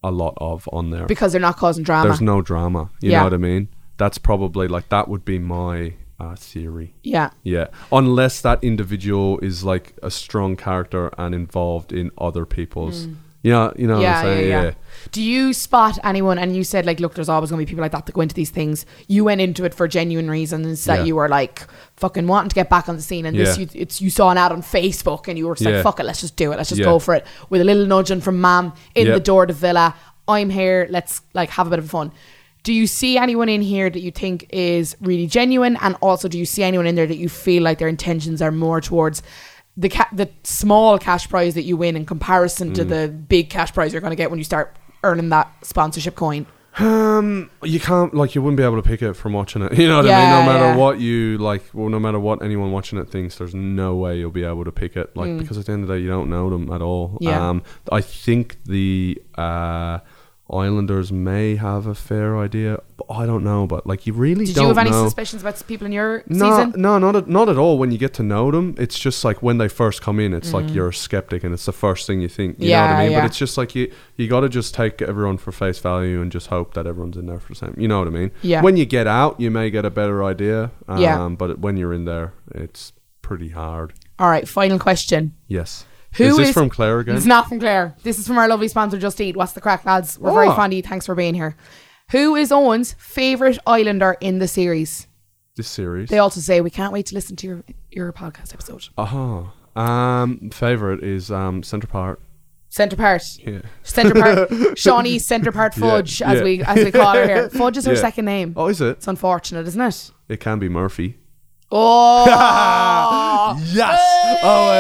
a 0.04 0.12
lot 0.12 0.34
of 0.38 0.68
on 0.74 0.90
there. 0.92 1.06
Because 1.06 1.32
they're 1.32 1.42
not 1.42 1.58
causing 1.58 1.84
drama. 1.86 2.10
There's 2.10 2.22
no 2.22 2.42
drama. 2.42 2.90
You 3.02 3.12
Yeah. 3.12 3.20
know 3.20 3.24
what 3.26 3.34
I 3.34 3.38
mean? 3.38 3.70
That's 3.98 4.18
probably 4.18 4.68
like 4.68 4.90
that 4.90 5.08
would 5.08 5.24
be 5.26 5.40
my 5.40 5.94
uh, 6.20 6.36
theory. 6.36 6.94
yeah. 7.04 7.30
Yeah, 7.44 7.68
unless 7.92 8.42
that 8.42 8.64
individual 8.64 9.40
is 9.40 9.64
like 9.64 9.94
a 10.02 10.10
strong 10.12 10.56
character 10.56 11.12
and 11.18 11.36
involved 11.36 11.92
in 11.92 12.12
other 12.18 12.46
people's. 12.46 13.08
Yeah, 13.44 13.70
you 13.78 13.86
know 13.86 13.98
Mm. 13.98 14.02
yeah, 14.02 14.24
what 14.24 14.26
I'm 14.32 14.38
saying. 14.38 14.50
yeah, 14.50 14.62
Yeah, 14.62 14.68
yeah. 14.70 14.72
Do 15.12 15.22
you 15.22 15.54
spot 15.54 16.00
anyone? 16.04 16.40
And 16.40 16.56
you 16.56 16.64
said 16.64 16.84
like, 16.88 17.00
look, 17.00 17.14
there's 17.14 17.30
always 17.30 17.52
going 17.52 17.60
to 17.60 17.66
be 17.66 17.70
people 17.70 17.84
like 17.84 17.92
that 17.92 18.08
that 18.08 18.14
go 18.14 18.22
into 18.22 18.34
these 18.34 18.50
things. 18.50 18.88
You 19.08 19.24
went 19.24 19.40
into 19.40 19.66
it 19.66 19.76
for 19.76 19.88
genuine 19.88 20.32
reasons 20.32 20.86
that 20.86 21.00
Yeah. 21.02 21.06
you 21.06 21.16
were 21.18 21.30
like 21.30 21.62
fucking 21.98 22.26
wanting 22.26 22.50
to 22.50 22.56
get 22.56 22.72
back 22.72 22.90
on 22.90 22.96
the 22.96 23.04
scene, 23.04 23.24
and 23.28 23.38
this 23.38 23.56
you, 23.60 23.68
it's 23.76 24.02
you 24.02 24.10
saw 24.10 24.32
an 24.32 24.40
ad 24.40 24.52
on 24.52 24.64
Facebook, 24.64 25.28
and 25.28 25.38
you 25.38 25.48
were 25.48 25.54
just 25.54 25.66
like, 25.70 25.84
fuck 25.84 26.00
it, 26.00 26.06
let's 26.08 26.22
just 26.22 26.36
do 26.38 26.52
it, 26.54 26.58
let's 26.58 26.70
just 26.70 26.80
Yeah. 26.80 26.86
go 26.86 26.98
for 26.98 27.14
it, 27.14 27.24
with 27.52 27.62
a 27.62 27.64
little 27.64 27.86
nudging 27.86 28.20
from 28.20 28.42
Mam 28.42 28.74
in 28.96 29.06
Yeah. 29.08 29.14
the 29.14 29.20
door 29.20 29.46
to 29.46 29.54
Villa. 29.54 29.94
I'm 30.28 30.50
here. 30.50 30.88
Let's 30.90 31.22
like 31.36 31.52
have 31.52 31.68
a 31.68 31.70
bit 31.70 31.78
of 31.78 31.88
fun. 31.88 32.12
Do 32.66 32.74
you 32.74 32.88
see 32.88 33.18
anyone 33.18 33.48
in 33.48 33.62
here 33.62 33.90
that 33.90 34.00
you 34.02 34.12
think 34.12 34.48
is 34.50 34.98
really 35.00 35.28
genuine, 35.28 35.78
and 35.82 35.96
also 36.02 36.28
do 36.28 36.38
you 36.38 36.46
see 36.46 36.64
anyone 36.64 36.88
in 36.88 36.96
there 36.96 37.08
that 37.08 37.18
you 37.18 37.30
feel 37.30 37.62
like 37.64 37.78
their 37.78 37.88
intentions 37.88 38.42
are 38.42 38.52
more 38.52 38.82
towards? 38.82 39.22
The 39.78 39.90
ca- 39.90 40.10
the 40.12 40.30
small 40.44 40.98
cash 40.98 41.30
prize 41.30 41.54
that 41.54 41.64
you 41.64 41.78
win 41.78 41.96
in 41.96 42.06
comparison 42.06 42.72
Mm. 42.72 42.76
to 42.76 42.84
the 42.86 43.08
big 43.10 43.50
cash 43.50 43.72
prize 43.74 43.92
you're 43.94 44.02
going 44.02 44.12
to 44.18 44.22
get 44.24 44.30
when 44.32 44.40
you 44.40 44.44
start 44.46 44.76
earning 45.04 45.30
that 45.30 45.48
sponsorship 45.64 46.16
coin. 46.16 46.46
Um, 46.78 47.50
you 47.64 47.80
can't 47.80 48.14
like 48.14 48.36
you 48.36 48.42
wouldn't 48.42 48.58
be 48.58 48.64
able 48.64 48.82
to 48.82 48.88
pick 48.88 49.02
it 49.02 49.14
from 49.14 49.32
watching 49.34 49.62
it. 49.62 49.74
You 49.78 49.88
know 49.88 49.98
what 49.98 50.10
I 50.10 50.20
mean? 50.20 50.30
No 50.30 50.52
matter 50.52 50.66
yeah. 50.66 50.76
what 50.76 51.00
you 51.00 51.38
like, 51.38 51.64
well, 51.74 51.90
no 51.90 52.00
matter 52.00 52.20
what 52.20 52.42
anyone 52.44 52.72
watching 52.72 52.98
it 53.00 53.10
thinks, 53.10 53.38
there's 53.38 53.56
no 53.56 53.96
way 53.96 54.18
you'll 54.18 54.32
be 54.32 54.44
able 54.44 54.66
to 54.66 54.72
pick 54.74 54.98
it. 54.98 55.16
Like 55.16 55.38
because 55.38 55.58
at 55.58 55.68
the 55.68 55.72
end 55.74 55.84
of 55.84 55.88
the 55.90 55.96
day, 55.96 56.02
you 56.02 56.10
don't 56.10 56.30
know 56.30 56.50
them 56.50 56.72
at 56.72 56.82
all. 56.82 57.12
Mm. 57.12 57.18
Yeah. 57.22 57.50
Um, 57.50 57.64
I 57.92 58.02
think 58.02 58.58
the 58.66 59.22
uh 59.38 60.00
Islanders 60.52 61.12
may 61.12 61.56
have 61.56 61.88
a 61.88 61.96
fair 61.96 62.38
idea, 62.38 62.80
but 62.98 63.08
I 63.12 63.26
don't 63.26 63.44
know. 63.44 63.66
But 63.66 63.88
like, 63.88 64.06
you 64.06 64.14
really 64.14 64.46
Did 64.46 64.56
don't 64.56 64.64
you 64.66 64.68
have 64.70 64.78
any 64.78 64.92
know. 64.92 65.04
suspicions 65.06 65.42
about 65.42 65.62
people 65.68 65.88
in 65.88 65.92
your 65.92 66.24
No, 66.28 66.52
season? 66.68 66.80
no, 66.80 67.00
not 67.00 67.16
at, 67.16 67.28
not 67.28 67.50
at 67.50 67.58
all. 67.58 67.80
When 67.80 67.92
you 67.92 67.98
get 67.98 68.14
to 68.16 68.24
know 68.24 68.52
them, 68.52 68.76
it's 68.78 69.00
just 69.00 69.26
like 69.26 69.42
when 69.42 69.58
they 69.58 69.68
first 69.68 70.04
come 70.04 70.20
in, 70.20 70.34
it's 70.36 70.52
Mm. 70.52 70.54
like 70.54 70.74
you're 70.74 70.90
a 70.90 70.94
skeptic, 70.94 71.44
and 71.44 71.52
it's 71.54 71.66
the 71.66 71.72
first 71.74 72.06
thing 72.06 72.22
you 72.22 72.28
think. 72.30 72.58
You 72.60 72.66
know 72.66 72.70
Yeah, 72.70 72.82
what 72.92 72.96
I 73.00 73.04
mean? 73.04 73.12
yeah. 73.14 73.22
But 73.22 73.26
it's 73.26 73.38
just 73.40 73.58
like 73.58 73.74
you 73.74 73.92
you 74.18 74.28
got 74.28 74.42
to 74.42 74.50
just 74.50 74.76
take 74.76 75.02
everyone 75.02 75.38
for 75.38 75.52
face 75.52 75.80
value 75.80 76.22
and 76.22 76.32
just 76.32 76.48
hope 76.48 76.76
that 76.76 76.86
everyone's 76.86 77.18
in 77.18 77.26
there 77.26 77.40
for 77.40 77.50
the 77.54 77.56
same. 77.56 77.74
You 77.78 77.88
know 77.88 77.98
what 78.00 78.08
I 78.08 78.12
mean? 78.12 78.32
Yeah. 78.44 78.62
When 78.62 78.78
you 78.78 78.86
get 78.86 79.08
out, 79.08 79.40
you 79.40 79.50
may 79.50 79.72
get 79.72 79.84
a 79.84 79.90
better 79.90 80.24
idea. 80.24 80.70
Um, 80.88 81.00
Yeah. 81.02 81.28
But 81.30 81.60
when 81.60 81.76
you're 81.78 81.94
in 81.94 82.06
there, 82.06 82.34
it's 82.54 82.94
pretty 83.24 83.50
hard. 83.50 83.94
All 84.20 84.30
right, 84.30 84.48
final 84.48 84.78
question. 84.78 85.34
Yes. 85.48 85.86
Who 86.18 86.24
is 86.26 86.38
this 86.38 86.48
is- 86.50 86.54
from 86.54 86.70
Claire 86.70 87.00
again? 87.00 87.16
It's 87.16 87.26
not 87.26 87.50
from 87.50 87.60
Claire. 87.60 87.96
This 88.04 88.20
is 88.20 88.28
from 88.28 88.38
our 88.38 88.48
lovely 88.48 88.68
sponsor, 88.68 88.98
Just 88.98 89.20
Eat. 89.22 89.36
What's 89.36 89.54
the 89.54 89.62
crack, 89.62 89.86
lads? 89.86 90.18
We're 90.20 90.32
very 90.34 90.48
Oh. 90.48 90.54
fond 90.56 90.74
of 90.74 90.78
you. 90.78 90.84
Thanks 90.84 91.06
for 91.06 91.16
being 91.16 91.34
here. 91.34 91.56
Who 92.12 92.36
is 92.36 92.52
Owen's 92.52 92.94
favourite 93.00 93.58
Islander 93.66 94.16
in 94.22 94.40
the 94.40 94.48
series? 94.48 95.08
this 95.58 95.68
series. 95.70 96.10
They 96.10 96.18
also 96.20 96.42
say 96.42 96.60
we 96.60 96.70
can't 96.70 96.92
wait 96.92 97.06
to 97.06 97.16
listen 97.16 97.36
to 97.38 97.48
your 97.48 97.64
your 97.90 98.12
podcast 98.12 98.54
episode. 98.54 98.90
Aha. 98.98 99.54
Um, 99.76 100.50
favorite 100.52 101.02
is 101.04 101.32
um 101.32 101.64
Centre 101.64 101.88
Part. 101.88 102.20
Centre 102.70 102.98
part, 102.98 103.24
Yeah. 103.40 103.62
centre 103.84 104.14
part, 104.14 104.50
Shaughna 104.78 105.18
centre 105.22 105.54
part 105.54 105.78
Yeah, 105.78 105.82
fudge, 105.82 106.22
as 106.22 106.38
yeah. 106.40 106.44
we 106.44 106.62
as 106.62 106.84
we 106.84 106.92
call 106.92 107.14
her 107.16 107.26
here. 107.26 107.50
Fudge 107.62 107.78
is 107.78 107.86
her 107.86 107.94
Yeah. 107.94 108.02
second 108.02 108.26
name. 108.26 108.54
Oh, 108.58 108.68
is 108.68 108.82
it? 108.82 108.98
It's 108.98 109.08
unfortunate, 109.08 109.66
isn't 109.66 109.80
it? 109.82 110.12
It 110.28 110.40
can 110.42 110.60
be 110.60 110.68
Murphy. 110.68 111.18
Oh, 111.72 113.58
Yes. 113.74 114.00
Oh, 114.44 114.72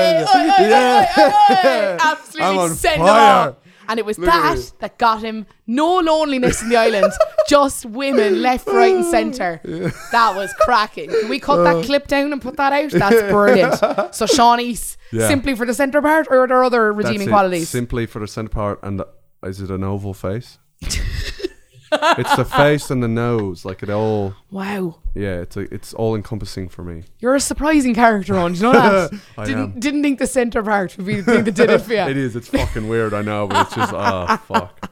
yeah. 0.59 1.97
absolutely 2.01 2.41
I'm 2.41 2.57
on 2.57 2.69
send 2.75 3.01
him 3.01 3.07
fire. 3.07 3.49
off. 3.49 3.55
And 3.87 3.99
it 3.99 4.05
was 4.05 4.17
Look 4.17 4.27
that 4.27 4.71
that 4.79 4.97
got 4.97 5.21
him 5.21 5.45
no 5.67 5.99
loneliness 5.99 6.63
in 6.63 6.69
the 6.69 6.75
island 6.75 7.13
just 7.47 7.85
women 7.85 8.41
left, 8.41 8.65
right, 8.67 8.95
and 8.95 9.05
centre. 9.05 9.61
That 10.11 10.35
was 10.35 10.51
cracking. 10.61 11.09
Can 11.11 11.29
we 11.29 11.39
cut 11.39 11.63
that 11.63 11.75
uh. 11.77 11.83
clip 11.83 12.07
down 12.07 12.33
and 12.33 12.41
put 12.41 12.57
that 12.57 12.73
out? 12.73 12.89
That's 12.91 13.31
brilliant. 13.31 13.75
So 14.15 14.25
Shaughna's 14.25 14.97
Yeah. 15.11 15.27
simply 15.27 15.55
for 15.55 15.67
the 15.67 15.73
centre 15.75 16.01
part, 16.01 16.27
or 16.31 16.39
are 16.43 16.47
there 16.47 16.63
other 16.63 16.91
redeeming 16.93 17.27
it. 17.27 17.31
qualities? 17.31 17.69
Simply 17.69 18.07
for 18.07 18.17
the 18.19 18.27
centre 18.27 18.49
part, 18.49 18.79
and 18.81 18.99
the, 18.99 19.07
is 19.43 19.61
it 19.61 19.69
an 19.69 19.83
oval 19.83 20.15
face? 20.15 20.57
It's 22.17 22.35
the 22.35 22.45
face 22.45 22.89
and 22.91 23.01
the 23.03 23.07
nose, 23.07 23.65
like 23.65 23.83
it 23.83 23.89
all. 23.89 24.33
wow. 24.51 24.99
Yeah, 25.13 25.39
it's 25.41 25.55
a, 25.55 25.61
it's 25.73 25.93
all 25.93 26.13
encompassing 26.15 26.67
for 26.67 26.83
me. 26.83 27.03
You're 27.19 27.35
a 27.35 27.39
surprising 27.39 27.95
character 27.95 28.35
on. 28.37 28.51
Do 28.53 28.57
you 28.57 28.63
know 28.63 28.71
that? 28.73 29.19
I 29.37 29.45
didn't 29.45 29.63
am. 29.75 29.79
didn't 29.79 30.03
think 30.03 30.19
the 30.19 30.27
centre 30.27 30.61
part 30.61 30.97
would 30.97 31.05
be 31.05 31.21
the 31.21 31.23
thing 31.23 31.43
that 31.45 31.55
did 31.55 31.69
it 31.69 31.79
for 31.81 31.93
you. 31.93 31.99
It 32.09 32.17
is. 32.17 32.35
It's 32.35 32.49
fucking 32.49 32.87
weird. 32.89 33.13
I 33.13 33.21
know, 33.21 33.47
but 33.47 33.67
it's 33.67 33.75
just 33.75 33.93
ah 33.93 34.37
fuck. 34.47 34.91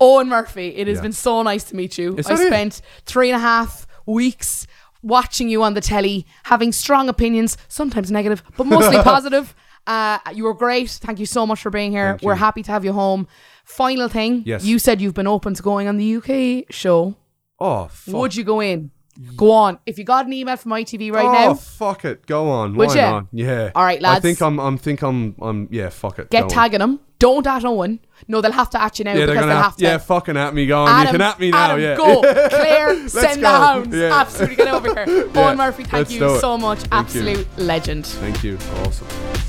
Owen 0.00 0.28
Murphy, 0.28 0.68
it 0.76 0.86
has 0.86 0.96
Yeah. 0.98 1.02
been 1.02 1.12
so 1.12 1.42
nice 1.42 1.64
to 1.64 1.76
meet 1.76 1.98
you. 1.98 2.16
Is 2.16 2.26
I 2.26 2.36
that 2.36 2.42
it? 2.42 2.46
spent 2.46 2.80
three 3.06 3.28
and 3.30 3.36
a 3.36 3.40
half 3.40 3.86
weeks 4.06 4.66
watching 5.02 5.48
you 5.48 5.62
on 5.62 5.74
the 5.74 5.80
telly, 5.80 6.26
having 6.44 6.72
strong 6.72 7.08
opinions, 7.08 7.56
sometimes 7.68 8.10
negative, 8.10 8.42
but 8.56 8.66
mostly 8.66 8.98
positive. 9.02 9.54
Uh, 9.86 10.18
you 10.34 10.44
were 10.44 10.54
great. 10.54 10.90
Thank 10.90 11.18
you 11.18 11.26
so 11.26 11.46
much 11.46 11.60
for 11.60 11.70
being 11.70 11.90
here. 11.90 12.10
Thank 12.12 12.22
We're 12.22 12.34
you. 12.34 12.38
happy 12.38 12.62
to 12.62 12.70
have 12.70 12.84
you 12.84 12.92
home. 12.92 13.26
Final 13.64 14.08
thing, 14.08 14.42
Yes. 14.46 14.64
you 14.64 14.78
said 14.78 15.00
you've 15.00 15.14
been 15.14 15.26
open 15.26 15.54
to 15.54 15.62
going 15.62 15.86
on 15.88 15.96
the 15.96 16.16
UK 16.16 16.66
show. 16.72 17.14
Oh 17.58 17.88
fuck. 17.88 18.14
Would 18.14 18.34
you 18.36 18.44
go 18.44 18.60
in? 18.60 18.90
Go 19.36 19.50
on. 19.52 19.78
If 19.84 19.98
you 19.98 20.04
got 20.04 20.24
an 20.26 20.32
email 20.32 20.56
from 20.56 20.72
ITV 20.72 21.12
right 21.12 21.26
oh 21.26 21.32
now, 21.32 21.54
fuck 21.54 22.06
it. 22.06 22.24
Go 22.26 22.48
on. 22.48 22.74
Would 22.76 22.88
Why 22.88 22.94
ya? 22.94 23.10
not? 23.10 23.26
Yeah. 23.32 23.70
All 23.74 23.84
right, 23.84 24.00
lads. 24.00 24.16
I 24.18 24.20
think 24.20 24.40
I'm. 24.40 24.58
I'm. 24.58 24.78
Think 24.78 25.02
I'm. 25.02 25.34
I'm. 25.42 25.68
Yeah. 25.70 25.90
Fuck 25.90 26.18
it. 26.20 26.30
get 26.30 26.40
go 26.40 26.44
on. 26.44 26.50
tagging 26.50 26.78
them. 26.78 27.00
Don't 27.18 27.46
at 27.46 27.62
Owen. 27.66 28.00
No, 28.28 28.40
they'll 28.40 28.50
have 28.52 28.70
to 28.70 28.82
at 28.82 28.98
you 28.98 29.04
now 29.04 29.10
Yeah, 29.10 29.26
they're 29.26 29.34
because 29.34 29.40
gonna 29.42 29.52
they'll 29.52 29.62
have, 29.62 29.76
to. 29.76 29.84
yeah, 29.84 29.98
fucking 29.98 30.38
at 30.38 30.54
me. 30.54 30.64
Go 30.66 30.84
on. 30.84 30.88
Adam, 30.88 31.06
you 31.06 31.12
can 31.18 31.20
at 31.20 31.38
me 31.38 31.50
now. 31.50 31.64
Adam, 31.72 31.80
yeah. 31.82 31.96
go. 31.96 32.20
Claire, 32.48 33.08
send 33.10 33.36
the 33.42 33.42
go. 33.42 33.48
hounds. 33.48 33.94
Yeah. 33.94 34.20
Absolutely 34.20 34.56
get 34.56 34.68
over 34.68 34.88
here. 35.04 35.26
Yeah, 35.34 35.48
Owen 35.48 35.58
Murphy, 35.58 35.82
thank 35.82 35.92
let's 35.92 36.12
you 36.12 36.38
so 36.40 36.56
much. 36.56 36.78
Thank 36.84 37.14
you. 37.14 37.20
Absolute 37.20 37.58
legend. 37.58 38.06
Thank 38.06 38.42
you. 38.42 38.56
Awesome. 38.86 39.39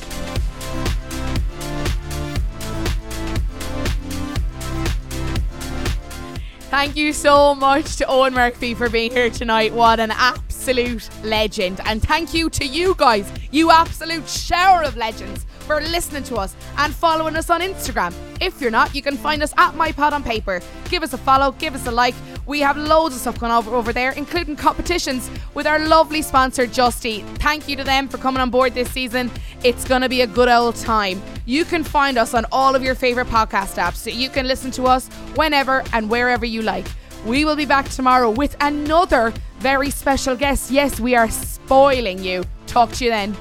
Thank 6.72 6.96
you 6.96 7.12
so 7.12 7.54
much 7.54 7.98
to 7.98 8.06
Owen 8.08 8.34
Murphy 8.34 8.74
for 8.74 8.90
being 8.90 9.12
here 9.12 9.30
tonight. 9.30 9.74
What 9.74 10.00
an 10.00 10.10
absolute 10.10 11.10
legend. 11.22 11.82
And 11.84 12.02
thank 12.02 12.34
you 12.34 12.50
to 12.50 12.66
you 12.66 12.96
guys, 12.98 13.30
you 13.52 13.72
absolute 13.72 14.26
shower 14.26 14.82
of 14.82 14.96
legends, 14.96 15.46
for 15.60 15.82
listening 15.82 16.24
to 16.24 16.38
us 16.38 16.56
and 16.78 16.96
following 16.96 17.36
us 17.36 17.50
on 17.50 17.60
Instagram. 17.60 18.14
If 18.40 18.62
you're 18.62 18.72
not, 18.72 18.96
you 18.96 19.02
can 19.02 19.18
find 19.18 19.44
us 19.44 19.54
at 19.58 19.74
MyPod 19.74 20.14
on 20.14 20.24
Paper. 20.24 20.62
Give 20.86 21.04
us 21.04 21.12
a 21.12 21.18
follow, 21.18 21.52
give 21.52 21.76
us 21.76 21.88
a 21.88 21.92
like. 21.92 22.16
We 22.46 22.60
have 22.62 22.76
loads 22.76 23.16
of 23.16 23.22
stuff 23.22 23.40
going 23.40 23.52
on 23.52 23.68
over, 23.68 23.94
there, 23.94 24.12
including 24.12 24.56
competitions 24.56 25.30
with 25.54 25.68
our 25.68 25.80
lovely 25.80 26.22
sponsor, 26.22 26.66
Just 26.66 27.06
Eat. 27.06 27.24
Thank 27.40 27.68
you 27.68 27.76
to 27.76 27.84
them 27.84 28.08
for 28.08 28.18
coming 28.18 28.42
on 28.42 28.50
board 28.50 28.74
this 28.74 28.92
season. 28.92 29.32
It's 29.64 29.84
going 29.86 30.02
to 30.02 30.10
be 30.10 30.22
a 30.22 30.28
good 30.28 30.50
old 30.50 30.76
time. 30.76 31.22
You 31.46 31.66
can 31.66 31.84
find 31.84 32.18
us 32.18 32.34
on 32.34 32.46
all 32.52 32.76
of 32.76 32.84
your 32.84 32.96
favorite 32.96 33.28
podcast 33.28 33.78
apps 33.78 33.96
so 33.96 34.10
you 34.10 34.30
can 34.30 34.48
listen 34.48 34.72
to 34.72 34.84
us 34.84 35.08
whenever 35.36 35.84
and 35.94 36.10
wherever 36.10 36.46
you 36.46 36.62
like. 36.62 36.88
We 37.26 37.46
will 37.46 37.56
be 37.56 37.66
back 37.66 37.88
tomorrow 37.90 38.32
with 38.32 38.56
another 38.62 39.34
very 39.60 39.92
special 39.92 40.36
guest. 40.36 40.72
Yes, 40.72 41.00
we 41.00 41.16
are 41.16 41.30
spoiling 41.30 42.24
you. 42.24 42.44
Talk 42.66 42.92
to 42.94 43.06
you 43.06 43.12
then. 43.12 43.38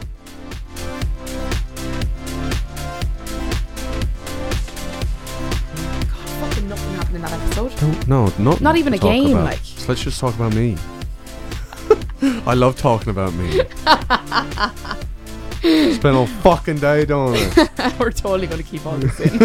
Happened 7.10 7.16
in 7.16 7.22
that 7.22 7.32
episode. 7.72 8.08
No, 8.08 8.32
not 8.38 8.60
Not 8.60 8.76
even 8.76 8.94
a 8.94 8.98
game, 8.98 9.32
about. 9.32 9.44
like. 9.44 9.58
So 9.60 9.88
let's 9.88 10.02
just 10.02 10.20
talk 10.20 10.34
about 10.34 10.54
me. 10.54 10.76
I 12.46 12.54
love 12.54 12.76
talking 12.76 13.10
about 13.10 13.32
me. 13.34 13.50
Spent 15.94 16.16
all 16.16 16.26
fucking 16.26 16.78
day 16.78 17.04
doing 17.04 17.34
it. 17.36 17.70
We're 17.98 18.10
totally 18.12 18.46
going 18.46 18.62
to 18.62 18.68
keep 18.68 18.86
all 18.86 18.96
this 18.96 19.18
in. 19.20 19.38